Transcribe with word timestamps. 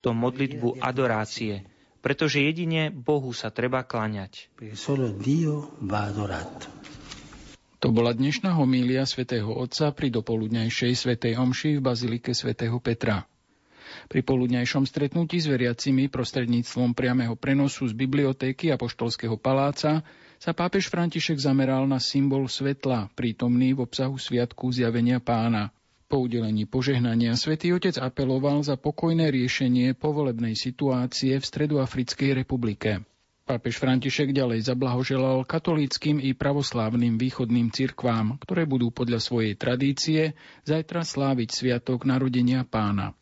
to 0.00 0.16
modlitbu 0.16 0.80
adorácie, 0.80 1.68
pretože 2.00 2.40
jedine 2.40 2.88
Bohu 2.88 3.30
sa 3.36 3.52
treba 3.52 3.84
klaňať. 3.84 4.48
To 7.80 7.88
bola 7.88 8.12
dnešná 8.12 8.50
homília 8.56 9.08
svätého 9.08 9.48
Otca 9.56 9.92
pri 9.92 10.12
dopoludňajšej 10.12 10.92
svätej 10.92 11.32
omši 11.40 11.80
v 11.80 11.84
Bazilike 11.84 12.36
svätého 12.36 12.76
Petra. 12.76 13.24
Pri 14.06 14.20
poludňajšom 14.22 14.84
stretnutí 14.86 15.40
s 15.40 15.50
veriacimi 15.50 16.06
prostredníctvom 16.12 16.94
priameho 16.94 17.34
prenosu 17.34 17.88
z 17.88 17.94
bibliotéky 17.96 18.70
a 18.70 18.78
poštolského 18.78 19.34
paláca 19.40 20.04
sa 20.40 20.52
pápež 20.56 20.88
František 20.88 21.36
zameral 21.36 21.84
na 21.84 22.00
symbol 22.00 22.48
svetla, 22.48 23.12
prítomný 23.12 23.76
v 23.76 23.84
obsahu 23.84 24.16
sviatku 24.16 24.72
zjavenia 24.72 25.20
pána. 25.20 25.74
Po 26.10 26.26
udelení 26.26 26.66
požehnania 26.66 27.38
svätý 27.38 27.70
Otec 27.70 27.94
apeloval 28.02 28.66
za 28.66 28.74
pokojné 28.74 29.30
riešenie 29.30 29.94
povolebnej 29.94 30.58
situácie 30.58 31.38
v 31.38 31.44
Stredoafrickej 31.46 32.34
republike. 32.34 33.06
Pápež 33.46 33.78
František 33.78 34.34
ďalej 34.34 34.66
zablahoželal 34.66 35.46
katolíckým 35.46 36.18
i 36.18 36.34
pravoslávnym 36.34 37.14
východným 37.14 37.70
cirkvám, 37.70 38.42
ktoré 38.42 38.66
budú 38.66 38.90
podľa 38.90 39.22
svojej 39.22 39.54
tradície 39.54 40.34
zajtra 40.66 41.06
sláviť 41.06 41.54
sviatok 41.54 42.02
narodenia 42.02 42.66
pána. 42.66 43.14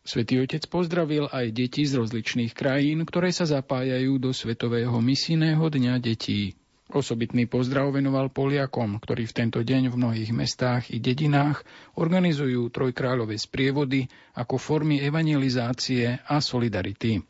Svetý 0.00 0.40
Otec 0.40 0.64
pozdravil 0.64 1.28
aj 1.28 1.52
deti 1.52 1.84
z 1.84 2.00
rozličných 2.00 2.56
krajín, 2.56 3.04
ktoré 3.04 3.36
sa 3.36 3.44
zapájajú 3.44 4.16
do 4.16 4.32
Svetového 4.32 4.96
misijného 4.96 5.60
dňa 5.60 6.00
detí. 6.00 6.56
Osobitný 6.90 7.46
pozdrav 7.46 7.94
venoval 7.94 8.34
Poliakom, 8.34 8.98
ktorí 8.98 9.24
v 9.30 9.36
tento 9.36 9.62
deň 9.62 9.94
v 9.94 9.98
mnohých 9.98 10.30
mestách 10.34 10.90
i 10.90 10.98
dedinách 10.98 11.62
organizujú 11.94 12.66
trojkráľové 12.68 13.38
sprievody 13.38 14.10
ako 14.34 14.58
formy 14.58 14.98
evangelizácie 14.98 16.18
a 16.26 16.42
solidarity. 16.42 17.22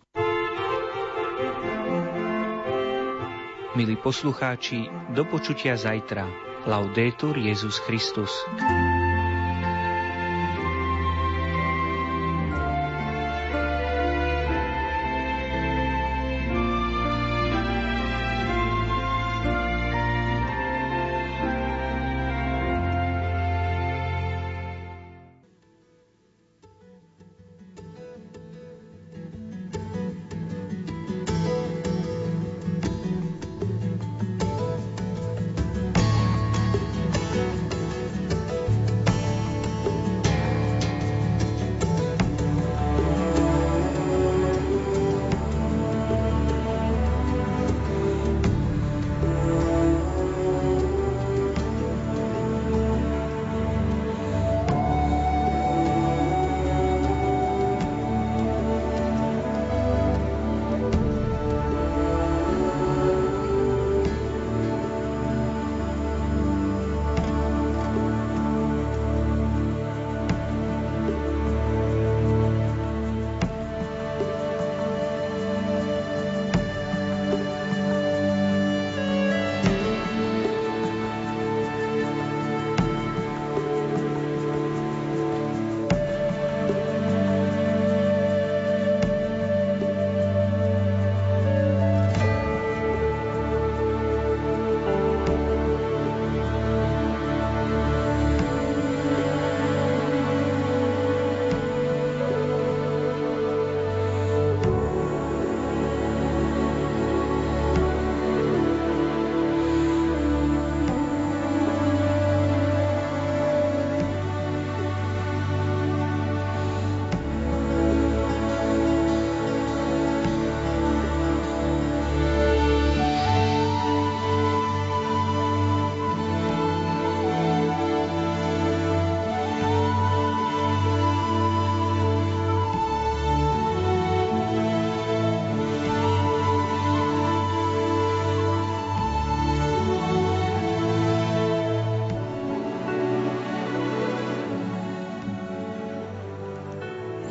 Milí 3.78 3.94
poslucháči, 4.00 4.90
do 5.14 5.22
počutia 5.28 5.78
zajtra. 5.78 6.26
Laudetur 6.66 7.38
Jezus 7.38 7.78
Christus. 7.84 8.32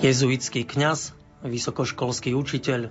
Jezuitský 0.09 0.66
kňaz, 0.66 1.14
vysokoškolský 1.46 2.34
učiteľ, 2.34 2.90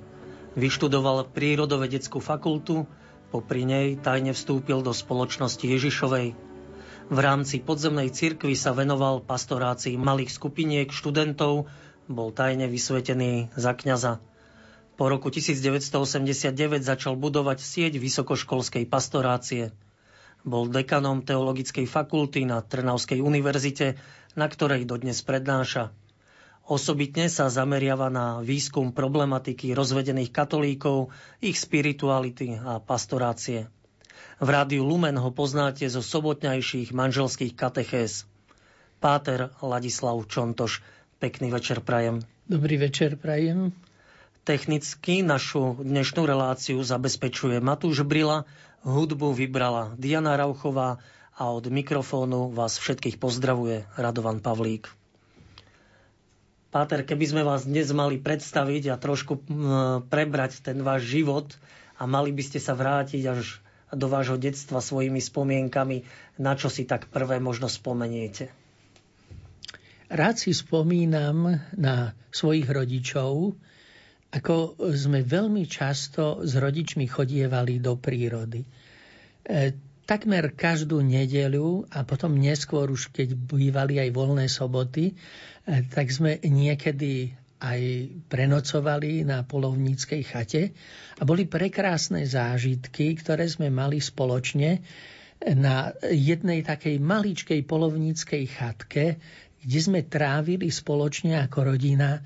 vyštudoval 0.55 1.27
prírodovedeckú 1.27 2.23
fakultu, 2.23 2.87
popri 3.35 3.67
nej 3.67 3.99
tajne 3.99 4.31
vstúpil 4.31 4.87
do 4.87 4.95
spoločnosti 4.95 5.67
Ježišovej. 5.67 6.39
V 7.11 7.19
rámci 7.19 7.59
podzemnej 7.59 8.15
cirkvi 8.15 8.55
sa 8.55 8.71
venoval 8.71 9.27
pastorácii 9.27 9.99
malých 9.99 10.31
skupiniek 10.31 10.95
študentov, 10.95 11.67
bol 12.07 12.31
tajne 12.31 12.71
vysvetený 12.71 13.51
za 13.59 13.75
kňaza. 13.75 14.23
Po 14.95 15.11
roku 15.11 15.35
1989 15.35 16.55
začal 16.87 17.19
budovať 17.19 17.59
sieť 17.59 17.99
vysokoškolskej 17.99 18.87
pastorácie. 18.87 19.75
Bol 20.47 20.71
dekanom 20.71 21.27
teologickej 21.27 21.91
fakulty 21.91 22.47
na 22.47 22.63
Trnavskej 22.63 23.19
univerzite, 23.19 23.99
na 24.39 24.47
ktorej 24.47 24.87
dodnes 24.87 25.19
prednáša. 25.27 25.91
Osobitne 26.69 27.33
sa 27.33 27.49
zameriava 27.49 28.13
na 28.13 28.45
výskum 28.45 28.93
problematiky 28.93 29.73
rozvedených 29.73 30.29
katolíkov, 30.29 31.09
ich 31.41 31.57
spirituality 31.57 32.61
a 32.61 32.77
pastorácie. 32.77 33.73
V 34.37 34.49
rádiu 34.53 34.85
Lumen 34.85 35.17
ho 35.17 35.33
poznáte 35.33 35.89
zo 35.89 36.05
sobotňajších 36.05 36.93
manželských 36.93 37.57
katechéz. 37.57 38.29
Páter 39.01 39.49
Ladislav 39.65 40.21
Čontoš, 40.29 40.85
pekný 41.17 41.49
večer 41.49 41.81
prajem. 41.81 42.21
Dobrý 42.45 42.77
večer 42.77 43.17
prajem. 43.17 43.73
Technicky 44.45 45.25
našu 45.25 45.81
dnešnú 45.81 46.29
reláciu 46.29 46.85
zabezpečuje 46.85 47.65
Matúš 47.65 48.05
Brila, 48.05 48.45
hudbu 48.85 49.33
vybrala 49.33 49.97
Diana 49.97 50.37
Rauchová 50.37 51.01
a 51.33 51.49
od 51.49 51.65
mikrofónu 51.73 52.53
vás 52.53 52.77
všetkých 52.77 53.17
pozdravuje 53.17 53.89
Radovan 53.97 54.45
Pavlík. 54.45 54.98
Páter, 56.69 57.01
keby 57.01 57.25
sme 57.25 57.43
vás 57.49 57.65
dnes 57.65 57.89
mali 57.97 58.21
predstaviť 58.21 58.93
a 58.93 59.01
trošku 59.01 59.41
prebrať 60.13 60.61
ten 60.61 60.85
váš 60.85 61.09
život 61.09 61.57
a 61.97 62.05
mali 62.05 62.29
by 62.29 62.45
ste 62.45 62.61
sa 62.61 62.77
vrátiť 62.77 63.25
až 63.25 63.65
do 63.89 64.05
vášho 64.05 64.37
detstva 64.37 64.85
svojimi 64.85 65.17
spomienkami, 65.17 66.05
na 66.37 66.53
čo 66.61 66.69
si 66.69 66.85
tak 66.85 67.09
prvé 67.09 67.41
možno 67.41 67.73
spomeniete? 67.73 68.53
Rád 70.13 70.37
si 70.37 70.53
spomínam 70.53 71.57
na 71.73 72.13
svojich 72.37 72.69
rodičov, 72.69 73.57
ako 74.29 74.77
sme 74.93 75.25
veľmi 75.25 75.65
často 75.65 76.45
s 76.45 76.53
rodičmi 76.53 77.09
chodievali 77.09 77.81
do 77.81 77.97
prírody. 77.97 78.61
Takmer 80.09 80.57
každú 80.57 81.05
nedeľu 81.05 81.85
a 81.93 82.01
potom 82.01 82.33
neskôr 82.33 82.89
už 82.89 83.13
keď 83.13 83.37
bývali 83.37 84.01
aj 84.01 84.09
voľné 84.17 84.49
soboty, 84.49 85.13
E, 85.69 85.85
tak 85.85 86.09
sme 86.09 86.41
niekedy 86.41 87.37
aj 87.61 87.81
prenocovali 88.33 89.27
na 89.27 89.45
polovníckej 89.45 90.23
chate 90.25 90.73
a 91.21 91.23
boli 91.29 91.45
prekrásne 91.45 92.25
zážitky, 92.25 93.19
ktoré 93.21 93.45
sme 93.51 93.69
mali 93.69 94.01
spoločne 94.01 94.81
na 95.45 95.93
jednej 96.09 96.65
takej 96.65 96.97
maličkej 97.03 97.61
polovníckej 97.69 98.45
chatke, 98.49 99.21
kde 99.59 99.79
sme 99.83 100.01
trávili 100.07 100.73
spoločne 100.73 101.37
ako 101.45 101.75
rodina 101.77 102.17
e, 102.17 102.21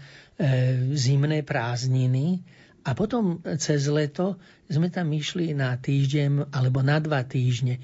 zimné 0.95 1.43
prázdniny 1.43 2.47
a 2.83 2.91
potom 2.99 3.39
cez 3.59 3.87
leto 3.87 4.39
sme 4.67 4.91
tam 4.91 5.11
išli 5.15 5.55
na 5.55 5.79
týždeň 5.79 6.51
alebo 6.51 6.83
na 6.83 6.99
dva 6.99 7.23
týždne. 7.23 7.79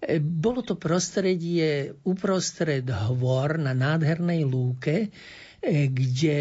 E, 0.00 0.18
bolo 0.20 0.64
to 0.64 0.80
prostredie 0.80 1.92
uprostred 2.04 2.88
hvor 2.88 3.60
na 3.60 3.76
nádhernej 3.76 4.44
lúke, 4.48 5.08
e, 5.60 5.88
kde 5.92 6.38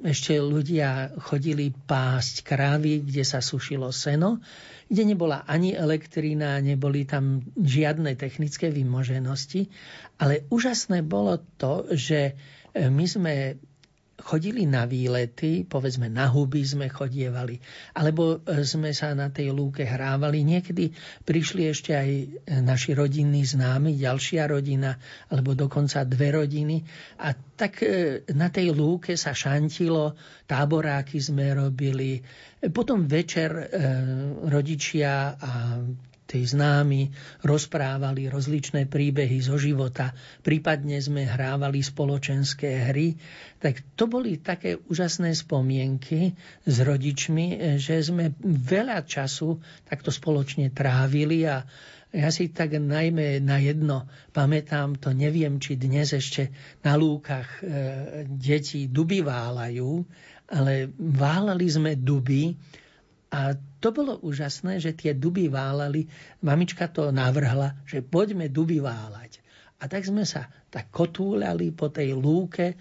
ešte 0.00 0.40
ľudia 0.40 1.12
chodili 1.20 1.70
pásť 1.70 2.42
krávy, 2.42 3.04
kde 3.04 3.22
sa 3.22 3.44
sušilo 3.44 3.92
seno 3.92 4.40
kde 4.90 5.14
nebola 5.14 5.46
ani 5.46 5.70
elektrina, 5.70 6.58
neboli 6.58 7.06
tam 7.06 7.46
žiadne 7.54 8.18
technické 8.18 8.74
vymoženosti. 8.74 9.70
Ale 10.18 10.50
úžasné 10.50 11.06
bolo 11.06 11.38
to, 11.62 11.86
že 11.94 12.34
e, 12.74 12.90
my 12.90 13.06
sme 13.06 13.62
chodili 14.22 14.68
na 14.68 14.84
výlety, 14.84 15.64
povedzme 15.64 16.08
na 16.12 16.28
huby 16.28 16.64
sme 16.64 16.86
chodievali, 16.92 17.58
alebo 17.96 18.40
e, 18.44 18.64
sme 18.64 18.92
sa 18.92 19.12
na 19.16 19.32
tej 19.32 19.52
lúke 19.52 19.84
hrávali. 19.84 20.44
Niekedy 20.44 20.92
prišli 21.24 21.68
ešte 21.68 21.92
aj 21.96 22.10
e, 22.10 22.26
naši 22.60 22.92
rodinní 22.92 23.42
známi, 23.44 23.96
ďalšia 23.96 24.46
rodina, 24.46 24.96
alebo 25.32 25.56
dokonca 25.56 26.04
dve 26.04 26.36
rodiny. 26.36 26.84
A 27.24 27.32
tak 27.34 27.84
na 28.32 28.48
tej 28.48 28.72
lúke 28.72 29.20
sa 29.20 29.36
šantilo, 29.36 30.16
táboráky 30.48 31.20
sme 31.20 31.52
robili, 31.52 32.20
potom 32.72 33.08
večer 33.08 33.50
e, 33.52 33.64
rodičia 34.48 35.36
a 35.36 35.50
tí 36.30 36.46
známi 36.46 37.10
rozprávali 37.42 38.30
rozličné 38.30 38.86
príbehy 38.86 39.42
zo 39.42 39.58
života, 39.58 40.14
prípadne 40.46 41.02
sme 41.02 41.26
hrávali 41.26 41.82
spoločenské 41.82 42.86
hry. 42.86 43.18
Tak 43.58 43.98
to 43.98 44.06
boli 44.06 44.38
také 44.38 44.78
úžasné 44.78 45.34
spomienky 45.34 46.38
s 46.62 46.76
rodičmi, 46.78 47.74
že 47.82 47.98
sme 47.98 48.30
veľa 48.46 49.02
času 49.02 49.58
takto 49.90 50.14
spoločne 50.14 50.70
trávili 50.70 51.50
a 51.50 51.66
ja 52.10 52.30
si 52.34 52.50
tak 52.50 52.74
najmä 52.74 53.38
na 53.42 53.62
jedno 53.62 54.06
pamätám, 54.34 54.98
to 54.98 55.14
neviem, 55.14 55.62
či 55.62 55.78
dnes 55.78 56.10
ešte 56.10 56.50
na 56.82 56.98
lúkach 56.98 57.62
e, 57.62 58.26
deti 58.26 58.90
duby 58.90 59.22
válajú, 59.22 60.02
ale 60.50 60.90
válali 60.98 61.70
sme 61.70 61.94
duby 61.94 62.58
a 63.30 63.54
to 63.78 63.94
bolo 63.94 64.18
úžasné, 64.26 64.82
že 64.82 64.90
tie 64.90 65.14
duby 65.14 65.46
válali. 65.46 66.10
Mamička 66.42 66.90
to 66.90 67.14
navrhla, 67.14 67.78
že 67.86 68.02
poďme 68.02 68.50
duby 68.50 68.82
válať. 68.82 69.38
A 69.80 69.88
tak 69.88 70.04
sme 70.04 70.26
sa 70.26 70.50
tak 70.68 70.92
kotúľali 70.92 71.72
po 71.72 71.88
tej 71.88 72.12
lúke 72.12 72.76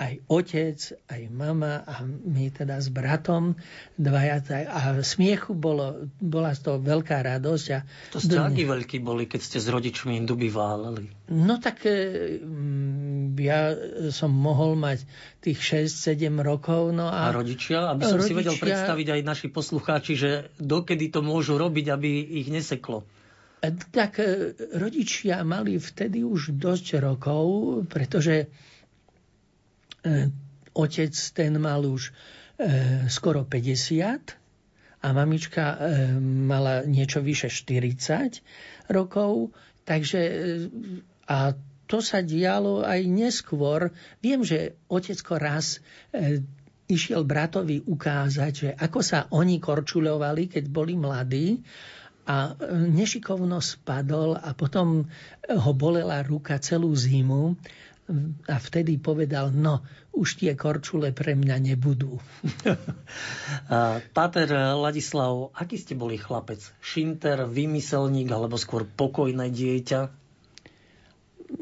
aj 0.00 0.24
otec, 0.26 0.78
aj 1.12 1.22
mama 1.28 1.84
a 1.84 2.00
my 2.06 2.48
teda 2.48 2.80
s 2.80 2.88
bratom 2.88 3.60
dvaja. 4.00 4.40
A 4.72 4.98
smiechu 5.04 5.52
bolo, 5.52 6.08
bola 6.18 6.56
z 6.56 6.60
toho 6.64 6.78
veľká 6.80 7.20
radosť. 7.20 7.66
A 7.76 7.78
to 8.10 8.18
ste 8.18 8.40
akí 8.40 8.64
veľkí 8.64 8.98
boli, 9.04 9.28
keď 9.28 9.40
ste 9.44 9.58
s 9.60 9.68
rodičmi 9.68 10.16
duby 10.24 10.48
válali? 10.48 11.12
No 11.28 11.60
tak 11.60 11.84
e, 11.84 11.92
mm, 12.40 13.36
ja 13.36 13.76
som 14.10 14.32
mohol 14.32 14.80
mať 14.80 15.04
tých 15.44 15.86
6-7 15.86 16.40
rokov. 16.40 16.96
No 16.96 17.12
a, 17.12 17.28
a 17.28 17.34
rodičia? 17.36 17.92
Aby 17.92 18.08
som 18.08 18.18
rodičia... 18.18 18.32
si 18.32 18.38
vedel 18.38 18.56
predstaviť 18.56 19.06
aj 19.12 19.20
naši 19.22 19.48
poslucháči, 19.52 20.12
že 20.16 20.30
dokedy 20.56 21.12
to 21.12 21.20
môžu 21.20 21.60
robiť, 21.60 21.86
aby 21.92 22.10
ich 22.42 22.48
neseklo. 22.48 23.04
E, 23.62 23.68
tak 23.92 24.18
e, 24.18 24.56
rodičia 24.74 25.44
mali 25.46 25.78
vtedy 25.78 26.26
už 26.26 26.58
dosť 26.58 26.98
rokov, 26.98 27.44
pretože 27.86 28.50
otec 30.72 31.14
ten 31.34 31.52
mal 31.58 31.82
už 31.84 32.10
e, 32.10 32.12
skoro 33.06 33.44
50 33.46 35.02
a 35.02 35.08
mamička 35.10 35.64
e, 35.64 35.76
mala 36.22 36.82
niečo 36.86 37.22
vyše 37.22 37.50
40 37.50 38.42
rokov, 38.90 39.54
takže 39.86 40.20
a 41.26 41.54
to 41.86 41.98
sa 42.00 42.24
dialo 42.24 42.86
aj 42.86 43.04
neskôr. 43.04 43.92
Viem, 44.24 44.46
že 44.46 44.80
otecko 44.88 45.36
raz 45.36 45.84
išiel 46.92 47.24
bratovi 47.24 47.80
ukázať, 47.84 48.52
že 48.52 48.68
ako 48.76 49.00
sa 49.00 49.28
oni 49.32 49.56
korčuľovali, 49.56 50.52
keď 50.52 50.64
boli 50.68 50.96
mladí 50.96 51.60
a 52.28 52.54
nešikovno 52.70 53.58
spadol 53.58 54.38
a 54.38 54.54
potom 54.54 55.10
ho 55.50 55.72
bolela 55.74 56.22
ruka 56.22 56.54
celú 56.62 56.94
zimu 56.94 57.58
a 58.46 58.56
vtedy 58.60 59.00
povedal, 59.00 59.50
no, 59.50 59.82
už 60.12 60.38
tie 60.38 60.52
korčule 60.52 61.10
pre 61.16 61.32
mňa 61.32 61.56
nebudú. 61.72 62.20
Páter 64.16 64.48
Ladislav, 64.76 65.50
aký 65.56 65.80
ste 65.80 65.96
boli 65.96 66.20
chlapec? 66.20 66.60
Šinter, 66.84 67.48
vymyselník 67.48 68.28
alebo 68.28 68.60
skôr 68.60 68.84
pokojné 68.84 69.48
dieťa? 69.48 70.00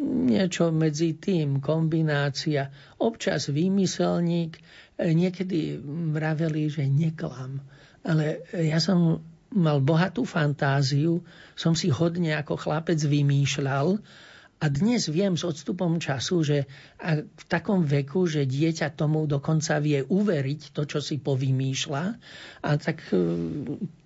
Niečo 0.01 0.71
medzi 0.71 1.19
tým, 1.19 1.59
kombinácia. 1.59 2.71
Občas 2.99 3.51
vymyselník, 3.51 4.59
niekedy 4.99 5.81
vraveli, 6.15 6.71
že 6.71 6.87
neklam. 6.87 7.63
Ale 8.07 8.47
ja 8.55 8.79
som 8.79 9.25
mal 9.51 9.83
bohatú 9.83 10.23
fantáziu, 10.23 11.27
som 11.59 11.75
si 11.75 11.91
hodne 11.91 12.39
ako 12.39 12.55
chlapec 12.55 13.03
vymýšľal 13.03 13.99
a 14.61 14.69
dnes 14.69 15.09
viem 15.09 15.41
s 15.41 15.45
odstupom 15.49 15.97
času, 15.97 16.45
že 16.45 16.59
v 17.25 17.45
takom 17.49 17.89
veku, 17.89 18.29
že 18.29 18.45
dieťa 18.45 18.93
tomu 18.93 19.25
dokonca 19.25 19.81
vie 19.81 20.05
uveriť 20.05 20.77
to, 20.77 20.85
čo 20.85 21.01
si 21.01 21.17
povymýšľa. 21.17 22.05
A 22.61 22.71
tak 22.77 23.01
e, 23.09 23.17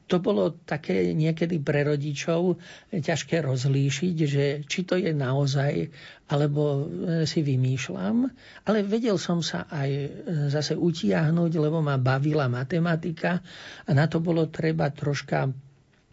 to 0.06 0.16
bolo 0.22 0.54
také 0.62 1.10
niekedy 1.10 1.58
pre 1.58 1.82
rodičov 1.82 2.62
ťažké 2.94 3.42
rozlíšiť, 3.42 4.16
že 4.22 4.44
či 4.62 4.86
to 4.86 4.94
je 4.94 5.10
naozaj, 5.10 5.90
alebo 6.30 6.62
e, 6.62 7.26
si 7.26 7.42
vymýšľam. 7.42 8.30
Ale 8.70 8.86
vedel 8.86 9.18
som 9.18 9.42
sa 9.42 9.66
aj 9.66 9.90
e, 9.90 10.08
zase 10.54 10.78
utiahnuť, 10.78 11.50
lebo 11.58 11.82
ma 11.82 11.98
bavila 11.98 12.46
matematika 12.46 13.42
a 13.82 13.90
na 13.90 14.06
to 14.06 14.22
bolo 14.22 14.46
treba 14.46 14.86
troška 14.94 15.50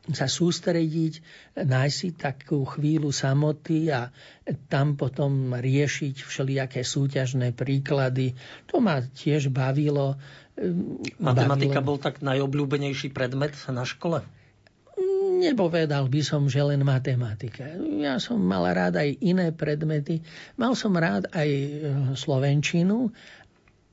sa 0.09 0.25
sústrediť, 0.25 1.21
nájsť 1.61 1.93
si 1.93 2.09
takú 2.17 2.65
chvíľu 2.65 3.13
samoty 3.13 3.93
a 3.93 4.09
tam 4.65 4.97
potom 4.97 5.53
riešiť 5.53 6.25
všelijaké 6.25 6.81
súťažné 6.81 7.53
príklady. 7.53 8.33
To 8.73 8.81
ma 8.81 9.05
tiež 9.05 9.53
bavilo. 9.53 10.17
Matematika 11.21 11.85
bavilo... 11.85 11.89
bol 11.93 11.97
tak 12.01 12.25
najobľúbenejší 12.25 13.13
predmet 13.13 13.53
na 13.69 13.85
škole? 13.85 14.25
Nepovedal 15.41 16.05
by 16.09 16.21
som, 16.21 16.49
že 16.49 16.61
len 16.61 16.81
matematika. 16.85 17.65
Ja 17.97 18.21
som 18.21 18.41
mal 18.41 18.65
rád 18.73 19.01
aj 19.01 19.21
iné 19.21 19.49
predmety. 19.49 20.21
Mal 20.57 20.77
som 20.77 20.93
rád 20.97 21.29
aj 21.33 21.49
slovenčinu 22.13 23.09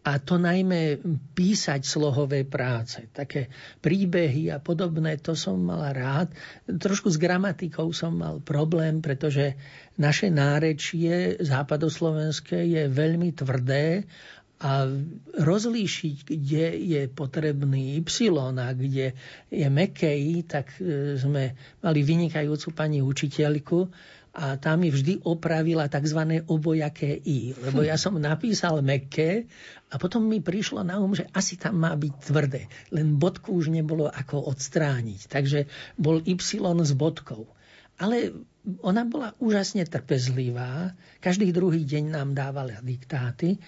a 0.07 0.23
to 0.23 0.39
najmä 0.39 1.03
písať 1.35 1.83
slohové 1.85 2.47
práce, 2.47 3.11
také 3.13 3.51
príbehy 3.83 4.49
a 4.55 4.63
podobné, 4.63 5.19
to 5.19 5.35
som 5.35 5.59
mal 5.59 5.85
rád. 5.91 6.33
Trošku 6.65 7.11
s 7.13 7.19
gramatikou 7.21 7.91
som 7.93 8.15
mal 8.17 8.41
problém, 8.41 9.03
pretože 9.03 9.59
naše 9.99 10.31
nárečie 10.31 11.37
západoslovenské 11.43 12.63
je 12.63 12.83
veľmi 12.89 13.35
tvrdé 13.35 14.07
a 14.59 14.91
rozlíšiť, 15.39 16.17
kde 16.27 16.65
je 16.83 17.03
potrebný 17.07 18.03
Y 18.03 18.35
a 18.59 18.75
kde 18.75 19.15
je 19.55 19.69
mekej, 19.71 20.43
tak 20.51 20.75
e, 20.83 21.15
sme 21.15 21.55
mali 21.79 22.01
vynikajúcu 22.03 22.75
pani 22.75 22.99
učiteľku, 22.99 23.87
a 24.39 24.55
tá 24.55 24.79
mi 24.79 24.95
vždy 24.95 25.27
opravila 25.27 25.91
tzv. 25.91 26.47
obojaké 26.47 27.11
i. 27.11 27.51
Lebo 27.59 27.83
ja 27.83 27.99
som 27.99 28.15
napísal 28.15 28.79
meké 28.87 29.51
a 29.91 29.99
potom 29.99 30.23
mi 30.23 30.39
prišlo 30.39 30.87
na 30.87 31.03
um, 31.03 31.11
že 31.11 31.27
asi 31.35 31.59
tam 31.59 31.83
má 31.83 31.91
byť 31.99 32.15
tvrdé. 32.23 32.71
Len 32.95 33.19
bodku 33.19 33.59
už 33.59 33.75
nebolo 33.75 34.07
ako 34.07 34.47
odstrániť. 34.55 35.27
Takže 35.27 35.67
bol 35.99 36.23
y 36.23 36.39
s 36.87 36.93
bodkou. 36.95 37.51
Ale 37.99 38.31
ona 38.79 39.03
bola 39.03 39.35
úžasne 39.43 39.83
trpezlivá. 39.83 40.95
Každý 41.19 41.51
druhý 41.51 41.83
deň 41.83 42.15
nám 42.15 42.39
dávala 42.39 42.79
diktáty. 42.79 43.59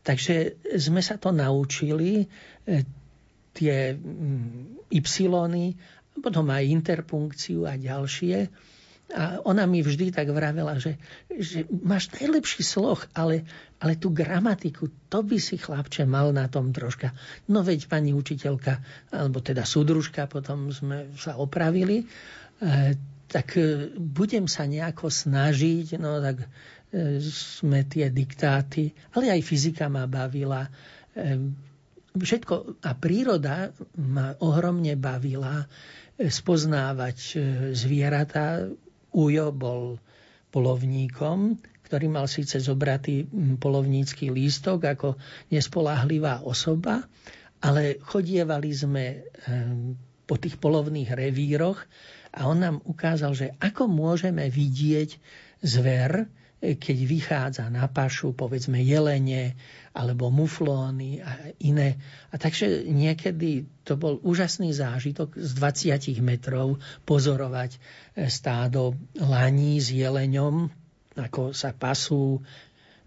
Takže 0.00 0.56
sme 0.80 1.04
sa 1.04 1.20
to 1.20 1.36
naučili, 1.36 2.24
e, 2.64 2.84
tie 3.52 3.96
y, 3.96 5.00
potom 6.20 6.46
aj 6.48 6.64
interpunkciu 6.64 7.68
a 7.68 7.76
ďalšie. 7.76 8.48
A 9.14 9.38
ona 9.46 9.62
mi 9.70 9.78
vždy 9.78 10.10
tak 10.10 10.26
vravela, 10.34 10.74
že, 10.82 10.98
že 11.30 11.62
máš 11.70 12.10
najlepší 12.18 12.66
sloh, 12.66 12.98
ale, 13.14 13.46
ale 13.78 13.94
tú 13.94 14.10
gramatiku, 14.10 14.90
to 15.06 15.22
by 15.22 15.38
si 15.38 15.54
chlapče 15.54 16.02
mal 16.02 16.34
na 16.34 16.50
tom 16.50 16.74
troška. 16.74 17.14
No 17.46 17.62
veď 17.62 17.86
pani 17.86 18.10
učiteľka, 18.10 18.82
alebo 19.14 19.38
teda 19.38 19.62
súdružka, 19.62 20.26
potom 20.26 20.74
sme 20.74 21.14
sa 21.14 21.38
opravili, 21.38 22.02
e, 22.02 22.04
tak 23.30 23.54
e, 23.54 23.94
budem 23.94 24.50
sa 24.50 24.66
nejako 24.66 25.06
snažiť, 25.06 25.94
no 26.02 26.18
tak 26.18 26.42
e, 26.42 26.46
sme 27.22 27.86
tie 27.86 28.10
diktáty, 28.10 28.90
ale 29.14 29.30
aj 29.30 29.46
fyzika 29.46 29.86
ma 29.86 30.10
bavila. 30.10 30.66
E, 31.14 31.38
všetko, 32.18 32.82
a 32.82 32.90
príroda 32.98 33.70
ma 33.94 34.34
ohromne 34.42 34.98
bavila 34.98 35.62
e, 35.62 35.66
spoznávať 36.30 37.18
e, 37.18 37.34
zvieratá, 37.78 38.74
Ujo 39.14 39.54
bol 39.54 40.02
polovníkom, 40.50 41.58
ktorý 41.86 42.06
mal 42.10 42.26
síce 42.26 42.58
zobratý 42.58 43.26
polovnícky 43.62 44.30
lístok 44.34 44.98
ako 44.98 45.08
nespolahlivá 45.50 46.42
osoba, 46.42 47.06
ale 47.62 48.02
chodievali 48.02 48.70
sme 48.74 49.24
po 50.24 50.34
tých 50.40 50.56
polovných 50.58 51.14
revíroch 51.14 51.78
a 52.34 52.50
on 52.50 52.58
nám 52.58 52.76
ukázal, 52.82 53.32
že 53.36 53.46
ako 53.62 53.86
môžeme 53.86 54.50
vidieť 54.50 55.16
zver, 55.62 56.26
keď 56.64 56.98
vychádza 57.04 57.64
na 57.68 57.84
pašu, 57.84 58.32
povedzme 58.32 58.80
jelene 58.80 59.52
alebo 59.92 60.32
muflóny 60.32 61.20
a 61.20 61.52
iné. 61.60 62.00
A 62.32 62.40
takže 62.40 62.88
niekedy 62.88 63.68
to 63.84 64.00
bol 64.00 64.16
úžasný 64.24 64.72
zážitok 64.72 65.36
z 65.36 65.50
20 65.60 66.24
metrov 66.24 66.80
pozorovať 67.04 67.76
e, 67.76 67.78
stádo 68.32 68.96
laní 69.20 69.76
s 69.76 69.92
jeleňom, 69.92 70.72
ako 71.20 71.52
sa 71.52 71.76
pasú, 71.76 72.40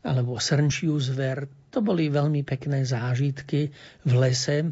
alebo 0.06 0.38
srnčiu 0.38 0.96
zver. 1.02 1.50
To 1.74 1.82
boli 1.82 2.08
veľmi 2.08 2.46
pekné 2.46 2.86
zážitky 2.86 3.74
v 4.06 4.12
lese, 4.14 4.72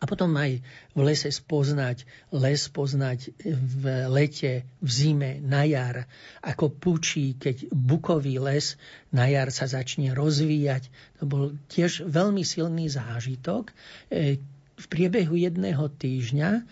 a 0.00 0.08
potom 0.08 0.32
aj 0.40 0.64
v 0.96 1.00
lese 1.04 1.28
spoznať, 1.28 2.08
les 2.32 2.62
poznať 2.72 3.36
v 3.44 3.84
lete, 4.08 4.64
v 4.80 4.88
zime, 4.88 5.44
na 5.44 5.68
jar, 5.68 6.08
ako 6.40 6.72
pučí, 6.72 7.36
keď 7.36 7.68
bukový 7.68 8.40
les 8.40 8.80
na 9.12 9.28
jar 9.28 9.52
sa 9.52 9.68
začne 9.68 10.16
rozvíjať. 10.16 10.88
To 11.20 11.24
bol 11.28 11.42
tiež 11.68 12.08
veľmi 12.08 12.40
silný 12.40 12.88
zážitok. 12.88 13.68
E, 14.08 14.40
v 14.80 14.86
priebehu 14.88 15.36
jedného 15.36 15.92
týždňa 15.92 16.50
e, 16.56 16.62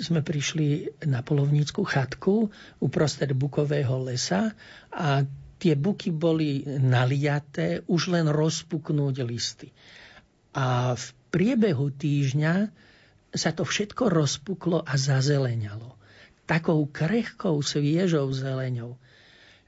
sme 0.00 0.24
prišli 0.24 0.96
na 1.04 1.20
polovnícku 1.20 1.84
chatku 1.84 2.48
uprostred 2.80 3.36
bukového 3.36 4.00
lesa 4.08 4.56
a 4.88 5.28
tie 5.60 5.76
buky 5.76 6.08
boli 6.08 6.64
naliaté, 6.64 7.84
už 7.84 8.16
len 8.16 8.32
rozpuknúť 8.32 9.28
listy. 9.28 9.68
A 10.56 10.96
v 10.96 11.19
priebehu 11.30 11.94
týždňa 11.94 12.54
sa 13.30 13.50
to 13.54 13.62
všetko 13.62 14.10
rozpuklo 14.10 14.82
a 14.82 14.98
zazeleňalo. 14.98 15.94
Takou 16.50 16.82
krehkou, 16.90 17.62
sviežou 17.62 18.26
zeleňou. 18.34 18.98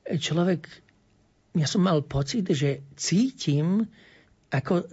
Človek, 0.02 0.66
ja 1.54 1.66
som 1.71 1.87
mal 1.87 2.02
pocit, 2.02 2.50
že 2.50 2.83
cítim, 2.99 3.87
ako 4.50 4.90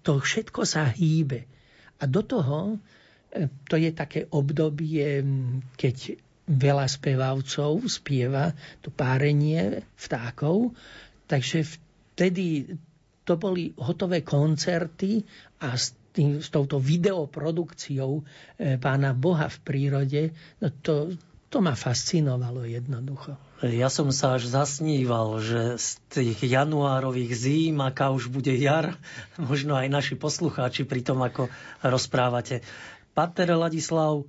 to 0.00 0.18
všetko 0.18 0.64
sa 0.64 0.88
hýbe. 0.88 1.44
A 2.00 2.08
do 2.08 2.24
toho, 2.24 2.80
e, 3.28 3.48
to 3.68 3.76
je 3.76 3.92
také 3.92 4.24
obdobie, 4.32 5.20
keď 5.76 6.16
veľa 6.46 6.86
spevavcov 6.88 7.84
spieva 7.90 8.54
to 8.80 8.88
párenie 8.88 9.82
vtákov, 9.98 10.72
takže 11.26 11.66
vtedy 11.66 12.78
to 13.26 13.34
boli 13.34 13.74
hotové 13.82 14.22
koncerty 14.22 15.26
a 15.58 15.74
tým, 16.16 16.40
s 16.40 16.48
touto 16.48 16.80
videoprodukciou 16.80 18.24
e, 18.56 18.80
pána 18.80 19.12
Boha 19.12 19.52
v 19.52 19.58
prírode, 19.60 20.22
no 20.64 20.72
to, 20.80 21.12
to 21.52 21.60
ma 21.60 21.76
fascinovalo 21.76 22.64
jednoducho. 22.64 23.36
Ja 23.64 23.88
som 23.88 24.12
sa 24.12 24.36
až 24.36 24.48
zasníval, 24.52 25.40
že 25.40 25.80
z 25.80 25.88
tých 26.12 26.40
januárových 26.44 27.32
zím, 27.36 27.80
aká 27.84 28.12
už 28.12 28.32
bude 28.32 28.52
jar, 28.56 28.96
možno 29.40 29.76
aj 29.76 29.92
naši 29.92 30.14
poslucháči 30.16 30.88
pri 30.88 31.04
tom, 31.04 31.20
ako 31.20 31.52
rozprávate. 31.84 32.64
Pater 33.12 33.52
Ladislav, 33.52 34.24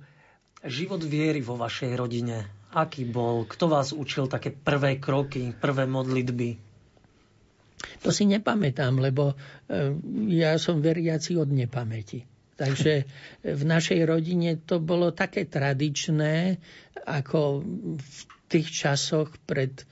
život 0.64 1.00
viery 1.04 1.40
vo 1.40 1.56
vašej 1.56 1.92
rodine, 1.96 2.48
aký 2.72 3.04
bol? 3.08 3.44
Kto 3.44 3.68
vás 3.68 3.92
učil 3.92 4.28
také 4.28 4.52
prvé 4.52 4.96
kroky, 4.96 5.52
prvé 5.56 5.84
modlitby? 5.88 6.67
To 8.02 8.10
si 8.10 8.26
nepamätám, 8.26 8.98
lebo 8.98 9.32
e, 9.32 9.36
ja 10.34 10.58
som 10.58 10.82
veriaci 10.82 11.38
od 11.38 11.50
nepamäti. 11.50 12.26
Takže 12.58 13.06
v 13.46 13.62
našej 13.62 14.02
rodine 14.02 14.58
to 14.58 14.82
bolo 14.82 15.14
také 15.14 15.46
tradičné, 15.46 16.58
ako 17.06 17.62
v 17.94 18.18
tých 18.50 18.68
časoch 18.74 19.30
pred 19.46 19.78
e, 19.78 19.84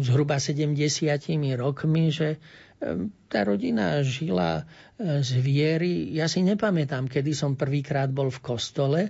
zhruba 0.00 0.40
70 0.40 0.72
rokmi, 1.60 2.08
že 2.08 2.36
e, 2.36 2.38
tá 3.28 3.44
rodina 3.44 4.00
žila 4.00 4.64
z 4.98 5.30
viery. 5.38 6.10
Ja 6.16 6.26
si 6.26 6.42
nepamätám, 6.42 7.06
kedy 7.06 7.30
som 7.36 7.54
prvýkrát 7.54 8.10
bol 8.10 8.32
v 8.34 8.40
kostole, 8.42 9.00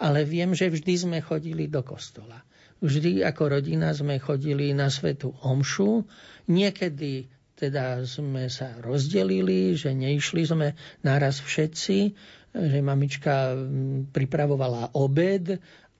ale 0.00 0.26
viem, 0.26 0.56
že 0.56 0.72
vždy 0.72 0.94
sme 0.96 1.18
chodili 1.22 1.70
do 1.70 1.84
kostola. 1.86 2.42
Vždy 2.82 3.24
ako 3.24 3.56
rodina 3.56 3.94
sme 3.96 4.20
chodili 4.20 4.74
na 4.76 4.92
svetu 4.92 5.32
omšu. 5.44 6.04
Niekedy 6.50 7.35
teda 7.56 8.04
sme 8.04 8.46
sa 8.46 8.76
rozdelili, 8.78 9.72
že 9.72 9.90
neišli 9.90 10.42
sme 10.44 10.68
naraz 11.00 11.40
všetci, 11.40 11.98
že 12.52 12.78
mamička 12.80 13.56
pripravovala 14.12 14.92
obed 14.92 15.56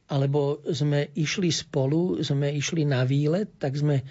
alebo 0.06 0.62
sme 0.70 1.10
išli 1.18 1.50
spolu, 1.50 2.22
sme 2.22 2.54
išli 2.54 2.86
na 2.86 3.02
výlet, 3.02 3.50
tak 3.58 3.74
sme 3.74 4.02
e, 4.02 4.04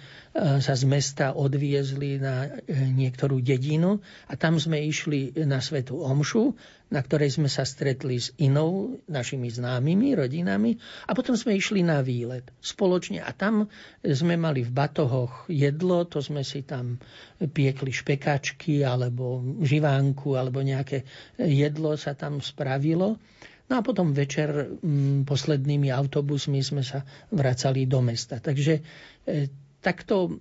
sa 0.60 0.76
z 0.76 0.84
mesta 0.84 1.32
odviezli 1.32 2.20
na 2.20 2.44
e, 2.44 2.92
niektorú 2.92 3.40
dedinu 3.40 4.04
a 4.28 4.36
tam 4.36 4.60
sme 4.60 4.84
išli 4.84 5.32
na 5.48 5.64
Svetu 5.64 6.04
Omšu, 6.04 6.52
na 6.92 7.00
ktorej 7.00 7.40
sme 7.40 7.48
sa 7.48 7.64
stretli 7.64 8.20
s 8.20 8.28
inou 8.36 9.00
našimi 9.08 9.48
známymi 9.48 10.12
rodinami 10.12 10.76
a 11.08 11.16
potom 11.16 11.32
sme 11.32 11.56
išli 11.56 11.80
na 11.80 12.04
výlet 12.04 12.44
spoločne 12.60 13.24
a 13.24 13.32
tam 13.32 13.72
sme 14.04 14.36
mali 14.36 14.68
v 14.68 14.70
batohoch 14.76 15.48
jedlo, 15.48 16.04
to 16.04 16.20
sme 16.20 16.44
si 16.44 16.60
tam 16.60 17.00
piekli 17.40 17.88
špekačky 17.88 18.84
alebo 18.84 19.40
živánku 19.64 20.36
alebo 20.36 20.60
nejaké 20.60 21.08
jedlo 21.40 21.96
sa 21.96 22.12
tam 22.12 22.44
spravilo. 22.44 23.16
No 23.66 23.78
a 23.78 23.82
potom 23.82 24.14
večer 24.14 24.78
m, 24.78 24.78
mm, 24.78 25.18
poslednými 25.26 25.90
autobusmi 25.90 26.62
sme 26.62 26.86
sa 26.86 27.02
vracali 27.34 27.90
do 27.90 27.98
mesta. 27.98 28.38
Takže 28.38 28.74
e, 28.78 28.82
takto 29.82 30.38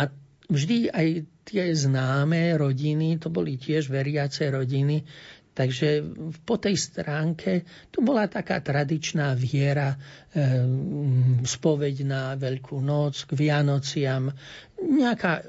a 0.00 0.08
vždy 0.48 0.88
aj 0.88 1.06
tie 1.44 1.64
známe 1.76 2.56
rodiny, 2.56 3.20
to 3.20 3.28
boli 3.28 3.60
tiež 3.60 3.92
veriace 3.92 4.48
rodiny, 4.48 5.04
takže 5.52 6.00
po 6.48 6.56
tej 6.56 6.78
stránke 6.78 7.68
to 7.92 8.00
bola 8.00 8.30
taká 8.32 8.64
tradičná 8.64 9.36
viera, 9.36 9.92
e, 9.92 9.98
spoveď 11.44 11.96
na 12.08 12.32
Veľkú 12.32 12.80
noc, 12.80 13.28
k 13.28 13.36
Vianociam, 13.36 14.32
nejaká 14.80 15.44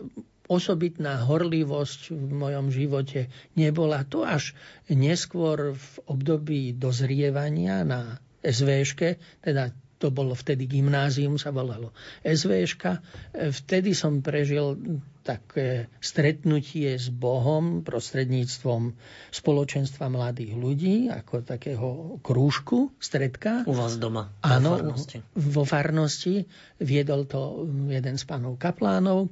osobitná 0.51 1.23
horlivosť 1.23 2.11
v 2.11 2.31
mojom 2.35 2.67
živote 2.75 3.31
nebola. 3.55 4.03
To 4.11 4.27
až 4.27 4.51
neskôr 4.91 5.79
v 5.79 5.87
období 6.11 6.75
dozrievania 6.75 7.87
na 7.87 8.19
SVŠke, 8.43 9.15
teda 9.39 9.71
to 10.01 10.09
bolo 10.09 10.33
vtedy 10.33 10.65
gymnázium, 10.65 11.37
sa 11.37 11.53
volalo 11.53 11.93
SVŠka. 12.25 13.05
Vtedy 13.53 13.93
som 13.93 14.25
prežil 14.25 14.73
také 15.21 15.93
stretnutie 16.01 16.97
s 16.97 17.13
Bohom 17.13 17.85
prostredníctvom 17.85 18.97
spoločenstva 19.29 20.09
mladých 20.09 20.57
ľudí, 20.57 20.95
ako 21.13 21.45
takého 21.45 22.17
krúžku, 22.25 22.89
stredka. 22.97 23.61
U 23.69 23.77
vás 23.77 24.01
doma? 24.01 24.33
Áno, 24.41 24.73
vo 24.73 24.81
farnosti. 24.81 25.17
vo 25.37 25.63
farnosti. 25.69 26.35
Viedol 26.81 27.29
to 27.29 27.69
jeden 27.93 28.17
z 28.17 28.23
pánov 28.25 28.57
kaplánov. 28.57 29.29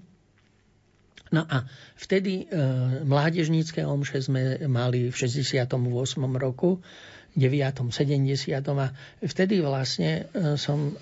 No 1.29 1.45
a 1.45 1.69
vtedy 1.93 2.49
e, 2.49 2.57
mládežnícke 3.05 3.85
omše 3.85 4.25
sme 4.25 4.65
mali 4.65 5.13
v 5.13 5.15
68. 5.15 5.69
roku, 6.41 6.81
9. 7.37 7.93
70. 7.93 8.49
a 8.57 8.87
vtedy 9.21 9.61
vlastne 9.61 10.25
e, 10.33 10.57
som 10.57 10.89
e, 10.89 10.93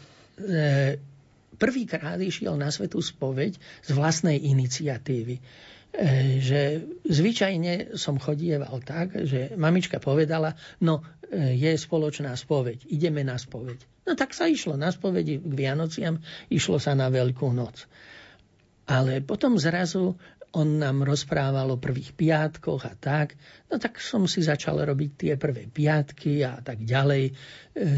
prvýkrát 1.55 2.19
išiel 2.19 2.59
na 2.59 2.67
svetú 2.67 2.99
spoveď 2.99 3.55
z 3.57 3.89
vlastnej 3.95 4.35
iniciatívy. 4.37 5.39
e, 5.39 5.41
že 6.43 6.83
zvyčajne 7.07 7.95
som 7.95 8.19
chodieval 8.19 8.83
tak, 8.83 9.15
že 9.23 9.55
mamička 9.55 10.03
povedala, 10.03 10.59
no 10.83 11.01
e, 11.31 11.55
je 11.55 11.71
spoločná 11.73 12.35
spoveď, 12.35 12.83
ideme 12.91 13.23
na 13.23 13.39
spoveď. 13.39 13.79
No 14.07 14.15
tak 14.19 14.35
sa 14.35 14.47
išlo 14.47 14.75
na 14.75 14.91
spoveď 14.91 15.39
k 15.39 15.53
Vianociam, 15.55 16.19
išlo 16.51 16.79
sa 16.79 16.95
na 16.95 17.07
Veľkú 17.07 17.51
noc. 17.51 17.87
Ale 18.87 19.19
potom 19.19 19.59
zrazu 19.59 20.15
on 20.55 20.79
nám 20.79 21.03
rozprával 21.03 21.75
o 21.75 21.81
prvých 21.81 22.15
piatkoch 22.15 22.87
a 22.87 22.95
tak. 22.95 23.35
No 23.67 23.77
tak 23.77 23.99
som 23.99 24.25
si 24.25 24.39
začal 24.39 24.79
robiť 24.79 25.11
tie 25.13 25.33
prvé 25.35 25.67
piatky 25.67 26.41
a 26.47 26.63
tak 26.63 26.87
ďalej. 26.87 27.23
E, 27.29 27.33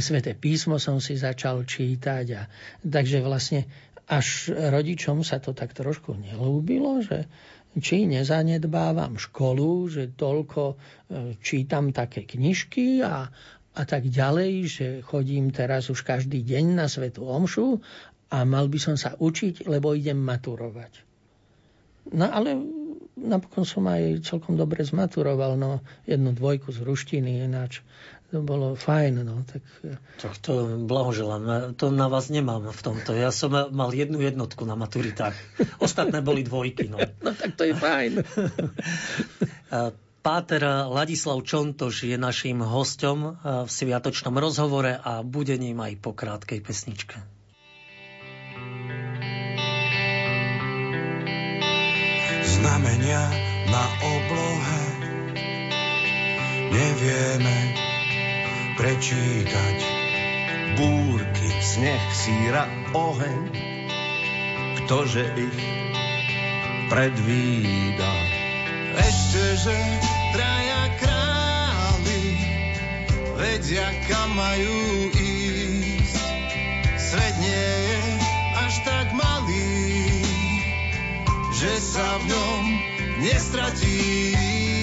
Sveté 0.01 0.34
písmo 0.34 0.81
som 0.81 0.98
si 0.98 1.13
začal 1.13 1.63
čítať. 1.63 2.25
A, 2.36 2.50
takže 2.81 3.22
vlastne 3.22 3.69
až 4.10 4.50
rodičom 4.50 5.22
sa 5.22 5.38
to 5.38 5.53
tak 5.53 5.77
trošku 5.77 6.17
nelúbilo, 6.17 7.05
že 7.05 7.29
či 7.77 8.10
nezanedbávam 8.10 9.22
školu, 9.22 9.86
že 9.93 10.03
toľko 10.17 10.62
e, 10.74 10.75
čítam 11.46 11.93
také 11.93 12.25
knižky 12.25 13.05
a, 13.05 13.29
a 13.77 13.81
tak 13.86 14.10
ďalej, 14.10 14.51
že 14.65 14.88
chodím 15.05 15.53
teraz 15.53 15.93
už 15.93 16.01
každý 16.01 16.41
deň 16.41 16.65
na 16.81 16.89
Svetu 16.89 17.29
Omšu 17.29 17.77
a 18.29 18.45
mal 18.45 18.69
by 18.69 18.79
som 18.81 18.95
sa 18.95 19.17
učiť, 19.17 19.65
lebo 19.65 19.98
idem 19.98 20.21
maturovať. 20.21 21.05
No 22.13 22.25
ale 22.29 22.57
napokon 23.17 23.67
som 23.67 23.86
aj 23.86 24.24
celkom 24.25 24.55
dobre 24.55 24.81
zmaturoval, 24.81 25.59
no 25.59 25.83
jednu 26.07 26.33
dvojku 26.33 26.71
z 26.71 26.81
ruštiny 26.81 27.45
ináč. 27.45 27.83
To 28.29 28.45
bolo 28.45 28.77
fajn, 28.77 29.25
no. 29.25 29.41
Tak... 29.41 29.65
E. 29.81 29.98
tak 30.21 30.38
to 30.38 30.77
blahoželám. 30.86 31.74
To 31.81 31.89
na 31.89 32.05
vás 32.05 32.29
nemám 32.29 32.69
v 32.69 32.81
tomto. 32.86 33.17
Ja 33.17 33.33
som 33.33 33.50
mal 33.50 33.89
jednu 33.89 34.21
jednotku 34.21 34.69
na 34.69 34.77
maturitách. 34.77 35.33
Ostatné 35.81 36.21
boli 36.21 36.45
dvojky, 36.45 36.93
no. 36.93 37.01
No 37.25 37.33
tak 37.33 37.57
to 37.57 37.65
je 37.65 37.74
fajn. 37.74 38.21
Páter 40.19 40.62
Ladislav 40.86 41.41
Čontoš 41.41 42.05
je 42.05 42.21
našim 42.21 42.62
hostom 42.62 43.41
v 43.41 43.69
sviatočnom 43.71 44.38
rozhovore 44.38 44.93
a 44.93 45.25
bude 45.25 45.57
ním 45.57 45.81
aj 45.81 45.98
po 45.98 46.13
krátkej 46.13 46.62
pesničke. 46.62 47.38
Znamenia 52.60 53.24
na 53.72 53.86
oblohe 54.04 54.84
nevieme 56.75 57.58
prečítať. 58.75 59.78
Búrky, 60.75 61.50
sneh, 61.63 62.04
síra, 62.12 62.68
oheň, 62.92 63.42
ktože 64.84 65.24
ich 65.39 65.60
predvída. 66.92 68.13
Ešte, 69.00 69.44
že 69.63 69.75
traja 70.36 70.84
králi 71.00 72.24
vedia, 73.39 73.88
kam 74.08 74.36
majú 74.36 74.80
ísť. 75.16 76.28
Svet 77.00 77.36
nie 77.39 77.78
že 81.60 81.75
sa 81.75 82.24
v 82.24 82.32
ňom 82.32 82.63
nestratí. 83.20 84.78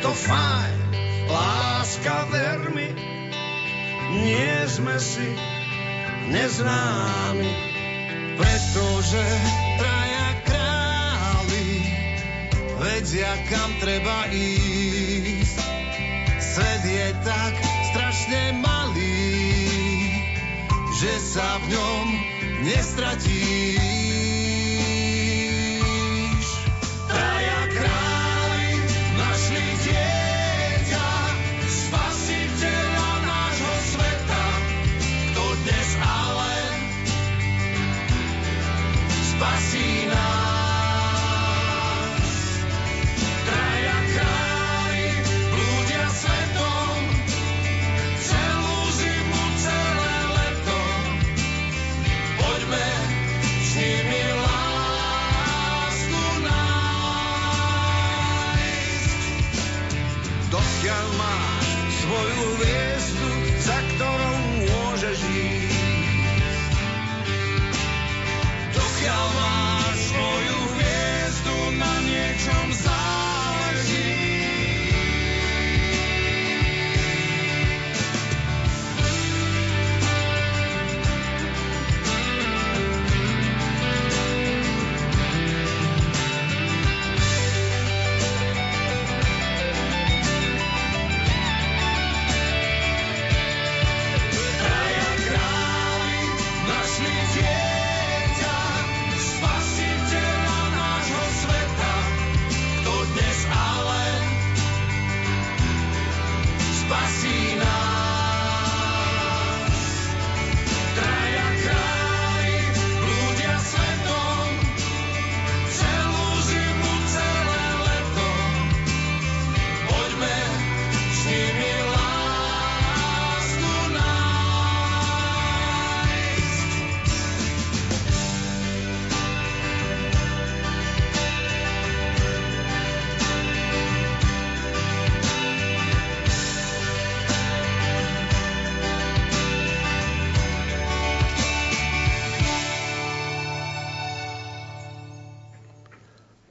To 0.00 0.12
fajn, 0.16 0.80
láska, 1.28 2.24
ver 2.32 2.72
mi, 2.72 2.88
nie 4.24 4.56
sme 4.64 4.96
si 4.96 5.28
neznámi, 6.32 7.52
pretože 8.40 9.24
traja 9.76 10.28
králi 10.48 11.68
vedia, 12.80 13.32
kam 13.52 13.70
treba 13.84 14.24
ísť. 14.32 15.58
Svet 16.40 16.82
je 16.88 17.08
tak 17.20 17.54
strašne 17.92 18.56
malý, 18.64 19.36
že 20.96 21.12
sa 21.20 21.60
v 21.60 21.76
ňom 21.76 22.06
nestratí. 22.64 23.99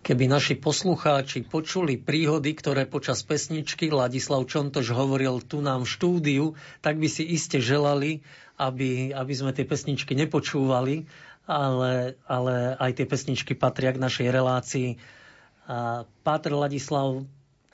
Keby 0.09 0.25
naši 0.25 0.57
poslucháči 0.57 1.45
počuli 1.45 1.93
príhody, 1.93 2.57
ktoré 2.57 2.89
počas 2.89 3.21
pesničky 3.21 3.93
Ladislav 3.93 4.41
Čontoš 4.49 4.89
hovoril 4.89 5.37
tu 5.45 5.61
nám 5.61 5.85
v 5.85 5.91
štúdiu, 5.93 6.45
tak 6.81 6.97
by 6.97 7.05
si 7.05 7.29
iste 7.29 7.61
želali, 7.61 8.25
aby, 8.57 9.13
aby 9.13 9.33
sme 9.37 9.53
tie 9.53 9.69
pesničky 9.69 10.17
nepočúvali, 10.17 11.05
ale, 11.45 12.17
ale 12.25 12.73
aj 12.81 12.91
tie 12.97 13.05
pesničky 13.05 13.53
patria 13.53 13.93
k 13.93 14.01
našej 14.01 14.27
relácii. 14.33 14.97
A 15.69 16.09
Páter 16.25 16.57
Ladislav, 16.57 17.21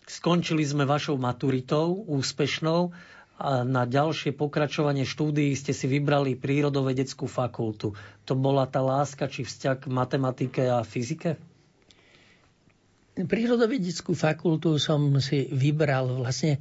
skončili 0.04 0.68
sme 0.68 0.84
vašou 0.84 1.16
maturitou 1.16 2.04
úspešnou 2.04 2.92
a 3.40 3.64
na 3.64 3.88
ďalšie 3.88 4.36
pokračovanie 4.36 5.08
štúdií 5.08 5.56
ste 5.56 5.72
si 5.72 5.88
vybrali 5.88 6.36
prírodovedeckú 6.36 7.32
fakultu. 7.32 7.96
To 8.28 8.36
bola 8.36 8.68
tá 8.68 8.84
láska 8.84 9.32
či 9.32 9.48
vzťah 9.48 9.76
k 9.80 9.86
matematike 9.88 10.68
a 10.68 10.84
fyzike? 10.84 11.55
Prírodovedeckú 13.16 14.12
fakultu 14.12 14.76
som 14.76 15.00
si 15.24 15.48
vybral 15.48 16.12
vlastne 16.20 16.60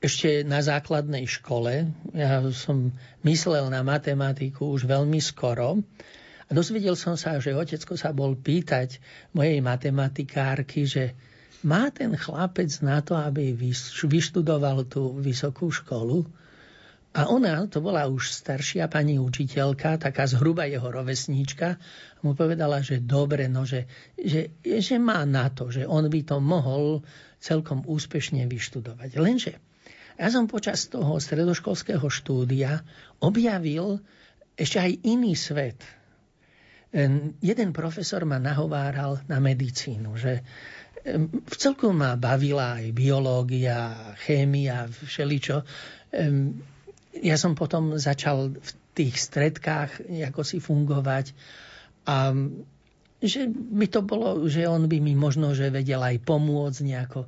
ešte 0.00 0.46
na 0.46 0.64
základnej 0.64 1.28
škole. 1.28 1.92
Ja 2.16 2.40
som 2.56 2.96
myslel 3.26 3.68
na 3.68 3.84
matematiku 3.84 4.72
už 4.72 4.88
veľmi 4.88 5.20
skoro. 5.20 5.84
A 6.48 6.50
dozvedel 6.56 6.96
som 6.96 7.20
sa, 7.20 7.36
že 7.36 7.52
otecko 7.52 8.00
sa 8.00 8.16
bol 8.16 8.32
pýtať 8.32 8.96
mojej 9.36 9.60
matematikárky, 9.60 10.88
že 10.88 11.12
má 11.60 11.92
ten 11.92 12.16
chlapec 12.16 12.70
na 12.80 13.04
to, 13.04 13.18
aby 13.18 13.52
vyštudoval 14.08 14.88
tú 14.88 15.20
vysokú 15.20 15.68
školu. 15.68 16.24
A 17.18 17.26
ona, 17.26 17.66
to 17.66 17.82
bola 17.82 18.06
už 18.06 18.30
staršia 18.30 18.86
pani 18.86 19.18
učiteľka, 19.18 19.98
taká 19.98 20.30
zhruba 20.30 20.70
jeho 20.70 20.86
rovesníčka, 20.86 21.74
mu 22.22 22.38
povedala, 22.38 22.78
že 22.78 23.02
dobre, 23.02 23.50
no, 23.50 23.66
že, 23.66 23.90
že, 24.14 24.54
že 24.62 24.96
má 25.02 25.26
na 25.26 25.50
to, 25.50 25.74
že 25.74 25.82
on 25.82 26.06
by 26.06 26.20
to 26.22 26.38
mohol 26.38 27.02
celkom 27.42 27.82
úspešne 27.82 28.46
vyštudovať. 28.46 29.10
Lenže 29.18 29.58
ja 30.14 30.30
som 30.30 30.46
počas 30.46 30.86
toho 30.86 31.18
stredoškolského 31.18 32.06
štúdia 32.06 32.86
objavil 33.18 33.98
ešte 34.54 34.78
aj 34.78 34.92
iný 35.02 35.34
svet. 35.34 35.82
Jeden 37.42 37.70
profesor 37.74 38.22
ma 38.30 38.38
nahováral 38.38 39.26
na 39.26 39.42
medicínu, 39.42 40.14
že 40.14 40.42
v 41.34 41.54
celku 41.54 41.90
ma 41.90 42.14
bavila 42.14 42.78
aj 42.78 42.94
biológia, 42.94 44.14
chémia, 44.22 44.86
všeličo 44.86 45.66
ja 47.22 47.36
som 47.36 47.58
potom 47.58 47.98
začal 47.98 48.54
v 48.54 48.70
tých 48.94 49.18
stredkách 49.18 50.06
ako 50.32 50.42
si 50.42 50.58
fungovať 50.58 51.34
a 52.08 52.32
že 53.18 53.50
by 53.50 53.86
to 53.90 54.00
bolo, 54.00 54.46
že 54.46 54.64
on 54.70 54.86
by 54.86 55.02
mi 55.02 55.18
možno, 55.18 55.50
že 55.50 55.74
vedel 55.74 55.98
aj 55.98 56.22
pomôcť 56.22 56.80
nejako. 56.86 57.26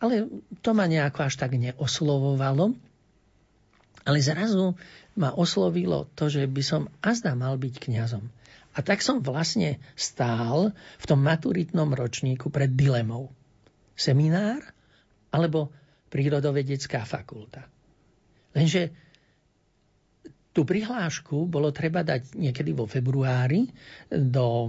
Ale 0.00 0.28
to 0.64 0.72
ma 0.72 0.88
nejako 0.88 1.28
až 1.28 1.36
tak 1.36 1.56
neoslovovalo. 1.56 2.72
Ale 4.06 4.18
zrazu 4.24 4.76
ma 5.16 5.32
oslovilo 5.36 6.08
to, 6.16 6.32
že 6.32 6.48
by 6.48 6.62
som 6.64 6.88
azda 7.04 7.36
mal 7.36 7.60
byť 7.60 7.74
kňazom. 7.76 8.24
A 8.76 8.78
tak 8.84 9.00
som 9.00 9.24
vlastne 9.24 9.80
stál 9.96 10.72
v 11.00 11.04
tom 11.04 11.20
maturitnom 11.24 11.88
ročníku 11.88 12.52
pred 12.52 12.72
dilemou. 12.72 13.32
Seminár 13.96 14.60
alebo 15.32 15.72
prírodovedecká 16.12 17.04
fakulta. 17.08 17.64
Lenže 18.56 18.92
Tú 20.56 20.64
prihlášku 20.64 21.44
bolo 21.52 21.68
treba 21.68 22.00
dať 22.00 22.32
niekedy 22.32 22.72
vo 22.72 22.88
februári 22.88 23.68
do, 24.08 24.64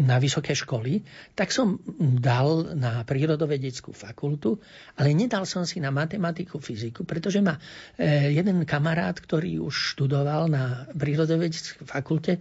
na 0.00 0.16
vysoké 0.16 0.56
školy, 0.56 1.04
tak 1.36 1.52
som 1.52 1.76
dal 2.00 2.72
na 2.72 3.04
prírodovedeckú 3.04 3.92
fakultu, 3.92 4.56
ale 4.96 5.12
nedal 5.12 5.44
som 5.44 5.68
si 5.68 5.84
na 5.84 5.92
matematiku, 5.92 6.56
fyziku, 6.56 7.04
pretože 7.04 7.44
ma 7.44 7.60
e, 8.00 8.32
jeden 8.32 8.64
kamarát, 8.64 9.20
ktorý 9.20 9.60
už 9.60 9.92
študoval 9.92 10.48
na 10.48 10.88
prírodovedeckej 10.96 11.84
fakulte, 11.84 12.40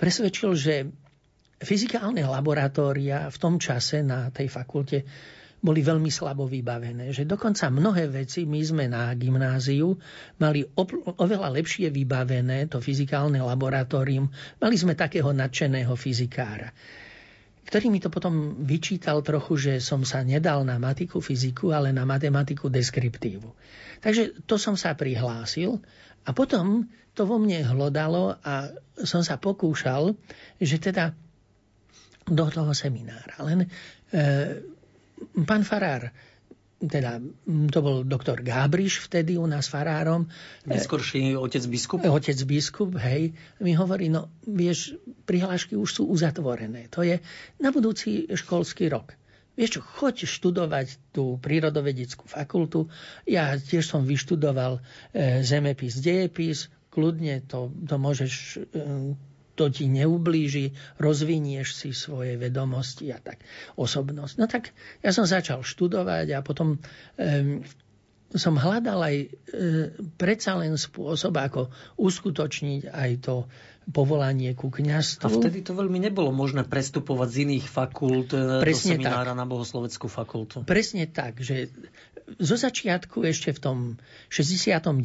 presvedčil, 0.00 0.50
že 0.56 0.74
fyzikálne 1.60 2.24
laboratória 2.24 3.28
v 3.28 3.36
tom 3.36 3.60
čase 3.60 4.00
na 4.00 4.32
tej 4.32 4.48
fakulte 4.48 5.04
boli 5.60 5.80
veľmi 5.82 6.12
slabo 6.12 6.44
vybavené. 6.44 7.10
Že 7.10 7.26
dokonca 7.26 7.72
mnohé 7.72 8.06
veci 8.12 8.44
my 8.44 8.60
sme 8.62 8.84
na 8.86 9.10
gymnáziu 9.16 9.96
mali 10.38 10.62
oveľa 11.16 11.48
lepšie 11.52 11.90
vybavené, 11.90 12.68
to 12.70 12.78
fyzikálne 12.78 13.40
laboratórium. 13.40 14.28
Mali 14.60 14.76
sme 14.76 14.94
takého 14.94 15.32
nadšeného 15.32 15.92
fyzikára 15.96 16.70
ktorý 17.66 17.90
mi 17.90 17.98
to 17.98 18.14
potom 18.14 18.62
vyčítal 18.62 19.26
trochu, 19.26 19.58
že 19.58 19.72
som 19.82 20.06
sa 20.06 20.22
nedal 20.22 20.62
na 20.62 20.78
matiku, 20.78 21.18
fyziku, 21.18 21.74
ale 21.74 21.90
na 21.90 22.06
matematiku 22.06 22.70
deskriptívu. 22.70 23.50
Takže 23.98 24.46
to 24.46 24.54
som 24.54 24.78
sa 24.78 24.94
prihlásil 24.94 25.82
a 26.22 26.30
potom 26.30 26.86
to 27.18 27.26
vo 27.26 27.42
mne 27.42 27.66
hlodalo 27.66 28.38
a 28.38 28.70
som 29.02 29.26
sa 29.26 29.34
pokúšal, 29.42 30.14
že 30.62 30.78
teda 30.78 31.10
do 32.30 32.46
toho 32.46 32.70
seminára. 32.70 33.34
Len 33.42 33.66
e, 33.66 33.68
pán 35.46 35.64
Farár, 35.64 36.12
teda 36.76 37.24
to 37.72 37.78
bol 37.80 38.04
doktor 38.04 38.44
Gábriš 38.44 39.00
vtedy 39.08 39.40
u 39.40 39.48
nás 39.48 39.64
farárom. 39.64 40.28
Neskorší 40.68 41.32
otec 41.32 41.64
biskup? 41.64 42.04
Otec 42.04 42.36
biskup, 42.44 43.00
hej. 43.00 43.32
Mi 43.64 43.72
hovorí, 43.72 44.12
no 44.12 44.28
vieš, 44.44 45.00
prihlášky 45.24 45.72
už 45.72 45.88
sú 45.88 46.02
uzatvorené. 46.12 46.92
To 46.92 47.00
je 47.00 47.24
na 47.56 47.72
budúci 47.72 48.28
školský 48.28 48.92
rok. 48.92 49.16
Vieš 49.56 49.80
čo, 49.80 49.82
choď 49.82 50.28
študovať 50.28 51.16
tú 51.16 51.40
prírodovedeckú 51.40 52.28
fakultu. 52.28 52.92
Ja 53.24 53.56
tiež 53.56 53.88
som 53.88 54.04
vyštudoval 54.04 54.84
e, 55.16 55.40
zemepis, 55.40 55.96
dejepis. 56.04 56.68
Kľudne 56.92 57.40
to, 57.48 57.72
to 57.88 57.96
môžeš 57.96 58.32
e, 58.36 58.86
to 59.56 59.72
ti 59.72 59.88
neublíži, 59.88 60.76
rozvinieš 61.00 61.68
si 61.72 61.90
svoje 61.96 62.36
vedomosti 62.36 63.08
a 63.10 63.18
tak 63.18 63.40
osobnosť. 63.80 64.34
No 64.36 64.44
tak 64.46 64.76
ja 65.00 65.10
som 65.10 65.24
začal 65.24 65.64
študovať 65.64 66.36
a 66.36 66.44
potom 66.44 66.76
um, 66.76 67.64
som 68.34 68.58
hľadal 68.58 69.00
aj 69.06 69.16
e, 69.16 69.26
predsa 70.18 70.58
len 70.58 70.74
spôsob, 70.74 71.38
ako 71.38 71.70
uskutočniť 71.94 72.90
aj 72.90 73.10
to 73.22 73.46
povolanie 73.86 74.50
ku 74.58 74.66
kniazstvu. 74.66 75.22
A 75.22 75.30
vtedy 75.30 75.62
to 75.62 75.70
veľmi 75.70 76.02
nebolo 76.02 76.34
možné 76.34 76.66
prestupovať 76.66 77.28
z 77.30 77.36
iných 77.46 77.66
fakult 77.70 78.34
e, 78.34 78.58
Presne 78.58 78.98
do 78.98 79.06
seminára 79.06 79.30
tak. 79.30 79.38
na 79.38 79.44
bohosloveckú 79.46 80.06
fakultu. 80.10 80.66
Presne 80.66 81.06
tak, 81.06 81.38
že 81.38 81.70
zo 82.42 82.58
začiatku 82.58 83.22
ešte 83.22 83.54
v 83.54 83.60
tom 83.62 83.78
69. 84.34 84.98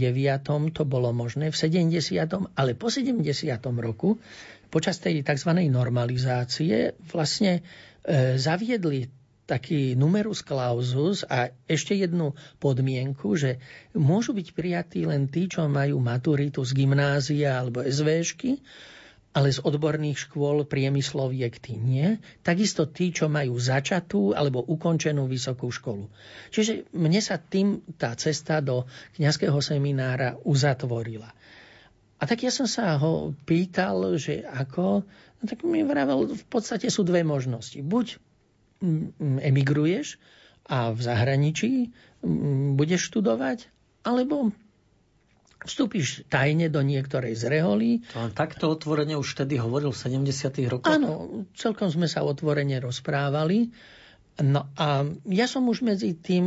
to 0.74 0.84
bolo 0.90 1.14
možné, 1.14 1.54
v 1.54 1.58
70. 1.58 2.58
ale 2.58 2.74
po 2.74 2.90
70. 2.90 3.22
roku 3.78 4.18
počas 4.74 4.98
tej 4.98 5.22
tzv. 5.22 5.52
normalizácie 5.70 6.98
vlastne 7.14 7.62
e, 8.02 8.42
zaviedli 8.42 9.21
taký 9.52 10.00
numerus 10.00 10.40
clausus 10.40 11.28
a 11.28 11.52
ešte 11.68 12.00
jednu 12.00 12.32
podmienku, 12.64 13.36
že 13.36 13.60
môžu 13.92 14.32
byť 14.32 14.48
prijatí 14.56 15.04
len 15.04 15.28
tí, 15.28 15.52
čo 15.52 15.68
majú 15.68 16.00
maturitu 16.00 16.64
z 16.64 16.72
gymnázia 16.72 17.60
alebo 17.60 17.84
SVŠky, 17.84 18.64
ale 19.32 19.52
z 19.52 19.64
odborných 19.64 20.28
škôl 20.28 20.64
priemysloviek 20.68 21.56
tí 21.60 21.76
nie. 21.76 22.20
Takisto 22.44 22.88
tí, 22.88 23.12
čo 23.12 23.32
majú 23.32 23.56
začatú 23.60 24.36
alebo 24.36 24.64
ukončenú 24.64 25.28
vysokú 25.28 25.72
školu. 25.72 26.08
Čiže 26.52 26.92
mne 26.96 27.20
sa 27.20 27.40
tým 27.40 27.84
tá 27.96 28.16
cesta 28.16 28.60
do 28.60 28.88
kňazského 29.20 29.60
seminára 29.60 30.36
uzatvorila. 30.44 31.32
A 32.22 32.24
tak 32.30 32.46
ja 32.46 32.54
som 32.54 32.70
sa 32.70 32.96
ho 33.02 33.34
pýtal, 33.48 34.16
že 34.20 34.46
ako, 34.46 35.08
no 35.10 35.44
tak 35.48 35.66
mi 35.66 35.82
vravel, 35.82 36.38
v 36.38 36.46
podstate 36.52 36.92
sú 36.92 37.02
dve 37.02 37.26
možnosti. 37.26 37.82
Buď 37.82 38.20
emigruješ 39.22 40.18
a 40.66 40.92
v 40.94 41.00
zahraničí 41.00 41.72
budeš 42.78 43.10
študovať, 43.14 43.70
alebo 44.06 44.54
vstúpiš 45.62 46.26
tajne 46.30 46.74
do 46.74 46.82
niektorej 46.82 47.38
z 47.38 47.44
reholí. 47.50 48.02
To 48.18 48.34
takto 48.34 48.74
otvorene 48.74 49.14
už 49.18 49.38
vtedy 49.38 49.62
hovoril 49.62 49.94
v 49.94 50.00
70. 50.26 50.58
rokoch? 50.70 50.90
Áno, 50.90 51.46
celkom 51.54 51.94
sme 51.94 52.10
sa 52.10 52.26
otvorene 52.26 52.82
rozprávali. 52.82 53.70
No 54.42 54.72
a 54.80 55.06
ja 55.28 55.46
som 55.46 55.68
už 55.70 55.86
medzi 55.86 56.18
tým 56.18 56.46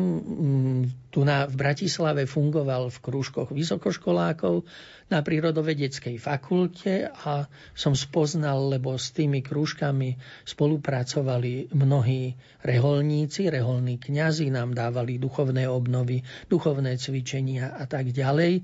tu 1.14 1.20
na, 1.23 1.47
v 1.47 1.55
Bratislave 1.55 2.27
fungoval 2.27 2.90
v 2.90 2.99
krúžkoch 2.99 3.55
vysokoškolákov 3.55 4.66
na 5.12 5.20
prírodovedeckej 5.20 6.16
fakulte 6.16 7.12
a 7.12 7.44
som 7.76 7.92
spoznal, 7.92 8.72
lebo 8.72 8.96
s 8.96 9.12
tými 9.12 9.44
krúžkami 9.44 10.16
spolupracovali 10.48 11.76
mnohí 11.76 12.32
reholníci, 12.64 13.52
reholní 13.52 14.00
kňazi, 14.00 14.48
nám 14.48 14.72
dávali 14.72 15.20
duchovné 15.20 15.68
obnovy, 15.68 16.24
duchovné 16.48 16.96
cvičenia 16.96 17.76
a 17.76 17.84
tak 17.84 18.16
ďalej. 18.16 18.60
E, 18.60 18.62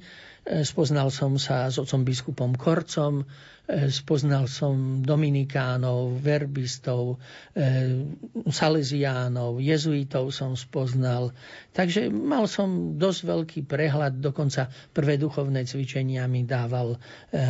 spoznal 0.65 1.13
som 1.13 1.37
sa 1.37 1.69
s 1.69 1.77
otcom 1.77 2.09
biskupom 2.09 2.57
Korcom, 2.57 3.29
E, 3.71 3.87
spoznal 3.87 4.51
som 4.51 4.99
dominikánov, 5.07 6.19
verbistov, 6.19 7.23
e, 7.55 8.03
salesiánov, 8.51 9.63
jezuitov 9.63 10.35
som 10.35 10.59
spoznal. 10.59 11.31
Takže 11.71 12.11
mal 12.11 12.51
som 12.51 12.99
dosť 12.99 13.21
veľký 13.23 13.61
prehľad, 13.71 14.19
dokonca 14.19 14.75
prvé 14.91 15.23
duchovné 15.23 15.63
cvičenia 15.71 16.27
mi 16.31 16.47
dával 16.47 16.95
e, 16.95 16.99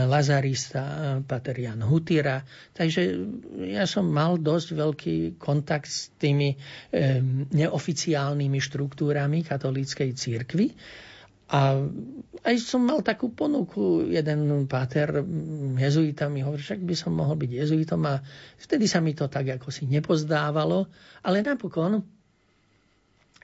Lazarista, 0.08 1.20
pater 1.28 1.60
Jan 1.60 1.84
Hutira. 1.84 2.40
Takže 2.72 3.20
ja 3.68 3.84
som 3.84 4.08
mal 4.08 4.40
dosť 4.40 4.68
veľký 4.72 5.16
kontakt 5.36 5.92
s 5.92 6.08
tými 6.16 6.56
neoficiálnymi 7.52 8.58
štruktúrami 8.58 9.44
katolíckej 9.44 10.16
církvy. 10.16 10.72
A 11.50 11.82
aj 12.46 12.54
som 12.62 12.86
mal 12.86 13.02
takú 13.02 13.34
ponuku, 13.34 14.06
jeden 14.06 14.70
páter 14.70 15.18
jezuita 15.74 16.30
mi 16.30 16.46
hovorí, 16.46 16.62
však 16.62 16.86
by 16.86 16.94
som 16.94 17.10
mohol 17.18 17.34
byť 17.34 17.50
jezuitom 17.50 18.00
a 18.06 18.22
vtedy 18.54 18.86
sa 18.86 19.02
mi 19.02 19.18
to 19.18 19.26
tak 19.26 19.58
ako 19.58 19.74
si 19.74 19.90
nepozdávalo, 19.90 20.86
ale 21.26 21.42
napokon, 21.42 22.06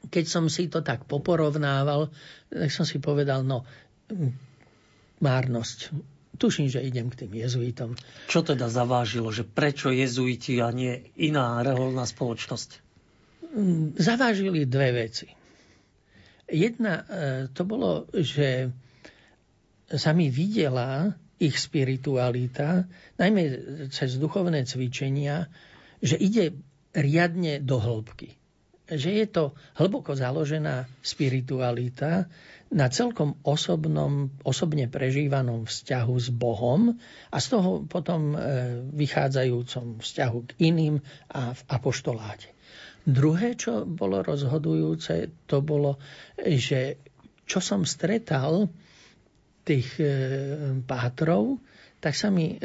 keď 0.06 0.24
som 0.30 0.46
si 0.46 0.70
to 0.70 0.86
tak 0.86 1.02
poporovnával, 1.10 2.14
tak 2.46 2.70
som 2.70 2.86
si 2.86 3.02
povedal, 3.02 3.42
no, 3.42 3.66
márnosť. 5.20 5.94
Tuším, 6.36 6.68
že 6.68 6.84
idem 6.84 7.08
k 7.08 7.24
tým 7.24 7.32
jezuitom. 7.32 7.96
Čo 8.28 8.44
teda 8.44 8.68
zavážilo, 8.68 9.32
že 9.32 9.48
prečo 9.48 9.88
jezuiti 9.88 10.60
a 10.60 10.68
nie 10.68 11.08
iná 11.16 11.64
reholná 11.64 12.04
spoločnosť? 12.04 12.84
Zavážili 13.96 14.68
dve 14.68 14.90
veci. 14.92 15.32
Jedna 16.46 16.94
e, 17.00 17.04
to 17.50 17.64
bolo, 17.64 18.04
že 18.12 18.68
sa 19.88 20.12
mi 20.12 20.28
videla 20.28 21.16
ich 21.36 21.56
spiritualita, 21.56 22.88
najmä 23.20 23.42
cez 23.92 24.16
duchovné 24.16 24.64
cvičenia, 24.64 25.48
že 26.00 26.16
ide 26.16 26.56
riadne 26.96 27.60
do 27.60 27.76
hĺbky. 27.76 28.36
Že 28.86 29.10
je 29.20 29.26
to 29.28 29.44
hlboko 29.76 30.16
založená 30.16 30.88
spiritualita 31.02 32.30
na 32.66 32.90
celkom 32.90 33.38
osobnom, 33.46 34.34
osobne 34.42 34.90
prežívanom 34.90 35.70
vzťahu 35.70 36.14
s 36.18 36.28
Bohom 36.34 36.98
a 37.30 37.36
z 37.38 37.46
toho 37.54 37.86
potom 37.86 38.34
e, 38.34 38.36
vychádzajúcom 38.90 40.02
vzťahu 40.02 40.38
k 40.42 40.50
iným 40.66 40.98
a 41.30 41.54
v 41.54 41.62
apoštoláte. 41.70 42.50
Druhé, 43.06 43.54
čo 43.54 43.86
bolo 43.86 44.18
rozhodujúce, 44.18 45.30
to 45.46 45.62
bolo, 45.62 46.02
že 46.42 46.98
čo 47.46 47.62
som 47.62 47.86
stretal 47.86 48.66
tých 49.62 50.02
e, 50.02 50.06
pátrov, 50.82 51.62
tak 52.02 52.18
sa 52.18 52.34
mi 52.34 52.54
e, 52.54 52.56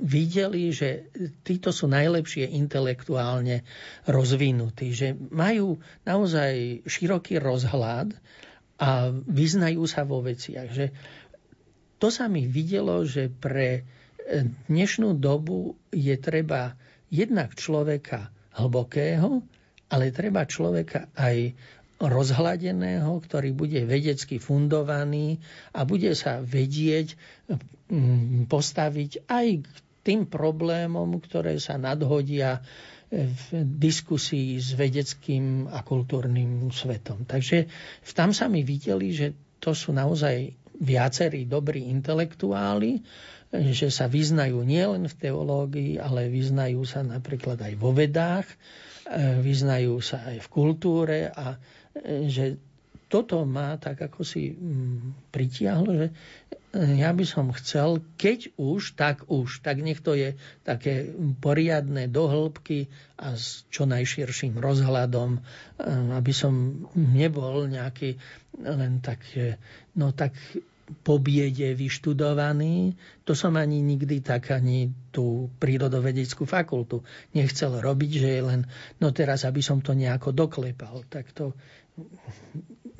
videli, 0.00 0.72
že 0.72 1.12
títo 1.44 1.68
sú 1.68 1.84
najlepšie 1.88 2.48
intelektuálne 2.56 3.60
rozvinutí, 4.08 4.96
že 4.96 5.12
majú 5.32 5.78
naozaj 6.08 6.84
široký 6.88 7.36
rozhľad 7.40 8.16
a 8.78 9.10
vyznajú 9.12 9.86
sa 9.86 10.02
vo 10.02 10.18
veciach. 10.20 10.68
Že 10.70 10.86
to 12.02 12.08
sa 12.10 12.26
mi 12.26 12.44
videlo, 12.44 13.06
že 13.06 13.30
pre 13.30 13.68
e, 13.78 13.82
dnešnú 14.66 15.14
dobu 15.16 15.78
je 15.94 16.14
treba 16.18 16.74
jednak 17.08 17.54
človeka 17.54 18.34
hlbokého, 18.58 19.42
ale 19.90 20.10
treba 20.10 20.42
človeka 20.44 21.06
aj 21.14 21.54
rozhladeného, 22.02 23.14
ktorý 23.22 23.54
bude 23.54 23.86
vedecky 23.86 24.42
fundovaný 24.42 25.38
a 25.70 25.86
bude 25.86 26.10
sa 26.18 26.42
vedieť 26.42 27.14
postaviť 28.50 29.10
aj 29.30 29.46
k 29.62 29.74
tým 30.04 30.26
problémom, 30.26 31.16
ktoré 31.22 31.56
sa 31.62 31.78
nadhodia 31.78 32.60
v 33.14 33.44
diskusii 33.78 34.58
s 34.58 34.74
vedeckým 34.74 35.70
a 35.70 35.86
kultúrnym 35.86 36.74
svetom. 36.74 37.22
Takže 37.22 37.70
tam 38.10 38.34
sa 38.34 38.50
mi 38.50 38.66
videli, 38.66 39.14
že 39.14 39.30
to 39.62 39.70
sú 39.70 39.94
naozaj 39.94 40.50
viacerí 40.82 41.46
dobrí 41.46 41.86
intelektuáli, 41.86 42.98
že 43.54 43.86
sa 43.86 44.10
vyznajú 44.10 44.66
nielen 44.66 45.06
v 45.06 45.14
teológii, 45.14 45.92
ale 46.02 46.26
vyznajú 46.26 46.82
sa 46.82 47.06
napríklad 47.06 47.62
aj 47.62 47.74
vo 47.78 47.94
vedách 47.94 48.50
E, 49.04 49.36
vyznajú 49.44 50.00
sa 50.00 50.24
aj 50.32 50.40
v 50.40 50.48
kultúre 50.48 51.28
a 51.28 51.60
e, 51.92 52.24
že 52.24 52.56
toto 53.04 53.44
má 53.44 53.76
tak 53.76 54.00
ako 54.00 54.24
si 54.24 54.56
mm, 54.56 55.28
pritiahlo, 55.28 55.92
že 55.92 56.08
ja 56.74 57.14
by 57.14 57.22
som 57.22 57.54
chcel, 57.54 58.02
keď 58.18 58.50
už, 58.58 58.98
tak 58.98 59.30
už, 59.30 59.62
tak 59.62 59.78
nech 59.78 60.02
to 60.02 60.18
je 60.18 60.34
také 60.66 61.14
poriadne 61.38 62.10
dohĺbky 62.10 62.90
a 63.14 63.38
s 63.38 63.62
čo 63.70 63.86
najširším 63.86 64.58
rozhľadom, 64.58 65.38
aby 66.18 66.32
som 66.34 66.84
nebol 66.98 67.70
nejaký 67.70 68.18
len 68.58 68.98
tak, 68.98 69.22
že 69.22 69.62
no 69.94 70.10
tak 70.10 70.34
po 71.00 71.16
vyštudovaný, 71.16 72.92
to 73.24 73.32
som 73.32 73.56
ani 73.56 73.80
nikdy 73.80 74.20
tak 74.20 74.52
ani 74.52 74.92
tú 75.08 75.48
prírodovedeckú 75.56 76.44
fakultu 76.44 77.00
nechcel 77.32 77.80
robiť, 77.80 78.10
že 78.20 78.28
je 78.28 78.42
len, 78.44 78.60
no 79.00 79.08
teraz, 79.14 79.48
aby 79.48 79.64
som 79.64 79.80
to 79.80 79.96
nejako 79.96 80.36
doklepal, 80.36 81.06
tak 81.08 81.32
to 81.32 81.56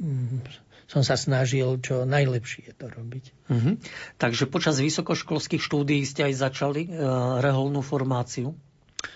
mm, 0.00 0.40
som 0.85 1.01
sa 1.01 1.16
snažil 1.16 1.81
čo 1.81 2.05
najlepšie 2.05 2.77
to 2.77 2.87
robiť. 2.92 3.25
Mm-hmm. 3.49 3.75
Takže 4.20 4.44
počas 4.49 4.81
vysokoškolských 4.81 5.62
štúdií 5.62 6.05
ste 6.05 6.29
aj 6.29 6.35
začali 6.44 6.87
e, 6.87 6.90
reholnú 7.40 7.81
formáciu? 7.81 8.53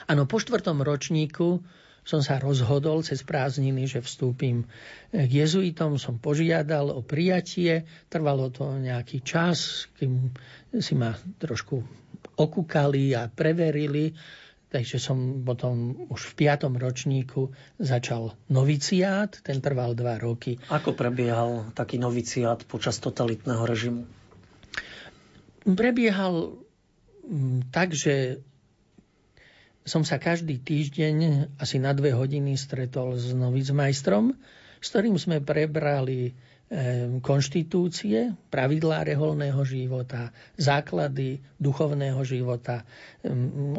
Áno, 0.08 0.24
po 0.24 0.40
štvrtom 0.40 0.84
ročníku 0.84 1.60
som 2.08 2.24
sa 2.24 2.40
rozhodol 2.40 3.04
cez 3.04 3.20
prázdniny, 3.20 3.84
že 3.84 4.00
vstúpim 4.00 4.64
k 5.12 5.28
jezuitom, 5.28 6.00
som 6.00 6.16
požiadal 6.16 6.88
o 6.88 7.04
prijatie. 7.04 7.84
Trvalo 8.08 8.48
to 8.48 8.80
nejaký 8.80 9.20
čas, 9.20 9.84
kým 10.00 10.32
si 10.80 10.96
ma 10.96 11.12
trošku 11.36 11.84
okúkali 12.40 13.12
a 13.12 13.28
preverili. 13.28 14.16
Takže 14.68 15.00
som 15.00 15.48
potom 15.48 15.96
už 16.12 16.32
v 16.32 16.44
piatom 16.44 16.76
ročníku 16.76 17.56
začal 17.80 18.36
noviciát, 18.52 19.40
ten 19.40 19.64
trval 19.64 19.96
dva 19.96 20.20
roky. 20.20 20.60
Ako 20.68 20.92
prebiehal 20.92 21.72
taký 21.72 21.96
noviciát 21.96 22.68
počas 22.68 23.00
totalitného 23.00 23.64
režimu? 23.64 24.04
Prebiehal 25.64 26.60
mm, 27.24 27.72
tak, 27.72 27.96
že 27.96 28.44
som 29.88 30.04
sa 30.04 30.20
každý 30.20 30.60
týždeň 30.60 31.48
asi 31.56 31.80
na 31.80 31.96
dve 31.96 32.12
hodiny 32.12 32.60
stretol 32.60 33.16
s 33.16 33.32
novicmajstrom, 33.32 34.36
s 34.84 34.86
ktorým 34.92 35.16
sme 35.16 35.40
prebrali 35.40 36.36
konštitúcie, 37.24 38.36
pravidlá 38.52 39.00
reholného 39.00 39.64
života, 39.64 40.36
základy 40.60 41.40
duchovného 41.56 42.20
života, 42.28 42.84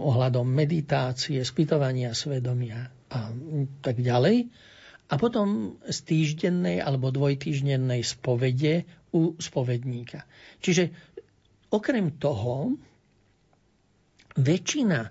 ohľadom 0.02 0.50
meditácie, 0.50 1.38
spytovania 1.46 2.18
svedomia 2.18 2.90
a 3.14 3.30
tak 3.86 4.02
ďalej. 4.02 4.50
A 5.10 5.14
potom 5.18 5.78
z 5.86 5.98
týždennej 6.06 6.82
alebo 6.82 7.14
dvojtýždennej 7.14 8.02
spovede 8.06 8.86
u 9.14 9.38
spovedníka. 9.38 10.26
Čiže 10.62 10.94
okrem 11.70 12.18
toho 12.18 12.74
väčšina 14.38 15.10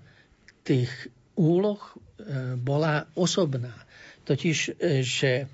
tých 0.63 0.91
úloh 1.35 1.79
e, 1.79 1.91
bola 2.59 3.07
osobná. 3.15 3.75
Totiž, 4.23 4.57
e, 4.79 5.03
že 5.03 5.51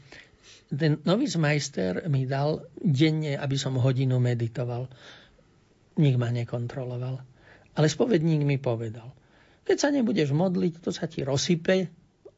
ten 0.75 1.01
nový 1.07 1.27
majster 1.35 2.05
mi 2.11 2.27
dal 2.29 2.63
denne, 2.77 3.39
aby 3.39 3.55
som 3.55 3.79
hodinu 3.79 4.19
meditoval. 4.21 4.87
Nik 5.95 6.15
ma 6.19 6.29
nekontroloval. 6.29 7.15
Ale 7.75 7.87
spovedník 7.91 8.43
mi 8.43 8.55
povedal, 8.59 9.11
keď 9.67 9.77
sa 9.79 9.89
nebudeš 9.91 10.31
modliť, 10.31 10.79
to 10.79 10.91
sa 10.95 11.09
ti 11.09 11.25
rozsype 11.25 11.89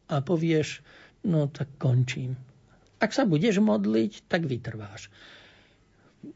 a 0.09 0.15
povieš, 0.23 0.81
no 1.29 1.49
tak 1.51 1.77
končím. 1.77 2.33
Ak 2.97 3.13
sa 3.13 3.29
budeš 3.29 3.61
modliť, 3.61 4.25
tak 4.25 4.49
vytrváš. 4.49 5.13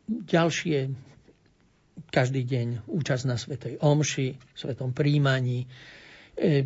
Ďalšie, 0.06 0.94
každý 2.14 2.46
deň 2.46 2.86
účasť 2.86 3.24
na 3.26 3.38
Svetej 3.42 3.82
Omši, 3.82 4.38
Svetom 4.54 4.94
príjmaní, 4.94 5.66
E, 6.38 6.66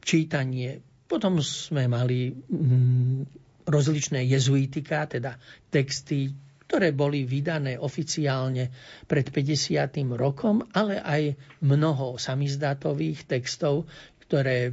čítanie. 0.00 0.80
Potom 1.04 1.38
sme 1.44 1.86
mali 1.86 2.32
mm, 2.32 3.43
rozličné 3.64 4.24
jezuitika, 4.28 5.08
teda 5.08 5.36
texty, 5.68 6.32
ktoré 6.64 6.96
boli 6.96 7.28
vydané 7.28 7.76
oficiálne 7.76 8.72
pred 9.04 9.28
50. 9.28 9.90
rokom, 10.16 10.64
ale 10.72 11.00
aj 11.00 11.36
mnoho 11.60 12.16
samizdatových 12.16 13.28
textov, 13.28 13.84
ktoré 14.24 14.72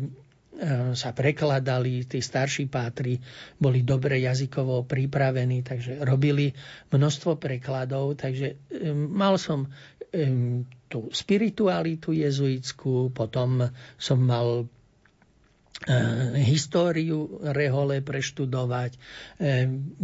E, 0.52 0.94
sa 1.00 1.16
prekladali, 1.16 2.04
tí 2.04 2.20
starší 2.20 2.68
pátri 2.68 3.16
boli 3.56 3.88
dobre 3.88 4.20
jazykovo 4.20 4.84
pripravení, 4.84 5.64
takže 5.64 6.04
robili 6.04 6.52
množstvo 6.92 7.40
prekladov, 7.40 8.20
takže 8.20 8.60
e, 8.68 8.92
mal 8.92 9.40
som 9.40 9.66
e, 9.66 9.70
tú 10.86 11.08
spiritualitu 11.10 12.12
jezuitskú, 12.12 13.16
potom 13.16 13.64
som 13.96 14.20
mal 14.20 14.68
históriu 16.38 17.42
Rehole 17.42 18.06
preštudovať, 18.06 18.92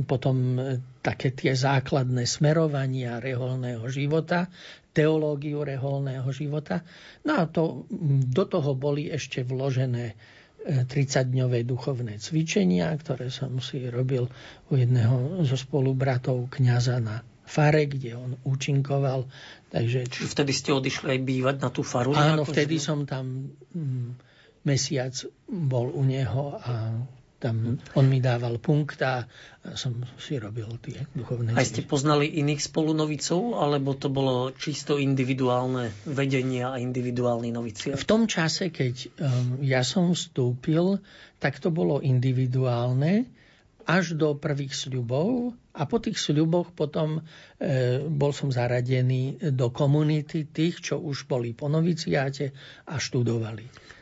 potom 0.10 0.58
také 1.06 1.30
tie 1.38 1.54
základné 1.54 2.26
smerovania 2.26 3.22
reholného 3.22 3.86
života, 3.86 4.50
teológiu 4.90 5.62
reholného 5.62 6.26
života. 6.34 6.82
No 7.22 7.38
a 7.38 7.46
to, 7.46 7.86
do 8.26 8.44
toho 8.50 8.74
boli 8.74 9.14
ešte 9.14 9.46
vložené 9.46 10.18
30-dňové 10.68 11.62
duchovné 11.64 12.18
cvičenia, 12.18 12.90
ktoré 12.98 13.30
som 13.30 13.62
si 13.62 13.86
robil 13.88 14.28
u 14.68 14.74
jedného 14.74 15.46
zo 15.46 15.56
spolubratov 15.56 16.50
kňaza 16.50 16.98
na 17.00 17.22
fare, 17.48 17.88
kde 17.88 18.20
on 18.20 18.36
účinkoval. 18.44 19.30
Takže... 19.72 20.10
Čiže 20.12 20.28
vtedy 20.28 20.52
ste 20.52 20.76
odišli 20.76 21.08
aj 21.16 21.20
bývať 21.24 21.56
na 21.64 21.70
tú 21.72 21.86
faru? 21.86 22.12
Áno, 22.18 22.44
vtedy 22.44 22.82
som 22.82 23.08
tam 23.08 23.54
mesiac 24.68 25.16
bol 25.48 25.88
u 25.96 26.04
neho 26.04 26.60
a 26.60 26.74
tam 27.38 27.78
on 27.94 28.06
mi 28.10 28.18
dával 28.18 28.58
punkt 28.58 28.98
a 29.06 29.30
som 29.78 29.94
si 30.18 30.42
robil 30.42 30.66
tie 30.82 31.06
duchovné 31.14 31.54
Aj 31.54 31.70
ste 31.70 31.86
poznali 31.86 32.34
iných 32.42 32.66
spolunovicov, 32.66 33.62
alebo 33.62 33.94
to 33.94 34.10
bolo 34.10 34.50
čisto 34.58 34.98
individuálne 34.98 35.94
vedenie 36.10 36.66
a 36.66 36.82
individuálny 36.82 37.54
novicia? 37.54 37.94
V 37.94 38.10
tom 38.10 38.26
čase, 38.26 38.74
keď 38.74 38.96
um, 39.22 39.62
ja 39.62 39.86
som 39.86 40.18
vstúpil, 40.18 40.98
tak 41.38 41.62
to 41.62 41.70
bolo 41.70 42.02
individuálne 42.02 43.30
až 43.88 44.20
do 44.20 44.36
prvých 44.36 44.76
sľubov 44.76 45.56
a 45.72 45.88
po 45.88 45.98
tých 46.04 46.20
sľuboch 46.20 46.76
potom 46.76 47.24
e, 47.24 48.04
bol 48.04 48.36
som 48.36 48.52
zaradený 48.52 49.40
do 49.56 49.72
komunity 49.72 50.44
tých, 50.52 50.92
čo 50.92 51.00
už 51.00 51.24
boli 51.24 51.56
po 51.56 51.72
noviciáte 51.72 52.52
a 52.84 53.00
študovali. 53.00 53.96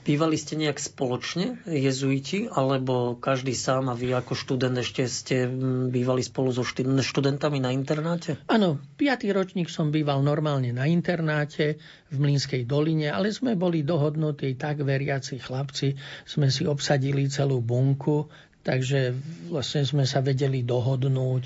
Bývali 0.00 0.40
ste 0.40 0.56
nejak 0.56 0.80
spoločne, 0.80 1.60
jezuiti, 1.68 2.48
alebo 2.48 3.20
každý 3.20 3.52
sám 3.52 3.92
a 3.92 3.94
vy 3.94 4.16
ako 4.16 4.32
študent 4.32 4.72
ešte 4.80 5.04
ste 5.04 5.44
bývali 5.92 6.24
spolu 6.24 6.48
so 6.56 6.64
študentami 6.64 7.60
na 7.60 7.68
internáte? 7.68 8.40
Áno, 8.48 8.80
piatý 8.96 9.28
ročník 9.28 9.68
som 9.68 9.92
býval 9.92 10.24
normálne 10.24 10.72
na 10.72 10.88
internáte 10.88 11.76
v 12.08 12.16
Mlínskej 12.16 12.64
doline, 12.64 13.12
ale 13.12 13.28
sme 13.28 13.60
boli 13.60 13.84
dohodnutí 13.84 14.56
tak 14.56 14.80
veriaci 14.80 15.36
chlapci, 15.36 15.92
sme 16.24 16.48
si 16.48 16.64
obsadili 16.64 17.28
celú 17.28 17.60
bunku, 17.60 18.32
takže 18.64 19.12
vlastne 19.52 19.84
sme 19.84 20.08
sa 20.08 20.24
vedeli 20.24 20.64
dohodnúť. 20.64 21.42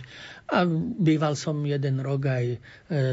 A 0.55 0.63
býval 1.03 1.35
som 1.35 1.59
jeden 1.67 1.99
rok 1.99 2.23
aj 2.31 2.45
e, 2.55 2.59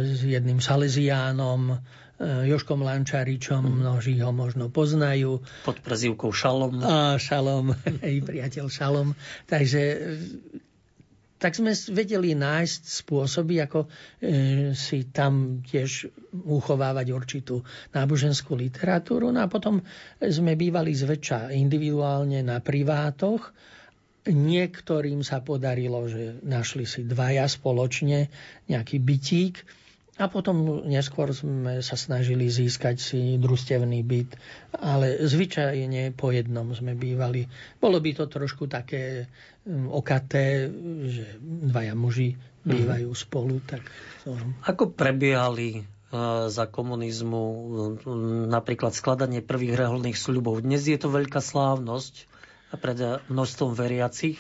s 0.06 0.22
jedným 0.22 0.62
Salesiánom, 0.62 1.82
Eh, 1.82 2.01
Joškom 2.22 2.86
Lančaričom, 2.86 3.66
mhm. 3.66 3.76
množí 3.82 4.16
ho 4.22 4.30
možno 4.30 4.70
poznajú. 4.70 5.42
Pod 5.66 5.82
prezivkou 5.82 6.30
Šalom. 6.30 6.78
A 6.86 7.18
Šalom, 7.18 7.74
hej, 8.06 8.22
priateľ 8.22 8.70
Šalom. 8.70 9.18
Takže 9.50 9.82
tak 11.42 11.58
sme 11.58 11.74
vedeli 11.74 12.38
nájsť 12.38 12.82
spôsoby, 13.02 13.66
ako 13.66 13.90
e, 14.22 14.78
si 14.78 15.10
tam 15.10 15.66
tiež 15.66 16.14
uchovávať 16.38 17.08
určitú 17.10 17.66
náboženskú 17.98 18.54
literatúru. 18.54 19.34
No 19.34 19.42
a 19.42 19.50
potom 19.50 19.82
sme 20.22 20.54
bývali 20.54 20.94
zväčša 20.94 21.50
individuálne 21.50 22.46
na 22.46 22.62
privátoch. 22.62 23.50
Niektorým 24.30 25.26
sa 25.26 25.42
podarilo, 25.42 26.06
že 26.06 26.38
našli 26.46 26.86
si 26.86 27.02
dvaja 27.02 27.50
spoločne 27.50 28.30
nejaký 28.70 29.02
bytík 29.02 29.81
a 30.22 30.30
potom 30.30 30.86
neskôr 30.86 31.34
sme 31.34 31.82
sa 31.82 31.98
snažili 31.98 32.46
získať 32.46 33.02
si 33.02 33.42
družstevný 33.42 34.06
byt, 34.06 34.38
ale 34.78 35.18
zvyčajne 35.26 36.14
po 36.14 36.30
jednom 36.30 36.70
sme 36.78 36.94
bývali. 36.94 37.50
Bolo 37.82 37.98
by 37.98 38.14
to 38.14 38.30
trošku 38.30 38.70
také 38.70 39.26
mm, 39.66 39.90
okaté, 39.90 40.70
že 41.10 41.42
dvaja 41.42 41.98
muži 41.98 42.38
mhm. 42.38 42.70
bývajú 42.70 43.10
mm. 43.10 43.18
spolu. 43.18 43.56
Tak. 43.66 43.82
Ako 44.70 44.94
prebiehali 44.94 45.82
e, 45.82 45.84
za 46.54 46.70
komunizmu 46.70 47.44
napríklad 48.46 48.94
skladanie 48.94 49.42
prvých 49.42 49.74
reholných 49.74 50.22
sľubov. 50.22 50.62
Dnes 50.62 50.86
je 50.86 51.02
to 51.02 51.10
veľká 51.10 51.42
slávnosť 51.42 52.30
pred 52.78 53.26
množstvom 53.26 53.74
veriacich. 53.74 54.38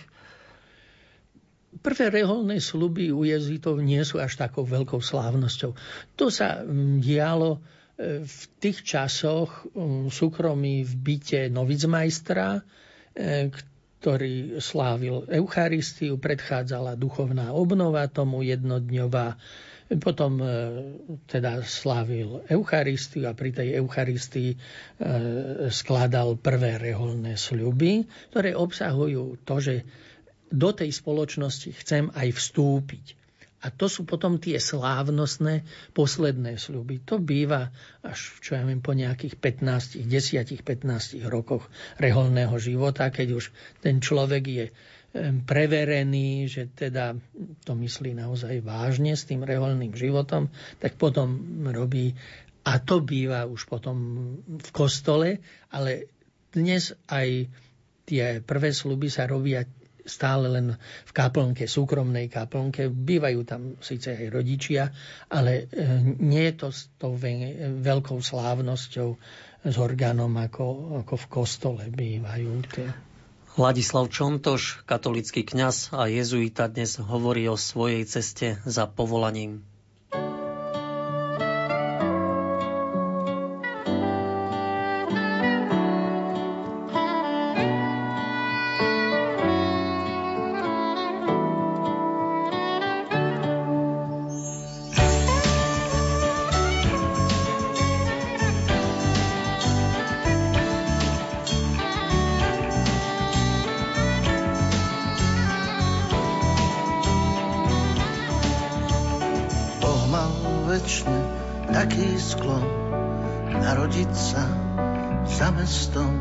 Prvé 1.71 2.11
reholné 2.11 2.59
sluby 2.59 3.15
u 3.15 3.23
jezitov 3.23 3.79
nie 3.79 4.03
sú 4.03 4.19
až 4.19 4.35
takou 4.35 4.67
veľkou 4.67 4.99
slávnosťou. 4.99 5.71
To 6.19 6.27
sa 6.27 6.59
mm, 6.59 6.99
dialo 6.99 7.55
e, 7.55 7.59
v 8.27 8.41
tých 8.59 8.83
časoch 8.83 9.63
mm, 9.71 10.11
súkromí 10.11 10.83
v 10.83 10.93
byte 10.99 11.41
novicmajstra, 11.47 12.59
e, 12.59 12.61
ktorý 14.03 14.59
slávil 14.59 15.31
Eucharistiu, 15.31 16.19
predchádzala 16.19 16.99
duchovná 16.99 17.55
obnova 17.55 18.03
tomu 18.11 18.43
jednodňová, 18.43 19.39
potom 19.95 20.43
e, 20.43 20.47
teda 21.31 21.63
slávil 21.63 22.43
Eucharistiu 22.51 23.31
a 23.31 23.33
pri 23.37 23.55
tej 23.55 23.79
Eucharistii 23.79 24.59
skladal 25.71 26.35
prvé 26.35 26.75
reholné 26.83 27.39
sľuby, 27.39 28.11
ktoré 28.35 28.59
obsahujú 28.59 29.39
to, 29.47 29.55
že 29.63 29.75
do 30.51 30.69
tej 30.75 30.91
spoločnosti 30.91 31.71
chcem 31.81 32.11
aj 32.11 32.27
vstúpiť. 32.35 33.05
A 33.61 33.69
to 33.69 33.85
sú 33.85 34.09
potom 34.09 34.41
tie 34.41 34.57
slávnostné 34.57 35.61
posledné 35.93 36.57
sľuby. 36.57 37.05
To 37.05 37.21
býva 37.21 37.69
až, 38.01 38.41
čo 38.41 38.57
ja 38.57 38.65
viem, 38.65 38.81
po 38.81 38.97
nejakých 38.97 39.37
15, 39.37 40.01
10-15 40.09 41.21
rokoch 41.29 41.69
reholného 42.01 42.57
života, 42.57 43.13
keď 43.13 43.37
už 43.37 43.53
ten 43.85 44.01
človek 44.01 44.43
je 44.49 44.65
preverený, 45.45 46.47
že 46.47 46.71
teda 46.71 47.13
to 47.67 47.75
myslí 47.75 48.15
naozaj 48.15 48.63
vážne 48.63 49.13
s 49.13 49.27
tým 49.27 49.43
reholným 49.43 49.91
životom, 49.93 50.47
tak 50.79 50.95
potom 50.95 51.37
robí, 51.69 52.15
a 52.63 52.79
to 52.79 53.03
býva 53.03 53.43
už 53.45 53.67
potom 53.67 53.97
v 54.47 54.69
kostole, 54.73 55.43
ale 55.69 56.07
dnes 56.55 56.95
aj 57.11 57.51
tie 58.07 58.39
prvé 58.39 58.71
sluby 58.71 59.11
sa 59.11 59.27
robia 59.27 59.67
stále 60.11 60.51
len 60.51 60.75
v 61.07 61.11
kaplnke, 61.15 61.63
súkromnej 61.63 62.27
kaplnke. 62.27 62.91
Bývajú 62.91 63.39
tam 63.47 63.61
síce 63.79 64.11
aj 64.11 64.27
rodičia, 64.27 64.91
ale 65.31 65.71
e, 65.71 66.03
nie 66.19 66.51
je 66.51 66.55
to 66.59 66.67
s 66.75 66.91
tou 66.99 67.15
veľkou 67.15 68.19
slávnosťou 68.19 69.09
s 69.61 69.75
orgánom 69.79 70.35
ako, 70.35 70.99
ako 71.05 71.15
v 71.15 71.25
kostole 71.31 71.83
bývajú. 71.87 72.51
Tie. 72.67 72.87
Ladislav 73.55 74.07
Čontoš, 74.11 74.83
katolický 74.87 75.47
kňaz 75.47 75.91
a 75.95 76.07
jezuita 76.07 76.67
dnes 76.71 76.99
hovorí 76.99 77.47
o 77.51 77.59
svojej 77.59 78.07
ceste 78.07 78.59
za 78.67 78.87
povolaním. 78.87 79.70
mal 110.11 110.35
večne 110.67 111.23
taký 111.71 112.19
sklon 112.19 112.67
narodiť 113.47 114.11
sa 114.11 114.43
za 115.23 115.55
mestom, 115.55 116.19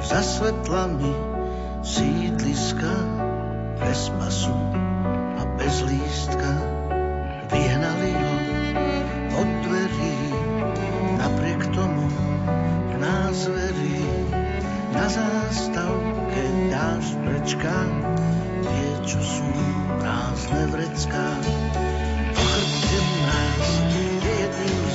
za 0.00 0.24
svetlami 0.24 1.12
sídliska, 1.84 2.88
bez 3.84 4.08
masu 4.16 4.56
a 5.36 5.44
bez 5.60 5.84
lístka. 5.84 6.52
Vyhnali 7.52 8.16
ho 8.16 8.34
od 9.44 9.50
dverí, 9.68 10.16
napriek 11.20 11.68
tomu 11.76 12.08
nás 12.96 13.44
verí. 13.44 14.08
Na 14.96 15.04
zástavke 15.04 16.44
dáš 16.72 17.12
prečka, 17.20 17.76
vie, 18.64 18.90
čo 19.04 19.20
sú 19.20 19.48
prázdne 20.00 20.64
vrecká. 20.72 21.28
Chrbte 22.96 23.20
nás 23.20 23.68
je 23.92 24.40
jedným 24.40 24.88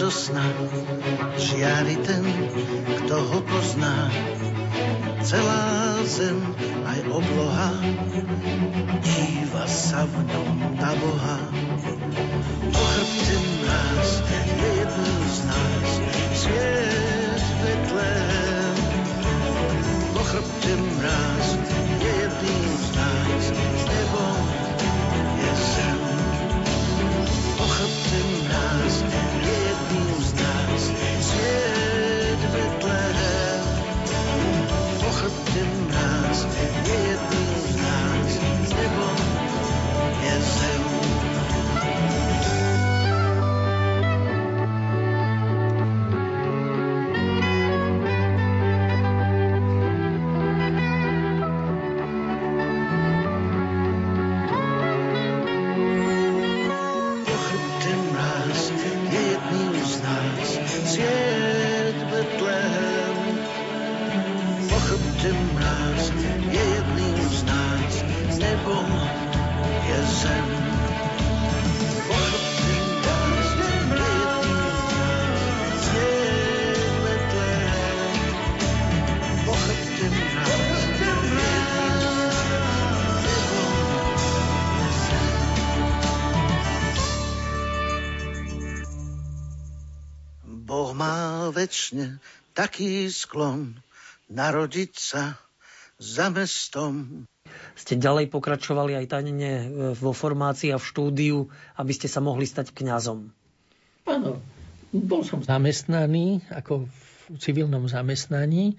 zo 0.00 0.08
sna, 0.08 0.48
žiari 1.36 2.00
ten, 2.00 2.24
kto 3.04 3.20
ho 3.20 3.38
pozná. 3.44 4.08
Celá 5.20 6.00
zem, 6.08 6.40
aj 6.88 7.04
obloha, 7.04 7.76
díva 9.04 9.68
sa 9.68 10.08
v 10.08 10.24
ňom 10.24 10.80
na 10.80 10.96
Boha. 10.96 11.36
Po 12.72 12.84
nás 13.68 14.10
je 14.24 14.40
jedným 14.56 15.20
z 15.28 15.38
nás 15.44 15.88
sviet 16.32 17.44
Betlehem. 17.60 18.76
Po 20.16 20.22
väčšine 91.90 92.22
taký 92.54 93.10
sklon 93.10 93.82
narodiť 94.30 94.92
sa 94.94 95.34
za 95.98 96.30
mestom. 96.30 97.26
Ste 97.74 97.98
ďalej 97.98 98.30
pokračovali 98.30 98.94
aj 98.94 99.06
tajne 99.10 99.52
e, 99.58 99.66
vo 99.98 100.14
formácii 100.14 100.70
a 100.70 100.78
v 100.78 100.86
štúdiu, 100.86 101.38
aby 101.74 101.92
ste 101.92 102.06
sa 102.06 102.22
mohli 102.22 102.46
stať 102.46 102.70
kňazom. 102.70 103.26
Áno, 104.06 104.38
bol 104.94 105.26
som 105.26 105.42
zamestnaný 105.42 106.46
ako 106.46 106.86
v 106.86 107.36
civilnom 107.42 107.90
zamestnaní. 107.90 108.78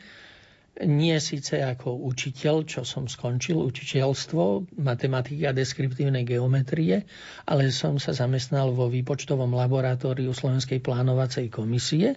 Nie 0.80 1.20
síce 1.20 1.60
ako 1.60 2.00
učiteľ, 2.08 2.64
čo 2.64 2.88
som 2.88 3.12
skončil, 3.12 3.60
učiteľstvo, 3.60 4.72
matematika 4.80 5.52
a 5.52 5.58
deskriptívnej 5.58 6.24
geometrie, 6.24 7.04
ale 7.44 7.76
som 7.76 8.00
sa 8.00 8.16
zamestnal 8.16 8.72
vo 8.72 8.88
výpočtovom 8.88 9.52
laboratóriu 9.52 10.32
Slovenskej 10.32 10.80
plánovacej 10.80 11.52
komisie. 11.52 12.16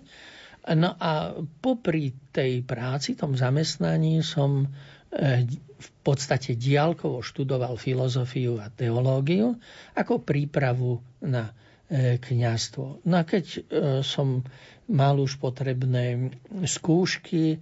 No 0.65 0.97
a 0.97 1.37
popri 1.61 2.17
tej 2.33 2.65
práci, 2.65 3.13
tom 3.13 3.37
zamestnaní 3.37 4.25
som 4.25 4.65
eh, 5.13 5.45
v 5.77 5.89
podstate 6.01 6.57
diálkovo 6.57 7.21
študoval 7.21 7.77
filozofiu 7.77 8.57
a 8.57 8.73
teológiu 8.73 9.61
ako 9.93 10.25
prípravu 10.25 11.05
na 11.21 11.53
eh, 11.93 12.17
kňastvo. 12.17 13.05
No 13.05 13.15
a 13.21 13.29
keď 13.29 13.45
eh, 13.45 13.61
som 14.01 14.41
mal 14.89 15.21
už 15.21 15.37
potrebné 15.41 16.33
skúšky 16.69 17.61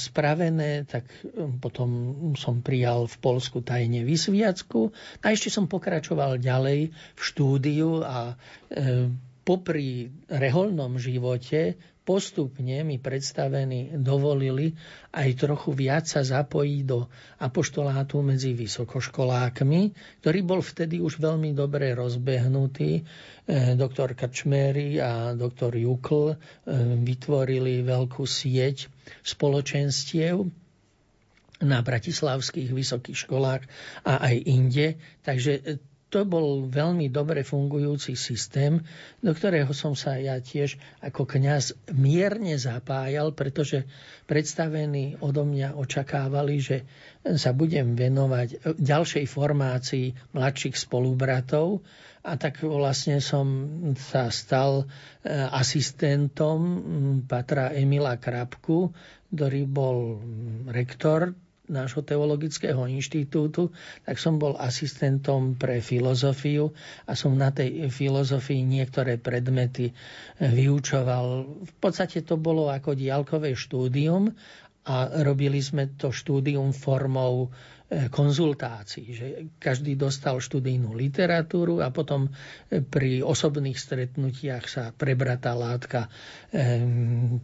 spravené, 0.00 0.88
tak 0.88 1.04
potom 1.60 2.32
som 2.40 2.64
prijal 2.64 3.04
v 3.04 3.16
Polsku 3.20 3.60
tajne 3.60 4.00
vysviacku 4.00 4.96
a 5.20 5.28
ešte 5.28 5.52
som 5.52 5.68
pokračoval 5.68 6.40
ďalej 6.40 6.88
v 6.88 7.20
štúdiu 7.20 8.00
a 8.00 8.32
popri 9.44 10.08
reholnom 10.28 10.96
živote 10.96 11.76
postupne 12.08 12.88
mi 12.88 12.96
predstavení 12.96 14.00
dovolili 14.00 14.72
aj 15.12 15.44
trochu 15.44 15.76
viac 15.76 16.08
sa 16.08 16.24
zapojiť 16.24 16.80
do 16.88 17.04
apoštolátu 17.36 18.24
medzi 18.24 18.56
vysokoškolákmi, 18.56 19.80
ktorý 20.24 20.38
bol 20.40 20.64
vtedy 20.64 21.04
už 21.04 21.20
veľmi 21.20 21.52
dobre 21.52 21.92
rozbehnutý. 21.92 23.04
Doktor 23.76 24.16
Kačmery 24.16 24.96
a 25.04 25.36
doktor 25.36 25.76
Jukl 25.76 26.32
vytvorili 27.04 27.84
veľkú 27.84 28.24
sieť 28.24 28.88
spoločenstiev 29.20 30.48
na 31.58 31.82
bratislavských 31.82 32.70
vysokých 32.70 33.18
školách 33.28 33.62
a 34.06 34.32
aj 34.32 34.36
inde. 34.48 34.86
Takže 35.26 35.82
to 36.08 36.24
bol 36.24 36.64
veľmi 36.64 37.12
dobre 37.12 37.44
fungujúci 37.44 38.16
systém, 38.16 38.80
do 39.20 39.36
ktorého 39.36 39.68
som 39.76 39.92
sa 39.92 40.16
ja 40.16 40.40
tiež 40.40 40.80
ako 41.04 41.28
kňaz 41.28 41.76
mierne 41.92 42.56
zapájal, 42.56 43.36
pretože 43.36 43.84
predstavení 44.24 45.20
odo 45.20 45.44
mňa 45.44 45.76
očakávali, 45.76 46.56
že 46.64 46.76
sa 47.36 47.52
budem 47.52 47.92
venovať 47.92 48.80
ďalšej 48.80 49.24
formácii 49.28 50.32
mladších 50.32 50.76
spolubratov. 50.80 51.84
A 52.24 52.36
tak 52.36 52.60
vlastne 52.60 53.24
som 53.24 53.46
sa 53.96 54.28
stal 54.28 54.84
asistentom 55.52 56.60
Patra 57.24 57.72
Emila 57.72 58.16
Krapku, 58.20 58.92
ktorý 59.32 59.62
bol 59.64 60.20
rektor 60.68 61.36
nášho 61.68 62.02
teologického 62.02 62.88
inštitútu, 62.88 63.70
tak 64.02 64.16
som 64.16 64.40
bol 64.40 64.56
asistentom 64.56 65.54
pre 65.54 65.84
filozofiu 65.84 66.72
a 67.04 67.12
som 67.12 67.36
na 67.36 67.52
tej 67.52 67.92
filozofii 67.92 68.64
niektoré 68.64 69.20
predmety 69.20 69.92
vyučoval. 70.40 71.26
V 71.64 71.72
podstate 71.78 72.24
to 72.24 72.40
bolo 72.40 72.72
ako 72.72 72.96
diálkové 72.96 73.52
štúdium 73.52 74.32
a 74.88 74.94
robili 75.22 75.60
sme 75.60 75.92
to 75.94 76.08
štúdium 76.08 76.72
formou 76.72 77.52
konzultácií, 77.88 79.06
že 79.16 79.26
každý 79.56 79.96
dostal 79.96 80.36
študijnú 80.44 80.92
literatúru 80.92 81.80
a 81.80 81.88
potom 81.88 82.28
pri 82.68 83.24
osobných 83.24 83.80
stretnutiach 83.80 84.64
sa 84.68 84.84
prebratá 84.92 85.56
látka 85.56 86.12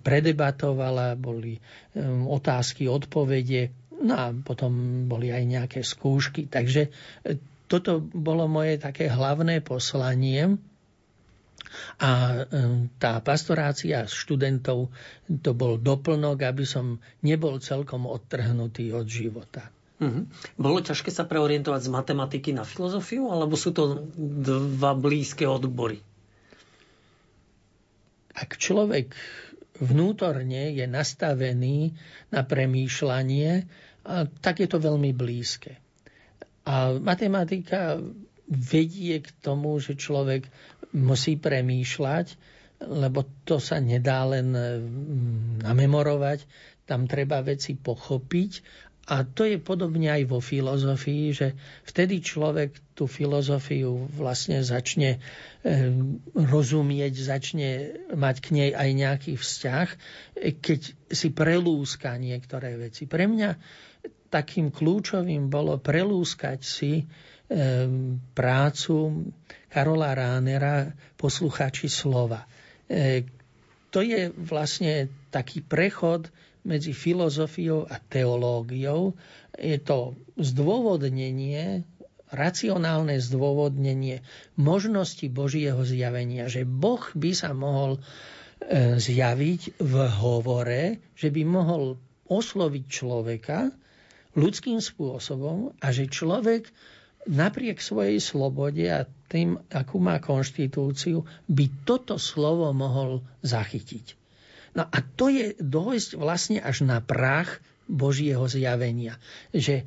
predebatovala, 0.04 1.16
boli 1.16 1.56
otázky, 2.28 2.92
odpovede, 2.92 3.72
No 4.02 4.14
a 4.18 4.34
potom 4.34 5.04
boli 5.06 5.30
aj 5.30 5.44
nejaké 5.46 5.80
skúšky. 5.86 6.50
Takže 6.50 6.90
e, 7.22 7.38
toto 7.70 8.02
bolo 8.02 8.50
moje 8.50 8.80
také 8.82 9.06
hlavné 9.06 9.62
poslanie. 9.62 10.58
A 11.98 12.10
e, 12.10 12.40
tá 12.98 13.18
pastorácia 13.22 14.06
študentov 14.06 14.90
to 15.42 15.50
bol 15.54 15.78
doplnok, 15.78 16.42
aby 16.42 16.66
som 16.66 16.98
nebol 17.22 17.58
celkom 17.62 18.06
odtrhnutý 18.06 18.94
od 18.94 19.06
života. 19.06 19.70
Mm-hmm. 20.02 20.58
Bolo 20.58 20.82
ťažké 20.82 21.14
sa 21.14 21.22
preorientovať 21.22 21.86
z 21.86 21.90
matematiky 21.94 22.50
na 22.50 22.66
filozofiu, 22.66 23.30
alebo 23.30 23.54
sú 23.54 23.70
to 23.70 24.10
dva 24.18 24.92
blízke 24.98 25.46
odbory? 25.46 26.02
Ak 28.34 28.58
človek 28.58 29.14
vnútorne 29.78 30.74
je 30.74 30.86
nastavený 30.86 31.94
na 32.34 32.42
premýšľanie, 32.42 33.66
tak 34.40 34.60
je 34.60 34.68
to 34.68 34.78
veľmi 34.78 35.10
blízke. 35.10 35.80
A 36.64 36.96
matematika 36.96 38.00
vedie 38.46 39.20
k 39.20 39.28
tomu, 39.40 39.80
že 39.80 39.96
človek 39.96 40.48
musí 40.92 41.36
premýšľať, 41.36 42.26
lebo 42.84 43.24
to 43.44 43.56
sa 43.56 43.80
nedá 43.80 44.24
len 44.24 44.52
mm, 44.52 45.64
namemorovať, 45.64 46.44
tam 46.84 47.08
treba 47.08 47.40
veci 47.40 47.72
pochopiť 47.72 48.52
a 49.04 49.20
to 49.20 49.44
je 49.44 49.60
podobne 49.60 50.08
aj 50.08 50.24
vo 50.24 50.40
filozofii, 50.40 51.24
že 51.36 51.52
vtedy 51.84 52.24
človek 52.24 52.96
tú 52.96 53.04
filozofiu 53.04 54.08
vlastne 54.16 54.64
začne 54.64 55.20
e, 55.60 55.92
rozumieť, 56.32 57.12
začne 57.12 57.70
mať 58.16 58.36
k 58.40 58.48
nej 58.56 58.70
aj 58.72 58.90
nejaký 58.96 59.32
vzťah, 59.36 59.88
keď 60.56 60.80
si 61.12 61.28
prelúska 61.36 62.16
niektoré 62.16 62.80
veci. 62.80 63.04
Pre 63.04 63.28
mňa 63.28 63.50
takým 64.32 64.72
kľúčovým 64.72 65.52
bolo 65.52 65.76
prelúskať 65.76 66.64
si 66.64 66.92
e, 66.96 67.04
prácu 68.32 68.96
Karola 69.68 70.16
Ránera 70.16 70.88
Poslucháči 71.20 71.92
slova. 71.92 72.48
To 73.90 74.00
je 74.02 74.30
vlastne 74.34 75.08
taký 75.30 75.62
prechod 75.62 76.30
medzi 76.64 76.96
filozofiou 76.96 77.84
a 77.86 78.00
teológiou. 78.00 79.12
Je 79.54 79.76
to 79.78 80.16
zdôvodnenie, 80.40 81.84
racionálne 82.32 83.20
zdôvodnenie 83.20 84.24
možnosti 84.58 85.24
Božieho 85.30 85.84
zjavenia, 85.86 86.50
že 86.50 86.66
Boh 86.66 87.04
by 87.14 87.30
sa 87.36 87.54
mohol 87.54 88.00
e, 88.00 88.98
zjaviť 88.98 89.78
v 89.78 89.94
hovore, 90.18 90.98
že 91.14 91.28
by 91.30 91.42
mohol 91.46 92.00
osloviť 92.26 92.84
človeka 92.88 93.70
ľudským 94.34 94.82
spôsobom 94.82 95.76
a 95.78 95.86
že 95.94 96.10
človek 96.10 96.66
napriek 97.30 97.80
svojej 97.80 98.18
slobode 98.20 98.84
a 98.88 99.08
tým, 99.30 99.56
akú 99.72 100.00
má 100.00 100.20
konštitúciu, 100.20 101.24
by 101.48 101.64
toto 101.88 102.20
slovo 102.20 102.68
mohol 102.74 103.24
zachytiť. 103.40 104.23
No 104.74 104.84
a 104.90 104.98
to 105.14 105.30
je 105.30 105.54
dojsť 105.58 106.10
vlastne 106.18 106.58
až 106.58 106.82
na 106.82 106.98
prach 106.98 107.62
Božieho 107.86 108.42
zjavenia. 108.50 109.16
Že 109.54 109.86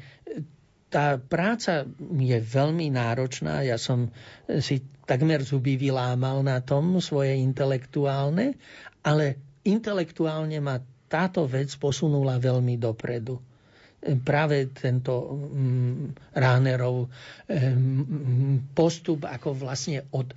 tá 0.87 1.19
práca 1.19 1.83
je 1.99 2.37
veľmi 2.39 2.87
náročná. 2.95 3.59
Ja 3.67 3.75
som 3.75 4.15
si 4.63 4.79
takmer 5.03 5.43
zuby 5.43 5.75
vylámal 5.75 6.39
na 6.47 6.63
tom 6.63 7.03
svoje 7.03 7.35
intelektuálne, 7.35 8.55
ale 9.03 9.35
intelektuálne 9.67 10.63
ma 10.63 10.79
táto 11.11 11.43
vec 11.43 11.75
posunula 11.75 12.39
veľmi 12.39 12.79
dopredu 12.79 13.39
práve 14.23 14.69
tento 14.71 15.33
mm, 15.33 16.31
Ránerov 16.37 17.09
mm, 17.49 18.71
postup 18.77 19.25
ako 19.25 19.57
vlastne 19.57 20.05
od 20.13 20.31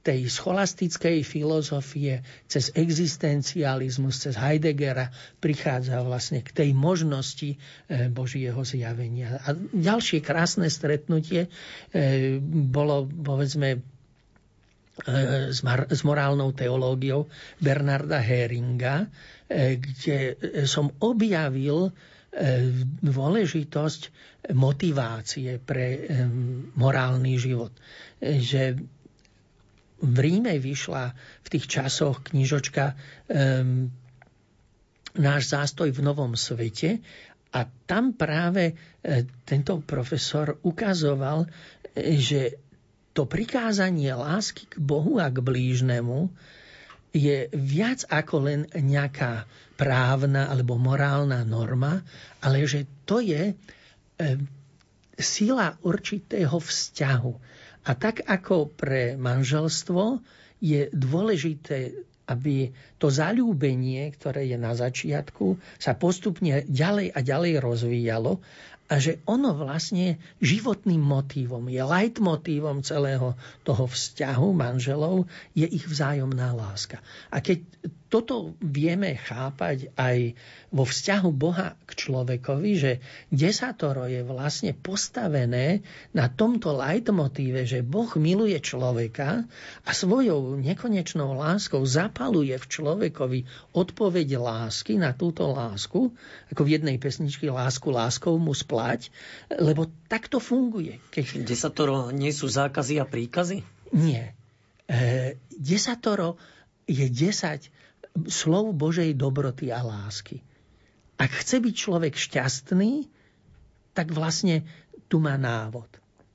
tej 0.00 0.32
scholastickej 0.32 1.20
filozofie 1.20 2.24
cez 2.48 2.72
existencializmus, 2.72 4.24
cez 4.24 4.34
Heideggera 4.40 5.12
prichádza 5.44 6.00
vlastne 6.00 6.40
k 6.40 6.50
tej 6.56 6.70
možnosti 6.72 7.56
eh, 7.56 8.08
Božieho 8.08 8.64
zjavenia. 8.64 9.44
A 9.44 9.52
ďalšie 9.76 10.24
krásne 10.24 10.72
stretnutie 10.72 11.52
eh, 11.92 12.40
bolo, 12.40 13.04
povedzme, 13.04 13.76
eh, 13.76 15.52
s 15.92 16.00
morálnou 16.00 16.56
teológiou 16.56 17.28
Bernarda 17.60 18.20
Heringa, 18.20 19.08
kde 19.50 20.38
som 20.70 20.94
objavil 21.02 21.90
dôležitosť 23.02 24.02
motivácie 24.54 25.58
pre 25.58 26.06
morálny 26.78 27.34
život. 27.34 27.74
Že 28.22 28.78
v 30.10 30.18
Ríme 30.18 30.58
vyšla 30.58 31.14
v 31.42 31.48
tých 31.48 31.66
časoch 31.70 32.26
knižočka 32.26 32.94
um, 33.30 33.90
Náš 35.18 35.50
zástoj 35.50 35.90
v 35.90 36.06
novom 36.06 36.38
svete 36.38 37.02
a 37.50 37.66
tam 37.66 38.14
práve 38.14 38.70
e, 38.70 38.74
tento 39.42 39.82
profesor 39.82 40.62
ukazoval, 40.62 41.50
e, 41.98 42.14
že 42.14 42.62
to 43.10 43.26
prikázanie 43.26 44.14
lásky 44.14 44.70
k 44.70 44.78
Bohu 44.78 45.18
a 45.18 45.26
k 45.26 45.42
blížnemu 45.42 46.30
je 47.10 47.50
viac 47.50 48.06
ako 48.06 48.46
len 48.46 48.60
nejaká 48.70 49.50
právna 49.74 50.46
alebo 50.46 50.78
morálna 50.78 51.42
norma, 51.42 52.06
ale 52.38 52.62
že 52.70 52.86
to 53.02 53.18
je 53.18 53.50
e, 53.50 53.54
sila 55.18 55.74
určitého 55.82 56.54
vzťahu. 56.54 57.32
A 57.86 57.96
tak 57.96 58.20
ako 58.28 58.72
pre 58.76 59.16
manželstvo 59.16 60.20
je 60.60 60.92
dôležité, 60.92 61.96
aby 62.28 62.70
to 63.00 63.10
zalúbenie, 63.10 64.06
ktoré 64.14 64.46
je 64.46 64.58
na 64.60 64.76
začiatku, 64.76 65.58
sa 65.80 65.96
postupne 65.96 66.62
ďalej 66.68 67.10
a 67.10 67.18
ďalej 67.24 67.52
rozvíjalo 67.58 68.38
a 68.90 68.98
že 68.98 69.22
ono 69.22 69.54
vlastne 69.54 70.18
životným 70.42 70.98
motívom, 70.98 71.70
je 71.70 71.78
leitmotívom 71.78 72.82
celého 72.82 73.38
toho 73.62 73.86
vzťahu 73.86 74.48
manželov, 74.50 75.30
je 75.54 75.62
ich 75.62 75.86
vzájomná 75.86 76.50
láska. 76.50 76.98
A 77.30 77.38
keď 77.38 77.62
toto 78.10 78.58
vieme 78.58 79.14
chápať 79.14 79.94
aj 79.94 80.34
vo 80.74 80.82
vzťahu 80.82 81.30
Boha 81.30 81.78
k 81.86 81.90
človekovi, 81.94 82.70
že 82.74 82.92
desatoro 83.30 84.10
je 84.10 84.26
vlastne 84.26 84.74
postavené 84.74 85.86
na 86.10 86.26
tomto 86.26 86.74
leitmotíve, 86.74 87.62
že 87.70 87.86
Boh 87.86 88.10
miluje 88.18 88.58
človeka 88.58 89.46
a 89.86 89.90
svojou 89.94 90.58
nekonečnou 90.58 91.38
láskou 91.38 91.86
zapaluje 91.86 92.58
v 92.58 92.66
človekovi 92.66 93.40
odpoveď 93.78 94.42
lásky 94.42 94.98
na 94.98 95.14
túto 95.14 95.46
lásku, 95.46 96.10
ako 96.50 96.62
v 96.66 96.72
jednej 96.76 96.98
pesničke 96.98 97.46
Lásku 97.46 97.86
láskou 97.94 98.34
mu 98.42 98.50
splať, 98.50 99.14
lebo 99.54 99.86
takto 100.10 100.42
funguje. 100.42 100.98
Keď... 101.14 101.46
Desatoro 101.46 102.10
nie 102.10 102.34
sú 102.34 102.50
zákazy 102.50 102.98
a 102.98 103.06
príkazy? 103.06 103.62
Nie. 103.94 104.34
E, 104.90 105.38
desatoro 105.54 106.34
je 106.90 107.06
desať 107.06 107.70
slov 108.26 108.74
Božej 108.74 109.14
dobroty 109.14 109.70
a 109.70 109.80
lásky. 109.82 110.42
Ak 111.20 111.30
chce 111.44 111.60
byť 111.60 111.74
človek 111.76 112.14
šťastný, 112.16 113.06
tak 113.92 114.14
vlastne 114.14 114.64
tu 115.10 115.20
má 115.20 115.36
návod. 115.36 115.88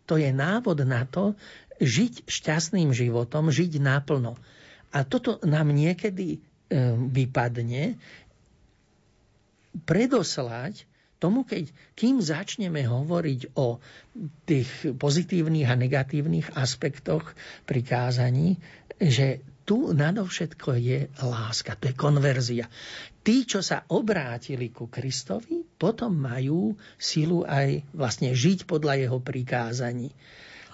To 0.06 0.22
je 0.22 0.30
návod 0.30 0.86
na 0.86 1.10
to, 1.10 1.34
žiť 1.82 2.30
šťastným 2.30 2.94
životom, 2.94 3.50
žiť 3.50 3.82
naplno. 3.82 4.38
A 4.94 5.04
toto 5.04 5.42
nám 5.44 5.74
niekedy 5.74 6.38
e, 6.38 6.40
vypadne 7.12 8.00
predoslať 9.84 10.88
tomu, 11.20 11.44
keď, 11.44 11.68
kým 11.98 12.22
začneme 12.22 12.86
hovoriť 12.86 13.58
o 13.58 13.82
tých 14.48 14.70
pozitívnych 14.96 15.68
a 15.68 15.76
negatívnych 15.76 16.54
aspektoch 16.56 17.36
prikázaní, 17.66 18.62
že 19.02 19.44
tu 19.66 19.92
nadovšetko 19.92 20.78
je 20.78 21.10
láska, 21.26 21.74
to 21.74 21.90
je 21.90 21.96
konverzia. 21.98 22.70
Tí, 23.26 23.50
čo 23.50 23.66
sa 23.66 23.82
obrátili 23.90 24.70
ku 24.70 24.86
Kristovi, 24.86 25.66
potom 25.66 26.14
majú 26.14 26.78
silu 27.02 27.42
aj 27.42 27.82
vlastne 27.98 28.38
žiť 28.38 28.70
podľa 28.70 29.10
jeho 29.10 29.18
prikázaní. 29.18 30.14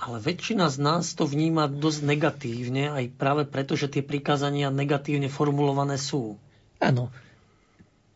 Ale 0.04 0.20
väčšina 0.20 0.68
z 0.68 0.78
nás 0.84 1.16
to 1.16 1.24
vníma 1.24 1.72
dosť 1.72 2.00
negatívne, 2.04 2.92
aj 2.92 3.16
práve 3.16 3.48
preto, 3.48 3.80
že 3.80 3.88
tie 3.88 4.04
prikázania 4.04 4.68
negatívne 4.68 5.32
formulované 5.32 5.96
sú. 5.96 6.36
Áno. 6.84 7.08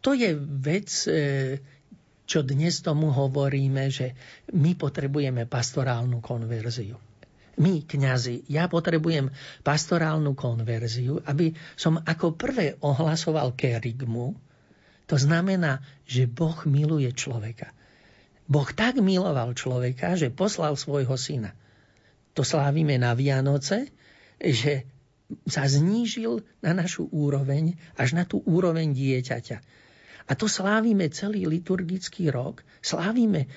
To 0.03 0.11
je 0.11 0.35
vec, 0.37 0.91
e, 1.07 1.61
čo 2.27 2.43
dnes 2.43 2.83
tomu 2.83 3.15
hovoríme, 3.15 3.87
že 3.87 4.11
my 4.51 4.75
potrebujeme 4.75 5.47
pastorálnu 5.47 6.19
konverziu 6.19 6.99
my, 7.55 7.87
kňazi, 7.87 8.47
ja 8.51 8.67
potrebujem 8.67 9.31
pastorálnu 9.63 10.35
konverziu, 10.35 11.23
aby 11.23 11.55
som 11.79 11.95
ako 11.95 12.35
prvé 12.35 12.75
ohlasoval 12.83 13.55
kerigmu. 13.55 14.35
To 15.07 15.15
znamená, 15.15 15.79
že 16.03 16.27
Boh 16.27 16.57
miluje 16.67 17.07
človeka. 17.15 17.71
Boh 18.45 18.69
tak 18.75 19.01
miloval 19.01 19.55
človeka, 19.57 20.13
že 20.19 20.33
poslal 20.33 20.77
svojho 20.77 21.15
syna. 21.17 21.55
To 22.35 22.43
slávime 22.43 22.99
na 22.99 23.15
Vianoce, 23.15 23.89
že 24.37 24.85
sa 25.49 25.65
znížil 25.65 26.45
na 26.61 26.75
našu 26.77 27.09
úroveň, 27.09 27.73
až 27.97 28.13
na 28.13 28.27
tú 28.27 28.43
úroveň 28.45 28.93
dieťaťa. 28.93 29.57
A 30.25 30.31
to 30.33 30.49
slávime 30.49 31.09
celý 31.13 31.45
liturgický 31.45 32.29
rok. 32.33 32.65
Slávime 32.81 33.49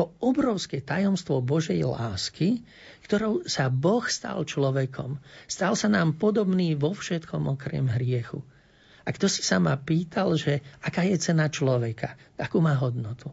to 0.00 0.16
obrovské 0.24 0.80
tajomstvo 0.80 1.44
Božej 1.44 1.84
lásky, 1.84 2.64
ktorou 3.04 3.44
sa 3.44 3.68
Boh 3.68 4.00
stal 4.08 4.48
človekom. 4.48 5.20
Stal 5.44 5.76
sa 5.76 5.92
nám 5.92 6.16
podobný 6.16 6.72
vo 6.72 6.96
všetkom 6.96 7.52
okrem 7.52 7.84
hriechu. 7.84 8.40
A 9.04 9.12
kto 9.12 9.28
si 9.28 9.44
sa 9.44 9.60
ma 9.60 9.76
pýtal, 9.76 10.40
že 10.40 10.64
aká 10.80 11.04
je 11.04 11.20
cena 11.20 11.52
človeka, 11.52 12.16
akú 12.40 12.64
má 12.64 12.80
hodnotu. 12.80 13.28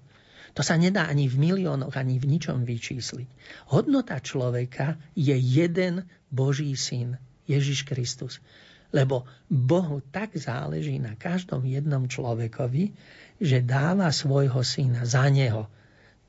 To 0.60 0.62
sa 0.66 0.76
nedá 0.76 1.08
ani 1.08 1.32
v 1.32 1.40
miliónoch, 1.40 1.96
ani 1.96 2.20
v 2.20 2.36
ničom 2.36 2.68
vyčísliť. 2.68 3.30
Hodnota 3.72 4.20
človeka 4.20 5.00
je 5.16 5.40
jeden 5.40 6.04
Boží 6.28 6.76
syn, 6.76 7.16
Ježiš 7.48 7.88
Kristus. 7.88 8.44
Lebo 8.92 9.24
Bohu 9.48 10.04
tak 10.04 10.36
záleží 10.36 11.00
na 11.00 11.16
každom 11.16 11.64
jednom 11.64 12.12
človekovi, 12.12 12.92
že 13.40 13.64
dáva 13.64 14.12
svojho 14.12 14.60
syna 14.68 15.08
za 15.08 15.32
neho. 15.32 15.72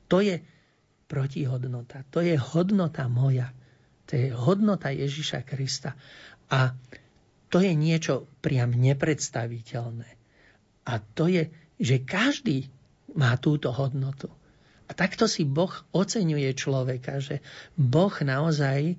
To 0.09 0.19
je 0.19 0.41
protihodnota. 1.09 2.05
To 2.13 2.21
je 2.21 2.37
hodnota 2.37 3.09
moja. 3.09 3.49
To 4.09 4.17
je 4.17 4.33
hodnota 4.33 4.89
Ježiša 4.89 5.45
Krista. 5.45 5.93
A 6.49 6.73
to 7.49 7.61
je 7.61 7.73
niečo 7.73 8.29
priam 8.41 8.73
nepredstaviteľné. 8.73 10.09
A 10.89 10.93
to 11.01 11.29
je, 11.29 11.49
že 11.77 12.05
každý 12.05 12.69
má 13.13 13.37
túto 13.37 13.73
hodnotu. 13.73 14.29
A 14.89 14.97
takto 14.97 15.29
si 15.29 15.45
Boh 15.45 15.69
oceňuje 15.93 16.49
človeka, 16.57 17.21
že 17.21 17.45
Boh 17.77 18.09
naozaj 18.09 18.97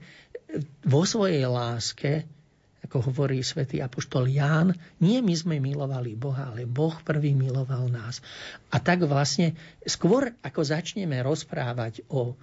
vo 0.87 1.03
svojej 1.03 1.47
láske 1.47 2.27
ako 2.91 3.15
hovorí 3.15 3.39
svätý 3.47 3.79
apoštol 3.79 4.27
Ján, 4.27 4.75
nie 4.99 5.23
my 5.23 5.31
sme 5.31 5.63
milovali 5.63 6.19
Boha, 6.19 6.51
ale 6.51 6.67
Boh 6.67 6.91
prvý 7.07 7.39
miloval 7.39 7.87
nás. 7.87 8.19
A 8.75 8.83
tak 8.83 9.07
vlastne 9.07 9.55
skôr 9.87 10.35
ako 10.43 10.67
začneme 10.67 11.23
rozprávať 11.23 12.03
o 12.11 12.35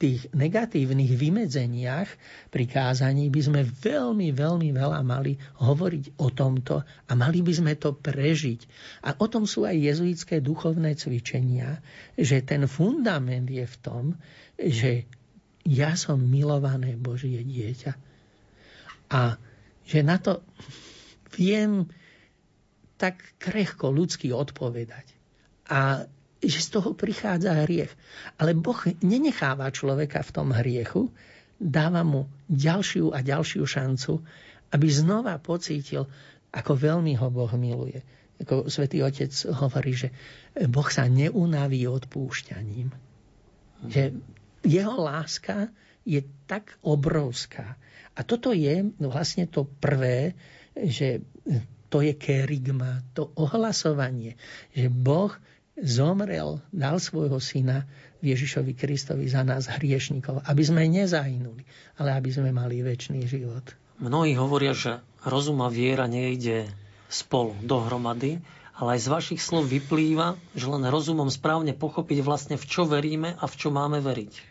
tých 0.00 0.32
negatívnych 0.32 1.12
vymedzeniach 1.20 2.08
pri 2.48 2.64
kázaní, 2.64 3.28
by 3.28 3.40
sme 3.44 3.60
veľmi, 3.60 4.32
veľmi 4.32 4.72
veľa 4.72 5.04
mali 5.04 5.36
hovoriť 5.60 6.16
o 6.16 6.32
tomto 6.32 6.80
a 6.80 7.12
mali 7.12 7.44
by 7.44 7.52
sme 7.52 7.76
to 7.76 7.92
prežiť. 7.92 8.60
A 9.04 9.20
o 9.20 9.28
tom 9.28 9.44
sú 9.44 9.68
aj 9.68 9.76
jezuitské 9.76 10.40
duchovné 10.40 10.96
cvičenia, 10.96 11.84
že 12.16 12.40
ten 12.40 12.64
fundament 12.64 13.52
je 13.52 13.68
v 13.68 13.76
tom, 13.84 14.04
že 14.56 15.04
ja 15.68 15.92
som 15.92 16.16
milované 16.24 16.96
Božie 16.96 17.44
dieťa. 17.44 17.92
A 19.12 19.36
že 19.90 20.06
na 20.06 20.22
to 20.22 20.46
viem 21.34 21.90
tak 22.94 23.18
krehko 23.42 23.90
ľudsky 23.90 24.30
odpovedať. 24.30 25.18
A 25.66 26.06
že 26.40 26.60
z 26.62 26.68
toho 26.78 26.94
prichádza 26.94 27.66
hriech. 27.66 27.90
Ale 28.38 28.54
Boh 28.56 28.78
nenecháva 29.02 29.68
človeka 29.74 30.22
v 30.22 30.30
tom 30.30 30.48
hriechu, 30.54 31.10
dáva 31.60 32.00
mu 32.06 32.30
ďalšiu 32.48 33.12
a 33.12 33.20
ďalšiu 33.20 33.66
šancu, 33.66 34.24
aby 34.72 34.86
znova 34.88 35.36
pocítil, 35.42 36.08
ako 36.54 36.72
veľmi 36.78 37.18
ho 37.20 37.28
Boh 37.28 37.50
miluje. 37.58 38.00
Ako 38.40 38.72
svätý 38.72 39.04
Otec 39.04 39.28
hovorí, 39.52 39.92
že 39.92 40.08
Boh 40.70 40.88
sa 40.88 41.04
neunaví 41.04 41.84
odpúšťaním. 41.84 42.88
Že 43.84 44.16
jeho 44.64 44.96
láska 44.96 45.68
je 46.04 46.24
tak 46.48 46.76
obrovská, 46.80 47.76
a 48.18 48.20
toto 48.26 48.52
je 48.52 48.90
vlastne 49.00 49.46
to 49.46 49.64
prvé, 49.64 50.36
že 50.76 51.24
to 51.88 52.04
je 52.04 52.14
kerigma, 52.14 53.02
to 53.16 53.32
ohlasovanie, 53.38 54.36
že 54.76 54.92
Boh 54.92 55.32
zomrel, 55.80 56.60
dal 56.68 57.00
svojho 57.00 57.40
syna 57.40 57.88
Ježišovi 58.20 58.76
Kristovi 58.76 59.24
za 59.24 59.40
nás 59.40 59.66
hriešnikov, 59.72 60.44
aby 60.44 60.62
sme 60.62 60.84
nezahynuli, 60.84 61.64
ale 61.96 62.12
aby 62.12 62.30
sme 62.30 62.52
mali 62.52 62.84
väčší 62.84 63.24
život. 63.24 63.72
Mnohí 63.96 64.36
hovoria, 64.36 64.76
že 64.76 65.00
rozum 65.24 65.64
a 65.64 65.72
viera 65.72 66.04
nejde 66.04 66.68
spolu 67.08 67.56
dohromady, 67.64 68.44
ale 68.76 68.96
aj 68.96 69.00
z 69.00 69.08
vašich 69.08 69.40
slov 69.40 69.68
vyplýva, 69.72 70.36
že 70.52 70.68
len 70.68 70.84
rozumom 70.88 71.32
správne 71.32 71.72
pochopiť 71.72 72.20
vlastne 72.20 72.56
v 72.60 72.64
čo 72.64 72.84
veríme 72.84 73.36
a 73.36 73.44
v 73.48 73.54
čo 73.56 73.72
máme 73.72 74.04
veriť. 74.04 74.49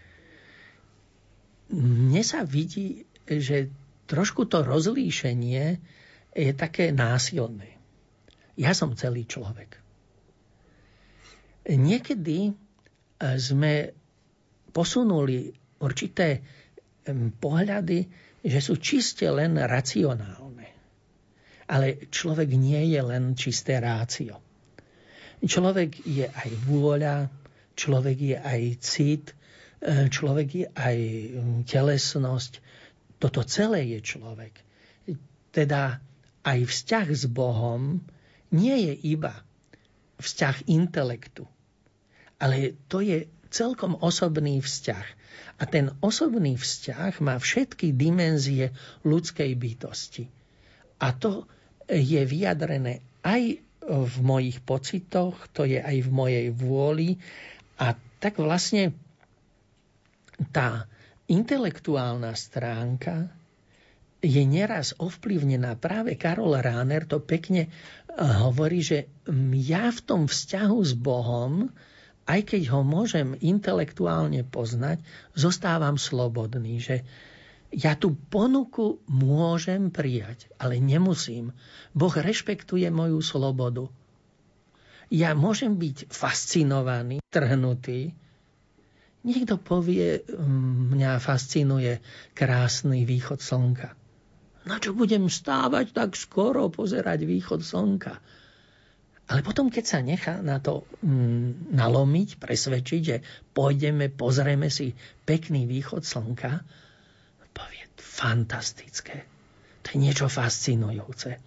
Mne 1.70 2.22
sa 2.26 2.42
vidí 2.42 3.10
že 3.38 3.70
trošku 4.10 4.50
to 4.50 4.66
rozlíšenie 4.66 5.78
je 6.34 6.52
také 6.58 6.90
násilné. 6.90 7.78
Ja 8.58 8.74
som 8.74 8.98
celý 8.98 9.30
človek. 9.30 9.78
Niekedy 11.70 12.50
e, 12.50 12.54
sme 13.38 13.94
posunuli 14.74 15.54
určité 15.80 16.42
pohľady, 17.40 18.00
že 18.42 18.60
sú 18.62 18.82
čiste 18.82 19.30
len 19.30 19.58
racionálne. 19.58 20.68
Ale 21.70 22.10
človek 22.10 22.50
nie 22.58 22.94
je 22.94 23.02
len 23.02 23.38
čisté 23.38 23.78
rácio. 23.78 24.42
Človek 25.40 26.04
je 26.06 26.28
aj 26.28 26.50
vôľa, 26.68 27.30
človek 27.78 28.18
je 28.18 28.38
aj 28.38 28.62
cit, 28.84 29.26
človek 29.88 30.48
je 30.52 30.68
aj 30.76 30.98
telesnosť, 31.68 32.60
toto 33.20 33.44
celé 33.44 33.96
je 33.96 34.00
človek. 34.04 34.54
Teda 35.52 36.00
aj 36.44 36.60
vzťah 36.68 37.08
s 37.12 37.24
Bohom 37.28 38.00
nie 38.52 38.76
je 38.90 38.94
iba 39.16 39.44
vzťah 40.20 40.68
intelektu, 40.68 41.48
ale 42.40 42.76
to 42.92 43.00
je 43.00 43.28
celkom 43.50 43.98
osobný 44.00 44.62
vzťah. 44.62 45.06
A 45.60 45.68
ten 45.68 45.92
osobný 46.00 46.56
vzťah 46.56 47.20
má 47.20 47.36
všetky 47.36 47.92
dimenzie 47.92 48.72
ľudskej 49.04 49.52
bytosti. 49.60 50.32
A 51.04 51.12
to 51.12 51.48
je 51.88 52.22
vyjadrené 52.24 53.04
aj 53.28 53.60
v 53.90 54.16
mojich 54.22 54.64
pocitoch, 54.64 55.36
to 55.52 55.68
je 55.68 55.82
aj 55.82 55.98
v 56.06 56.10
mojej 56.14 56.48
vôli. 56.54 57.20
A 57.82 57.98
tak 58.24 58.40
vlastne 58.40 58.96
tá 60.50 60.88
intelektuálna 61.30 62.34
stránka 62.34 63.30
je 64.20 64.44
neraz 64.44 64.92
ovplyvnená. 65.00 65.80
Práve 65.80 66.20
Karol 66.20 66.60
Ráner 66.60 67.08
to 67.08 67.24
pekne 67.24 67.68
eh, 67.68 67.72
hovorí, 68.20 68.84
že 68.84 69.08
ja 69.56 69.92
v 69.92 70.00
tom 70.04 70.22
vzťahu 70.28 70.80
s 70.84 70.94
Bohom, 70.96 71.72
aj 72.28 72.42
keď 72.46 72.62
ho 72.76 72.82
môžem 72.86 73.34
intelektuálne 73.40 74.46
poznať, 74.46 75.02
zostávam 75.34 75.98
slobodný, 75.98 76.78
že 76.78 77.02
ja 77.70 77.94
tú 77.94 78.18
ponuku 78.18 78.98
môžem 79.06 79.94
prijať, 79.94 80.50
ale 80.58 80.82
nemusím. 80.82 81.54
Boh 81.94 82.14
rešpektuje 82.14 82.90
moju 82.90 83.22
slobodu. 83.22 83.86
Ja 85.10 85.34
môžem 85.34 85.78
byť 85.78 86.10
fascinovaný, 86.10 87.22
trhnutý, 87.34 88.14
Niekto 89.20 89.60
povie, 89.60 90.24
mm, 90.24 90.96
mňa 90.96 91.20
fascinuje 91.20 92.00
krásny 92.32 93.04
východ 93.04 93.44
slnka. 93.44 93.92
Na 94.64 94.80
čo 94.80 94.96
budem 94.96 95.28
stávať 95.28 95.92
tak 95.92 96.16
skoro 96.16 96.72
pozerať 96.72 97.28
východ 97.28 97.60
slnka? 97.60 98.16
Ale 99.30 99.46
potom, 99.46 99.70
keď 99.70 99.86
sa 99.86 100.00
nechá 100.02 100.42
na 100.42 100.58
to 100.58 100.90
mm, 101.06 101.76
nalomiť, 101.76 102.42
presvedčiť, 102.42 103.02
že 103.04 103.18
pôjdeme, 103.54 104.10
pozrieme 104.10 104.72
si 104.74 104.98
pekný 105.28 105.70
východ 105.70 106.02
slnka, 106.02 106.66
povie, 107.54 107.84
fantastické. 108.00 109.28
To 109.86 109.88
je 109.94 109.98
niečo 110.00 110.32
fascinujúce. 110.32 111.38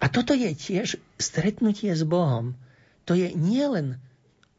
A 0.00 0.04
toto 0.12 0.32
je 0.32 0.52
tiež 0.52 0.96
stretnutie 1.16 1.92
s 1.92 2.04
Bohom. 2.04 2.56
To 3.08 3.12
je 3.12 3.32
nielen 3.32 4.00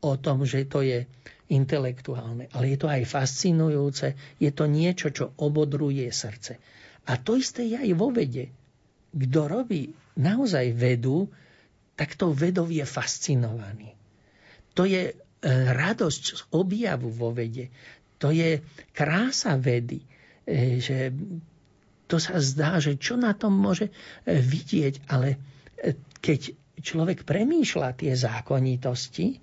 o 0.01 0.13
tom, 0.17 0.45
že 0.45 0.65
to 0.69 0.85
je 0.85 1.05
intelektuálne, 1.47 2.51
ale 2.51 2.75
je 2.75 2.77
to 2.79 2.87
aj 2.91 3.07
fascinujúce, 3.07 4.13
je 4.37 4.51
to 4.51 4.67
niečo, 4.67 5.15
čo 5.15 5.31
obodruje 5.39 6.07
srdce. 6.11 6.59
A 7.07 7.15
to 7.15 7.39
isté 7.39 7.63
je 7.63 7.79
aj 7.79 7.91
vo 7.95 8.11
vede. 8.11 8.51
Kto 9.15 9.47
robí 9.47 9.87
naozaj 10.19 10.75
vedu, 10.75 11.31
tak 11.95 12.19
to 12.19 12.35
vedov 12.35 12.67
je 12.67 12.83
fascinovaný. 12.83 13.95
To 14.75 14.83
je 14.83 15.09
e, 15.09 15.13
radosť 15.71 16.23
z 16.35 16.41
objavu 16.53 17.09
vo 17.09 17.31
vede. 17.31 17.71
To 18.19 18.29
je 18.29 18.61
krása 18.91 19.55
vedy, 19.55 20.03
e, 20.43 20.77
že 20.83 21.15
to 22.05 22.19
sa 22.19 22.37
zdá, 22.43 22.77
že 22.83 22.99
čo 22.99 23.15
na 23.15 23.31
tom 23.33 23.55
môže 23.55 23.89
e, 23.89 23.93
vidieť, 24.37 25.09
ale 25.09 25.39
keď 26.19 26.53
človek 26.81 27.25
premýšľa 27.25 27.89
tie 27.97 28.13
zákonitosti, 28.13 29.41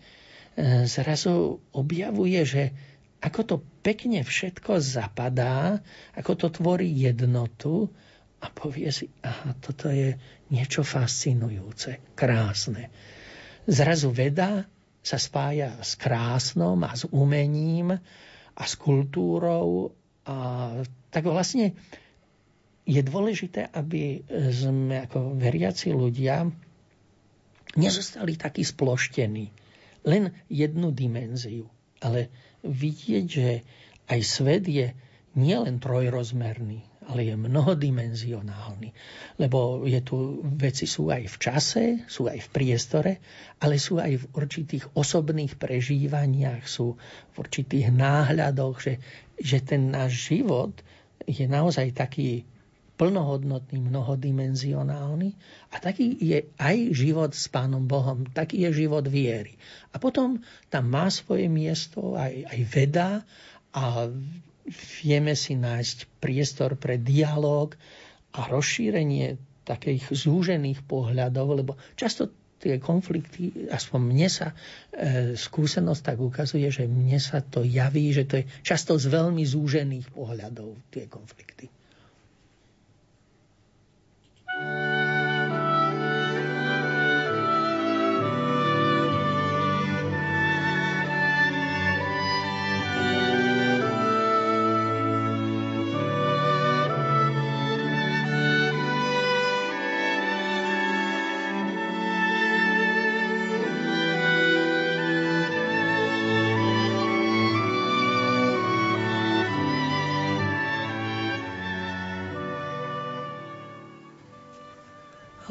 zrazu 0.87 1.59
objavuje, 1.75 2.41
že 2.47 2.63
ako 3.25 3.41
to 3.43 3.57
pekne 3.81 4.21
všetko 4.21 4.79
zapadá, 4.79 5.81
ako 6.15 6.33
to 6.37 6.47
tvorí 6.53 6.87
jednotu 6.93 7.89
a 8.45 8.53
povie 8.53 8.93
si, 8.93 9.09
aha, 9.25 9.57
toto 9.57 9.89
je 9.89 10.21
niečo 10.53 10.85
fascinujúce, 10.85 12.05
krásne. 12.13 12.93
Zrazu 13.65 14.13
veda 14.13 14.69
sa 15.01 15.17
spája 15.17 15.81
s 15.81 15.97
krásnom 15.97 16.77
a 16.85 16.93
s 16.93 17.09
umením 17.09 17.97
a 18.55 18.63
s 18.63 18.77
kultúrou 18.77 19.97
a 20.29 20.37
tak 21.09 21.25
vlastne 21.25 21.73
je 22.85 23.01
dôležité, 23.01 23.73
aby 23.73 24.21
sme 24.53 25.09
ako 25.09 25.41
veriaci 25.41 25.97
ľudia 25.97 26.45
nezostali 27.81 28.37
takí 28.37 28.61
sploštení 28.61 29.64
len 30.05 30.33
jednu 30.49 30.93
dimenziu. 30.93 31.69
Ale 32.05 32.29
vidieť, 32.65 33.27
že 33.27 33.49
aj 34.09 34.21
svet 34.21 34.65
je 34.69 34.93
nielen 35.35 35.83
trojrozmerný, 35.83 36.85
ale 37.09 37.29
je 37.29 37.35
mnohodimenzionálny. 37.37 38.93
Lebo 39.41 39.85
je 39.85 40.01
tu, 40.05 40.45
veci 40.45 40.87
sú 40.87 41.11
aj 41.11 41.25
v 41.27 41.37
čase, 41.41 41.85
sú 42.07 42.31
aj 42.31 42.39
v 42.39 42.49
priestore, 42.53 43.13
ale 43.61 43.81
sú 43.81 43.99
aj 43.99 44.13
v 44.21 44.25
určitých 44.37 44.95
osobných 44.95 45.57
prežívaniach, 45.59 46.65
sú 46.69 46.95
v 47.33 47.35
určitých 47.35 47.91
náhľadoch, 47.91 48.77
že, 48.79 48.95
že 49.41 49.59
ten 49.65 49.91
náš 49.91 50.33
život 50.33 50.73
je 51.25 51.49
naozaj 51.49 51.97
taký 51.97 52.45
plnohodnotný, 52.95 53.83
mnohodimenzionálny 53.91 55.35
a 55.75 55.77
taký 55.83 56.15
je 56.15 56.47
aj 56.63 56.77
život 56.95 57.35
s 57.35 57.51
Pánom 57.51 57.91
Bohom, 57.91 58.23
taký 58.31 58.71
je 58.71 58.87
život 58.87 59.03
viery. 59.11 59.59
A 59.91 59.99
potom 59.99 60.39
tam 60.71 60.85
má 60.95 61.11
svoje 61.11 61.51
miesto 61.51 62.15
aj, 62.15 62.47
aj 62.55 62.61
veda 62.71 63.11
a 63.75 64.07
vieme 65.03 65.35
si 65.35 65.59
nájsť 65.59 66.23
priestor 66.23 66.79
pre 66.79 66.97
dialog 66.97 67.75
a 68.35 68.47
rozšírenie 68.47 69.37
takých 69.67 70.13
zúžených 70.13 70.85
pohľadov, 70.87 71.47
lebo 71.65 71.73
často 71.99 72.31
tie 72.65 72.81
konflikty, 72.81 73.69
aspoň 73.69 74.01
mne 74.01 74.29
sa 74.33 74.49
e, 74.49 75.37
skúsenosť 75.37 76.01
tak 76.01 76.19
ukazuje, 76.23 76.65
že 76.73 76.89
mne 76.89 77.21
sa 77.21 77.45
to 77.45 77.61
javí, 77.61 78.09
že 78.15 78.25
to 78.25 78.41
je 78.41 78.45
často 78.65 78.97
z 78.97 79.13
veľmi 79.13 79.45
zúžených 79.45 80.09
pohľadov 80.17 80.73
tie 80.89 81.05
konflikty. 81.05 81.69
Thank 84.57 84.69
you. 84.69 84.94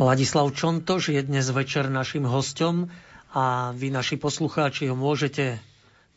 Ladislav 0.03 0.51
Čontoš 0.51 1.15
je 1.15 1.23
dnes 1.23 1.47
večer 1.47 1.87
našim 1.87 2.27
hostom 2.27 2.91
a 3.31 3.71
vy, 3.71 3.87
naši 3.87 4.19
poslucháči, 4.19 4.91
ho 4.91 4.99
môžete 4.99 5.63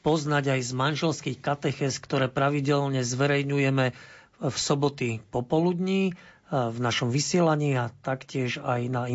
poznať 0.02 0.58
aj 0.58 0.60
z 0.66 0.72
manželských 0.74 1.38
kateches, 1.38 2.02
ktoré 2.02 2.26
pravidelne 2.26 3.06
zverejňujeme 3.06 3.94
v 4.42 4.56
soboty 4.58 5.22
popoludní 5.30 6.10
e, 6.10 6.12
v 6.50 6.78
našom 6.82 7.14
vysielaní 7.14 7.78
a 7.78 7.94
taktiež 8.02 8.58
aj 8.58 8.90
na 8.90 9.06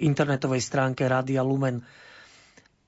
internetovej 0.00 0.62
stránke 0.64 1.04
Rádia 1.04 1.44
Lumen. 1.44 1.84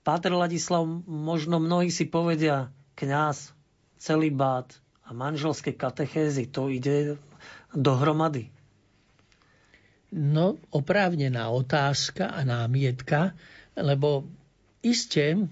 Páter 0.09 0.33
Ladislav, 0.33 0.89
možno 1.05 1.61
mnohí 1.61 1.93
si 1.93 2.09
povedia, 2.09 2.73
kňaz, 2.97 3.53
celibát 4.01 4.73
a 5.05 5.13
manželské 5.13 5.77
katechézy, 5.77 6.49
to 6.49 6.73
ide 6.73 7.21
dohromady. 7.77 8.49
No, 10.13 10.61
oprávnená 10.77 11.49
otázka 11.49 12.37
a 12.37 12.45
námietka, 12.45 13.33
lebo 13.73 14.29
iste 14.85 15.49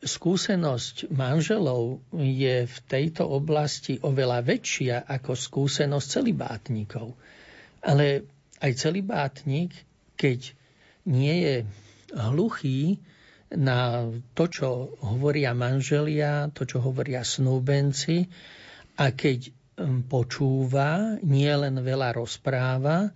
skúsenosť 0.00 1.12
manželov 1.12 2.00
je 2.16 2.64
v 2.64 2.76
tejto 2.88 3.28
oblasti 3.28 4.00
oveľa 4.00 4.40
väčšia 4.40 5.04
ako 5.04 5.36
skúsenosť 5.36 6.06
celibátnikov. 6.08 7.12
Ale 7.84 8.24
aj 8.64 8.72
celibátnik, 8.80 9.76
keď 10.16 10.56
nie 11.04 11.36
je 11.44 11.56
hluchý 12.16 12.96
na 13.52 14.08
to, 14.32 14.48
čo 14.48 14.96
hovoria 15.04 15.52
manželia, 15.52 16.48
to, 16.56 16.64
čo 16.64 16.80
hovoria 16.80 17.20
snúbenci, 17.20 18.32
a 18.96 19.12
keď 19.12 19.52
hm, 19.76 20.08
počúva, 20.08 21.20
nie 21.20 21.52
len 21.52 21.76
veľa 21.84 22.16
rozpráva, 22.16 23.12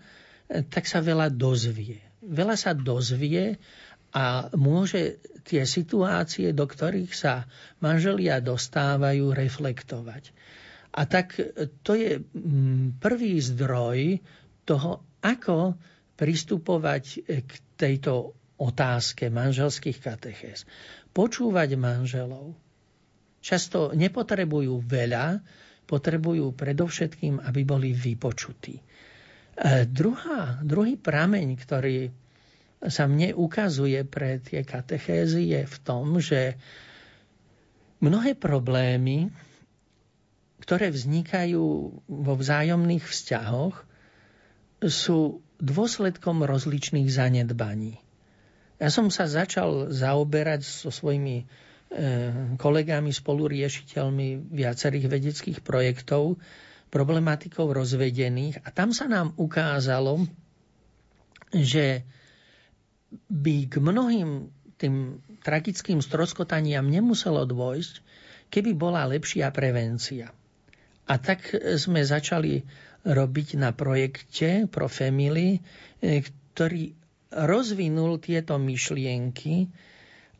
tak 0.49 0.84
sa 0.84 1.01
veľa 1.01 1.32
dozvie. 1.32 2.01
Veľa 2.24 2.57
sa 2.57 2.72
dozvie 2.76 3.57
a 4.14 4.49
môže 4.55 5.18
tie 5.45 5.66
situácie, 5.66 6.55
do 6.55 6.64
ktorých 6.64 7.12
sa 7.12 7.45
manželia 7.82 8.40
dostávajú, 8.40 9.34
reflektovať. 9.34 10.30
A 10.95 11.11
tak 11.11 11.34
to 11.82 11.92
je 11.99 12.22
mm, 12.22 13.03
prvý 13.03 13.42
zdroj 13.42 14.22
toho, 14.62 15.03
ako 15.20 15.74
pristupovať 16.14 17.05
k 17.26 17.53
tejto 17.74 18.38
otázke 18.62 19.26
manželských 19.28 19.99
katechéz. 19.99 20.62
Počúvať 21.11 21.74
manželov. 21.74 22.55
Často 23.42 23.90
nepotrebujú 23.92 24.78
veľa, 24.80 25.42
potrebujú 25.84 26.55
predovšetkým, 26.55 27.42
aby 27.45 27.61
boli 27.66 27.90
vypočutí. 27.92 28.78
E, 29.55 29.87
druhá, 29.87 30.59
druhý 30.67 30.99
prameň, 30.99 31.55
ktorý 31.55 32.11
sa 32.85 33.07
mne 33.07 33.33
ukazuje 33.39 34.03
pre 34.03 34.43
tie 34.43 34.67
katechézy, 34.67 35.55
je 35.57 35.63
v 35.65 35.77
tom, 35.87 36.19
že 36.19 36.59
mnohé 38.03 38.37
problémy, 38.37 39.33
ktoré 40.61 40.91
vznikajú 40.91 41.65
vo 42.05 42.35
vzájomných 42.35 43.05
vzťahoch, 43.05 43.77
sú 44.85 45.41
dôsledkom 45.63 46.45
rozličných 46.45 47.09
zanedbaní. 47.09 47.97
Ja 48.77 48.91
som 48.91 49.09
sa 49.09 49.31
začal 49.31 49.95
zaoberať 49.95 50.67
so 50.67 50.91
svojimi 50.91 51.37
e, 51.41 51.45
kolegami, 52.59 53.15
spoluriešiteľmi 53.15 54.51
viacerých 54.51 55.07
vedeckých 55.09 55.59
projektov 55.65 56.37
problematikou 56.95 57.74
rozvedených 57.74 58.62
a 58.62 58.70
tam 58.70 58.95
sa 58.95 59.11
nám 59.11 59.34
ukázalo, 59.34 60.22
že 61.51 62.07
by 63.26 63.66
k 63.66 63.74
mnohým 63.82 64.47
tým 64.78 65.18
tragickým 65.42 65.99
stroskotaniam 65.99 66.86
nemuselo 66.86 67.42
dôjsť, 67.42 67.95
keby 68.47 68.78
bola 68.78 69.11
lepšia 69.11 69.51
prevencia. 69.51 70.30
A 71.11 71.14
tak 71.18 71.51
sme 71.74 72.01
začali 72.07 72.62
robiť 73.05 73.59
na 73.59 73.74
projekte 73.74 74.64
Pro 74.70 74.88
Family, 74.88 75.61
e, 75.99 76.22
ktorý 76.24 76.95
rozvinul 77.34 78.22
tieto 78.22 78.57
myšlienky 78.57 79.68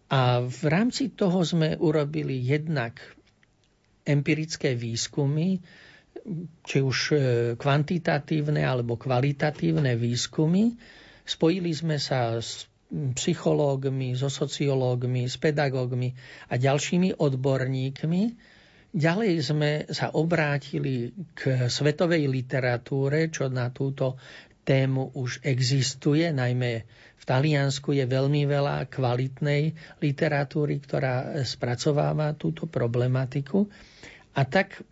a 0.09 0.41
v 0.41 0.63
rámci 0.71 1.13
toho 1.13 1.43
sme 1.43 1.75
urobili 1.77 2.39
jednak 2.41 3.03
empirické 4.07 4.79
výskumy, 4.79 5.59
či 6.65 6.79
už 6.81 6.99
e, 7.11 7.17
kvantitatívne 7.55 8.65
alebo 8.65 8.97
kvalitatívne 8.97 9.99
výskumy. 9.99 10.75
Spojili 11.25 11.73
sme 11.73 11.97
sa 12.01 12.39
s 12.41 12.69
psychológmi, 12.95 14.15
so 14.15 14.31
sociológmi, 14.31 15.27
s 15.27 15.37
pedagógmi 15.37 16.15
a 16.49 16.55
ďalšími 16.57 17.19
odborníkmi. 17.19 18.23
Ďalej 18.95 19.33
sme 19.43 19.71
sa 19.91 20.15
obrátili 20.15 21.11
k 21.35 21.67
svetovej 21.67 22.31
literatúre, 22.31 23.27
čo 23.35 23.51
na 23.51 23.75
túto 23.75 24.15
tému 24.63 25.13
už 25.13 25.43
existuje, 25.45 26.31
najmä 26.31 26.87
v 27.19 27.25
Taliansku 27.27 27.97
je 27.97 28.05
veľmi 28.05 28.45
veľa 28.49 28.87
kvalitnej 28.89 29.75
literatúry, 29.99 30.79
ktorá 30.81 31.41
spracováva 31.43 32.37
túto 32.37 32.69
problematiku. 32.69 33.65
A 34.37 34.45
tak 34.45 34.85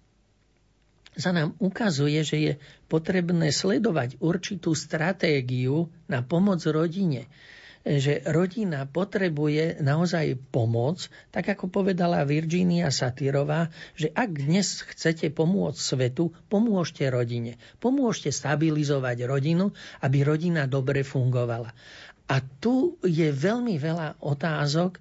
sa 1.16 1.30
nám 1.32 1.52
ukazuje, 1.60 2.20
že 2.24 2.36
je 2.40 2.52
potrebné 2.88 3.52
sledovať 3.52 4.16
určitú 4.20 4.72
stratégiu 4.72 5.92
na 6.08 6.24
pomoc 6.24 6.64
rodine 6.64 7.28
že 7.82 8.22
rodina 8.30 8.86
potrebuje 8.86 9.82
naozaj 9.82 10.38
pomoc, 10.54 11.10
tak 11.34 11.50
ako 11.50 11.66
povedala 11.66 12.22
Virginia 12.22 12.94
Satyrová, 12.94 13.74
že 13.98 14.06
ak 14.14 14.38
dnes 14.38 14.86
chcete 14.86 15.34
pomôcť 15.34 15.78
svetu, 15.78 16.30
pomôžte 16.46 17.02
rodine. 17.10 17.58
Pomôžte 17.82 18.30
stabilizovať 18.30 19.26
rodinu, 19.26 19.74
aby 19.98 20.22
rodina 20.22 20.70
dobre 20.70 21.02
fungovala. 21.02 21.74
A 22.32 22.40
tu 22.40 22.96
je 23.04 23.28
veľmi 23.28 23.76
veľa 23.76 24.24
otázok 24.24 24.96
e, 24.96 25.00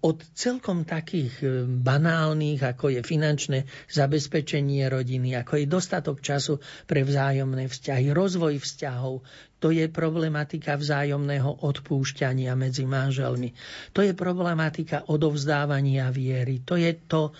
od 0.00 0.24
celkom 0.32 0.88
takých 0.88 1.34
e, 1.44 1.46
banálnych, 1.68 2.64
ako 2.64 2.96
je 2.96 3.00
finančné 3.04 3.58
zabezpečenie 3.92 4.88
rodiny, 4.88 5.36
ako 5.36 5.60
je 5.60 5.66
dostatok 5.68 6.24
času 6.24 6.56
pre 6.88 7.04
vzájomné 7.04 7.68
vzťahy, 7.68 8.08
rozvoj 8.08 8.56
vzťahov, 8.56 9.20
to 9.66 9.74
je 9.74 9.90
problematika 9.90 10.78
vzájomného 10.78 11.66
odpúšťania 11.66 12.54
medzi 12.54 12.86
manželmi. 12.86 13.50
To 13.98 13.98
je 13.98 14.14
problematika 14.14 15.10
odovzdávania 15.10 16.06
viery. 16.14 16.62
To 16.62 16.78
je 16.78 16.94
to, 16.94 17.34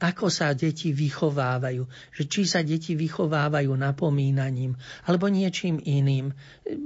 ako 0.00 0.32
sa 0.32 0.56
deti 0.56 0.96
vychovávajú. 0.96 1.84
Že 2.16 2.22
či 2.24 2.42
sa 2.48 2.64
deti 2.64 2.96
vychovávajú 2.96 3.68
napomínaním 3.76 4.80
alebo 5.04 5.28
niečím 5.28 5.76
iným. 5.76 6.32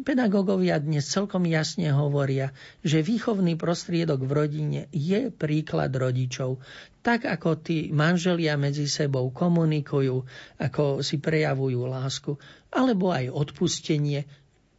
Pedagógovia 0.02 0.82
dnes 0.82 1.06
celkom 1.06 1.46
jasne 1.46 1.94
hovoria, 1.94 2.50
že 2.82 3.06
výchovný 3.06 3.54
prostriedok 3.54 4.26
v 4.26 4.32
rodine 4.34 4.80
je 4.90 5.30
príklad 5.30 5.94
rodičov 5.94 6.58
tak 7.02 7.26
ako 7.26 7.58
tí 7.58 7.90
manželia 7.90 8.54
medzi 8.54 8.86
sebou 8.86 9.34
komunikujú, 9.34 10.22
ako 10.62 11.02
si 11.02 11.18
prejavujú 11.18 11.82
lásku, 11.90 12.38
alebo 12.70 13.10
aj 13.10 13.26
odpustenie, 13.26 14.22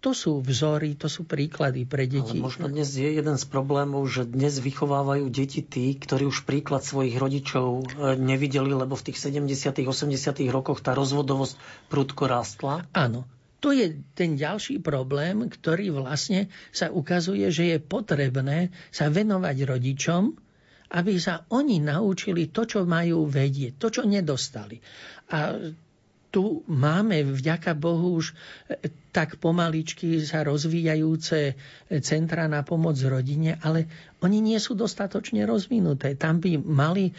to 0.04 0.12
sú 0.12 0.44
vzory, 0.44 1.00
to 1.00 1.08
sú 1.08 1.24
príklady 1.24 1.88
pre 1.88 2.12
deti. 2.12 2.36
Ale 2.36 2.44
možno 2.44 2.68
dnes 2.68 2.92
je 2.92 3.08
jeden 3.08 3.40
z 3.40 3.46
problémov, 3.48 4.04
že 4.12 4.28
dnes 4.28 4.60
vychovávajú 4.60 5.32
deti 5.32 5.64
tí, 5.64 5.96
ktorí 5.96 6.28
už 6.28 6.44
príklad 6.44 6.84
svojich 6.84 7.16
rodičov 7.16 7.68
e, 7.80 8.20
nevideli, 8.20 8.76
lebo 8.76 9.00
v 9.00 9.06
tých 9.08 9.24
70 9.24 9.48
80 9.88 10.12
rokoch 10.52 10.84
tá 10.84 10.92
rozvodovosť 10.92 11.56
prudko 11.88 12.28
rástla. 12.28 12.84
Áno, 12.92 13.24
to 13.64 13.72
je 13.72 13.96
ten 14.12 14.36
ďalší 14.36 14.84
problém, 14.84 15.48
ktorý 15.48 15.96
vlastne 15.96 16.52
sa 16.76 16.92
ukazuje, 16.92 17.48
že 17.48 17.72
je 17.72 17.78
potrebné 17.80 18.76
sa 18.92 19.08
venovať 19.08 19.56
rodičom, 19.64 20.36
aby 21.00 21.16
sa 21.16 21.48
oni 21.48 21.80
naučili 21.80 22.52
to, 22.52 22.68
čo 22.68 22.84
majú 22.84 23.24
vedieť, 23.24 23.80
to, 23.80 23.88
čo 23.88 24.04
nedostali. 24.04 24.84
A 25.32 25.72
tu 26.28 26.66
máme 26.68 27.24
vďaka 27.24 27.72
Bohu 27.72 28.20
už 28.20 28.36
tak 29.14 29.38
pomaličky 29.38 30.18
sa 30.26 30.42
rozvíjajúce 30.42 31.54
centra 32.02 32.50
na 32.50 32.66
pomoc 32.66 32.98
rodine, 33.06 33.62
ale 33.62 33.86
oni 34.24 34.40
nie 34.40 34.56
sú 34.56 34.74
dostatočne 34.74 35.44
rozvinuté. 35.44 36.16
Tam 36.16 36.40
by 36.40 36.56
mali, 36.58 37.12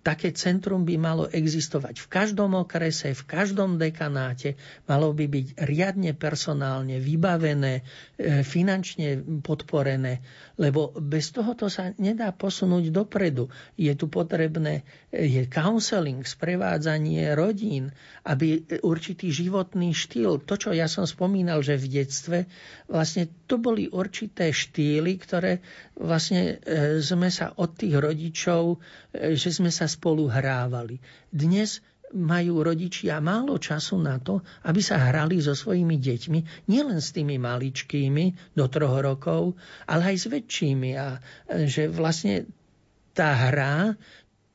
také 0.00 0.32
centrum 0.32 0.88
by 0.88 0.96
malo 0.96 1.24
existovať 1.28 2.00
v 2.02 2.06
každom 2.08 2.56
okrese, 2.56 3.12
v 3.12 3.22
každom 3.28 3.76
dekanáte, 3.76 4.56
malo 4.88 5.12
by 5.12 5.28
byť 5.28 5.46
riadne 5.68 6.16
personálne 6.16 6.96
vybavené, 6.96 7.84
e, 8.16 8.40
finančne 8.40 9.20
podporené, 9.44 10.24
lebo 10.56 10.96
bez 10.96 11.28
tohoto 11.36 11.68
sa 11.68 11.92
nedá 12.00 12.32
posunúť 12.32 12.88
dopredu. 12.88 13.52
Je 13.76 13.92
tu 13.92 14.08
potrebné 14.08 14.82
je 15.12 15.44
counseling, 15.52 16.24
sprevádzanie 16.24 17.36
rodín, 17.36 17.92
aby 18.24 18.64
určitý 18.80 19.28
životný 19.28 19.92
štýl, 19.92 20.40
to, 20.40 20.56
čo 20.56 20.72
ja 20.72 20.88
som 20.88 21.04
spomínal, 21.04 21.35
že 21.44 21.76
v 21.76 21.86
detstve, 21.90 22.38
vlastne 22.86 23.28
to 23.44 23.58
boli 23.60 23.90
určité 23.90 24.54
štýly, 24.54 25.18
ktoré 25.20 25.60
vlastne 25.98 26.62
e, 26.62 27.02
sme 27.02 27.28
sa 27.28 27.52
od 27.58 27.76
tých 27.76 27.98
rodičov, 27.98 28.78
e, 29.12 29.36
že 29.36 29.50
sme 29.52 29.68
sa 29.68 29.90
spolu 29.90 30.30
hrávali. 30.30 31.02
Dnes 31.28 31.82
majú 32.14 32.62
rodičia 32.62 33.18
málo 33.18 33.58
času 33.58 33.98
na 33.98 34.22
to, 34.22 34.40
aby 34.62 34.78
sa 34.78 34.96
hrali 34.96 35.42
so 35.42 35.58
svojimi 35.58 35.98
deťmi, 35.98 36.70
nielen 36.70 37.02
s 37.02 37.10
tými 37.10 37.34
maličkými 37.36 38.54
do 38.54 38.64
troch 38.70 39.02
rokov, 39.02 39.58
ale 39.90 40.14
aj 40.14 40.16
s 40.22 40.26
väčšími. 40.30 40.90
A 40.94 41.18
e, 41.50 41.66
že 41.66 41.90
vlastne 41.90 42.46
tá 43.16 43.32
hra 43.32 43.96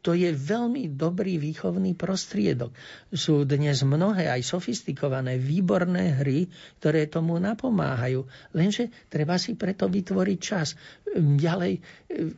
to 0.01 0.17
je 0.17 0.33
veľmi 0.33 0.97
dobrý 0.97 1.37
výchovný 1.37 1.93
prostriedok. 1.93 2.73
Sú 3.09 3.45
dnes 3.45 3.81
mnohé 3.81 4.27
aj 4.27 4.41
sofistikované, 4.43 5.37
výborné 5.37 6.17
hry, 6.17 6.49
ktoré 6.77 7.05
tomu 7.05 7.37
napomáhajú. 7.37 8.25
Lenže 8.51 8.89
treba 9.07 9.37
si 9.37 9.53
preto 9.53 9.85
vytvoriť 9.85 10.39
čas. 10.41 10.73
Ďalej, 11.15 11.85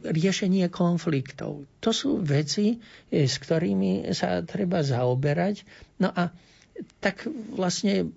riešenie 0.03 0.67
konfliktov. 0.67 1.63
To 1.79 1.89
sú 1.89 2.19
veci, 2.19 2.77
s 3.07 3.35
ktorými 3.39 4.11
sa 4.11 4.43
treba 4.43 4.83
zaoberať. 4.83 5.63
No 6.03 6.11
a 6.11 6.35
tak 6.99 7.23
vlastne 7.53 8.11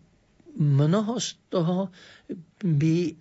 mnoho 0.56 1.20
z 1.20 1.36
toho 1.52 1.92
by, 2.64 3.20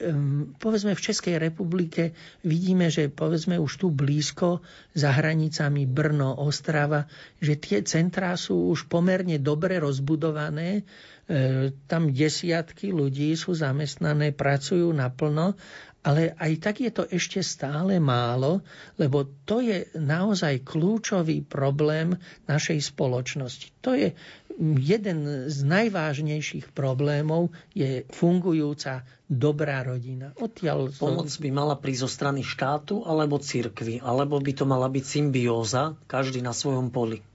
povedzme 0.58 0.96
v 0.96 1.06
Českej 1.12 1.36
republike 1.36 2.16
vidíme, 2.48 2.88
že 2.88 3.12
povedzme 3.12 3.60
už 3.60 3.84
tu 3.84 3.88
blízko 3.92 4.64
za 4.96 5.12
hranicami 5.12 5.84
Brno, 5.84 6.40
Ostrava, 6.40 7.06
že 7.44 7.60
tie 7.60 7.84
centrá 7.84 8.40
sú 8.40 8.72
už 8.72 8.88
pomerne 8.88 9.36
dobre 9.36 9.76
rozbudované, 9.84 10.88
e, 11.28 11.76
tam 11.86 12.16
desiatky 12.16 12.96
ľudí 12.96 13.36
sú 13.36 13.52
zamestnané, 13.52 14.32
pracujú 14.32 14.88
naplno 14.96 15.60
ale 16.06 16.38
aj 16.38 16.52
tak 16.62 16.86
je 16.86 16.94
to 16.94 17.10
ešte 17.10 17.42
stále 17.42 17.98
málo, 17.98 18.62
lebo 19.02 19.26
to 19.50 19.58
je 19.58 19.90
naozaj 19.98 20.62
kľúčový 20.62 21.42
problém 21.42 22.14
našej 22.46 22.94
spoločnosti. 22.94 23.74
To 23.82 23.98
je 23.98 24.14
jeden 24.62 25.50
z 25.50 25.58
najvážnejších 25.66 26.72
problémov, 26.72 27.52
je 27.74 28.06
fungujúca 28.08 29.04
dobrá 29.26 29.82
rodina. 29.82 30.32
Odtiaľ. 30.38 30.94
Pomoc 30.94 31.28
by 31.28 31.50
mala 31.50 31.76
prísť 31.76 32.06
zo 32.06 32.10
strany 32.10 32.46
štátu 32.46 33.02
alebo 33.04 33.42
cirkvy, 33.42 34.00
alebo 34.00 34.38
by 34.38 34.54
to 34.54 34.70
mala 34.70 34.88
byť 34.88 35.04
symbióza, 35.04 35.98
každý 36.06 36.46
na 36.46 36.54
svojom 36.54 36.94
poli. 36.94 37.26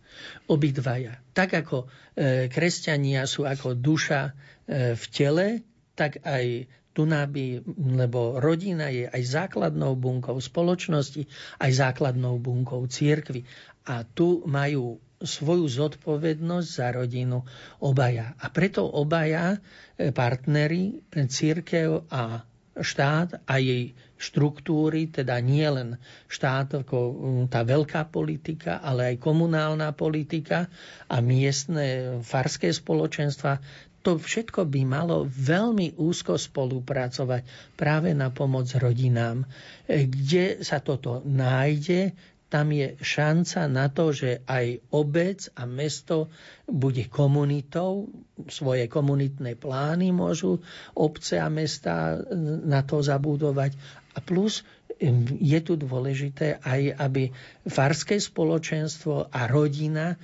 Obidvaja. 0.47 1.18
Tak 1.35 1.66
ako 1.66 1.87
e, 2.14 2.47
kresťania 2.47 3.27
sú 3.27 3.49
ako 3.49 3.75
duša 3.75 4.31
e, 4.31 4.33
v 4.95 5.05
tele, 5.11 5.47
tak 5.97 6.23
aj 6.25 6.71
tu 6.91 7.07
by, 7.07 7.47
lebo 7.97 8.43
rodina 8.43 8.91
je 8.91 9.07
aj 9.07 9.22
základnou 9.22 9.95
bunkou 9.95 10.36
spoločnosti, 10.43 11.22
aj 11.62 11.70
základnou 11.70 12.43
bunkou 12.43 12.82
církvy. 12.91 13.47
A 13.86 14.03
tu 14.03 14.43
majú 14.45 14.99
svoju 15.20 15.68
zodpovednosť 15.68 16.68
za 16.68 16.88
rodinu 16.97 17.45
obaja. 17.78 18.32
A 18.41 18.49
preto 18.49 18.88
obaja 18.88 19.55
e, 19.55 20.11
partnery, 20.11 21.05
církev 21.12 22.09
a 22.09 22.43
štát 22.80 23.45
a 23.45 23.55
jej 23.61 23.93
štruktúry, 24.20 25.09
teda 25.12 25.41
nie 25.41 25.64
len 25.64 25.97
štát 26.28 26.84
ako 26.84 26.99
tá 27.49 27.64
veľká 27.64 28.09
politika, 28.09 28.80
ale 28.80 29.16
aj 29.16 29.16
komunálna 29.20 29.93
politika 29.93 30.68
a 31.09 31.20
miestne 31.24 32.20
farské 32.24 32.72
spoločenstva, 32.72 33.61
to 34.01 34.17
všetko 34.17 34.65
by 34.65 34.81
malo 34.89 35.29
veľmi 35.29 36.01
úzko 36.01 36.41
spolupracovať 36.41 37.75
práve 37.77 38.17
na 38.17 38.33
pomoc 38.33 38.69
rodinám. 38.77 39.45
E, 39.85 40.09
kde 40.09 40.65
sa 40.65 40.81
toto 40.81 41.21
nájde, 41.25 42.17
tam 42.51 42.75
je 42.75 42.99
šanca 42.99 43.71
na 43.71 43.87
to, 43.87 44.11
že 44.11 44.43
aj 44.51 44.83
obec 44.91 45.47
a 45.55 45.71
mesto 45.71 46.27
bude 46.67 47.07
komunitou, 47.07 48.11
svoje 48.51 48.91
komunitné 48.91 49.55
plány 49.55 50.11
môžu 50.11 50.59
obce 50.99 51.39
a 51.39 51.47
mesta 51.47 52.19
na 52.67 52.83
to 52.83 52.99
zabudovať. 53.07 53.79
A 54.17 54.19
plus 54.19 54.67
je 55.41 55.59
tu 55.65 55.81
dôležité 55.81 56.61
aj, 56.61 56.93
aby 57.01 57.33
farské 57.65 58.21
spoločenstvo 58.21 59.33
a 59.33 59.41
rodina 59.49 60.19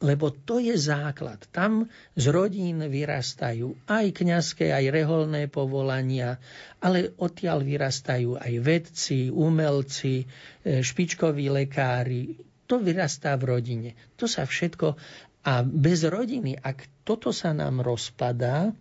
lebo 0.00 0.32
to 0.32 0.56
je 0.56 0.72
základ. 0.80 1.44
Tam 1.52 1.84
z 2.16 2.24
rodín 2.32 2.80
vyrastajú 2.80 3.84
aj 3.84 4.06
kňazské, 4.16 4.72
aj 4.72 4.88
reholné 4.88 5.44
povolania, 5.52 6.40
ale 6.80 7.12
odtiaľ 7.20 7.60
vyrastajú 7.60 8.40
aj 8.40 8.52
vedci, 8.64 9.28
umelci, 9.28 10.24
e, 10.24 10.80
špičkoví 10.80 11.52
lekári. 11.52 12.40
To 12.64 12.80
vyrastá 12.80 13.36
v 13.36 13.44
rodine. 13.56 13.90
To 14.16 14.24
sa 14.24 14.48
všetko... 14.48 14.96
A 15.40 15.64
bez 15.64 16.04
rodiny, 16.04 16.52
ak 16.60 16.84
toto 17.00 17.32
sa 17.32 17.56
nám 17.56 17.80
rozpadá, 17.80 18.76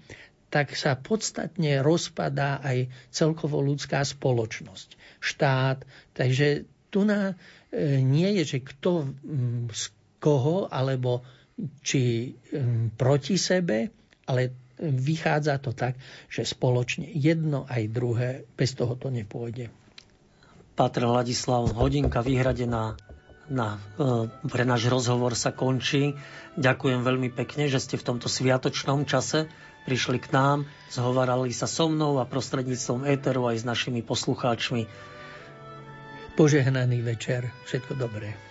tak 0.51 0.75
sa 0.75 0.99
podstatne 0.99 1.79
rozpadá 1.79 2.59
aj 2.59 2.91
celkovo 3.15 3.63
ľudská 3.63 4.03
spoločnosť, 4.03 4.99
štát. 5.23 5.87
Takže 6.11 6.67
tu 6.91 7.07
na, 7.07 7.39
e, 7.71 8.03
nie 8.03 8.27
je, 8.41 8.57
že 8.57 8.59
kto 8.59 9.15
koho, 10.19 10.67
alebo 10.67 11.23
či 11.83 12.31
hm, 12.31 12.95
proti 12.95 13.35
sebe, 13.35 13.91
ale 14.29 14.69
vychádza 14.79 15.59
to 15.59 15.75
tak, 15.75 15.99
že 16.31 16.47
spoločne 16.47 17.03
jedno 17.11 17.67
aj 17.67 17.83
druhé, 17.91 18.29
bez 18.55 18.71
toho 18.75 18.95
to 18.95 19.11
nepôjde. 19.11 19.67
Patr 20.79 21.03
Ladislav, 21.03 21.75
hodinka 21.75 22.23
vyhradená 22.23 22.95
na, 23.51 23.81
e, 23.99 24.31
pre 24.47 24.63
náš 24.63 24.87
rozhovor 24.87 25.35
sa 25.35 25.51
končí. 25.51 26.15
Ďakujem 26.55 27.03
veľmi 27.03 27.29
pekne, 27.35 27.67
že 27.67 27.83
ste 27.83 27.99
v 27.99 28.07
tomto 28.07 28.31
sviatočnom 28.31 29.03
čase 29.03 29.51
prišli 29.83 30.23
k 30.23 30.31
nám, 30.31 30.57
zhovarali 30.93 31.51
sa 31.51 31.67
so 31.67 31.91
mnou 31.91 32.23
a 32.23 32.29
prostredníctvom 32.29 33.09
éteru 33.09 33.51
aj 33.51 33.65
s 33.65 33.67
našimi 33.67 33.99
poslucháčmi. 34.05 34.87
Požehnaný 36.39 37.03
večer, 37.03 37.51
všetko 37.67 37.99
dobré. 37.99 38.48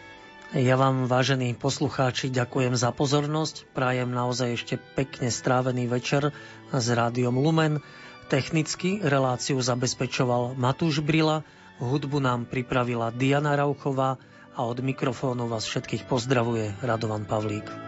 Ja 0.56 0.80
vám, 0.80 1.04
vážení 1.04 1.52
poslucháči, 1.52 2.32
ďakujem 2.32 2.72
za 2.72 2.88
pozornosť. 2.88 3.68
Prajem 3.76 4.08
naozaj 4.08 4.56
ešte 4.56 4.74
pekne 4.80 5.28
strávený 5.28 5.84
večer 5.92 6.32
s 6.72 6.86
rádiom 6.88 7.36
Lumen. 7.36 7.84
Technicky 8.32 8.96
reláciu 9.04 9.60
zabezpečoval 9.60 10.56
Matúš 10.56 11.04
Brila, 11.04 11.44
hudbu 11.84 12.24
nám 12.24 12.48
pripravila 12.48 13.12
Diana 13.12 13.60
Rauchová 13.60 14.16
a 14.56 14.64
od 14.64 14.80
mikrofónu 14.80 15.52
vás 15.52 15.68
všetkých 15.68 16.08
pozdravuje 16.08 16.72
Radovan 16.80 17.28
Pavlík. 17.28 17.87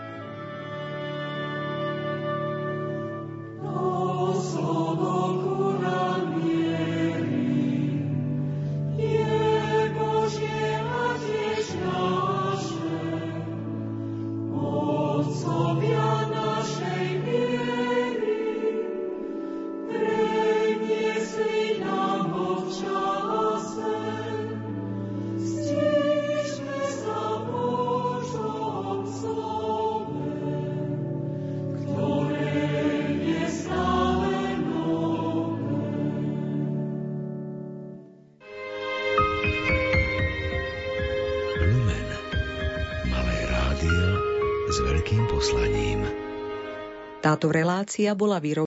Táto 47.41 47.57
relácia 47.57 48.13
bola 48.13 48.37
vyrobená 48.37 48.51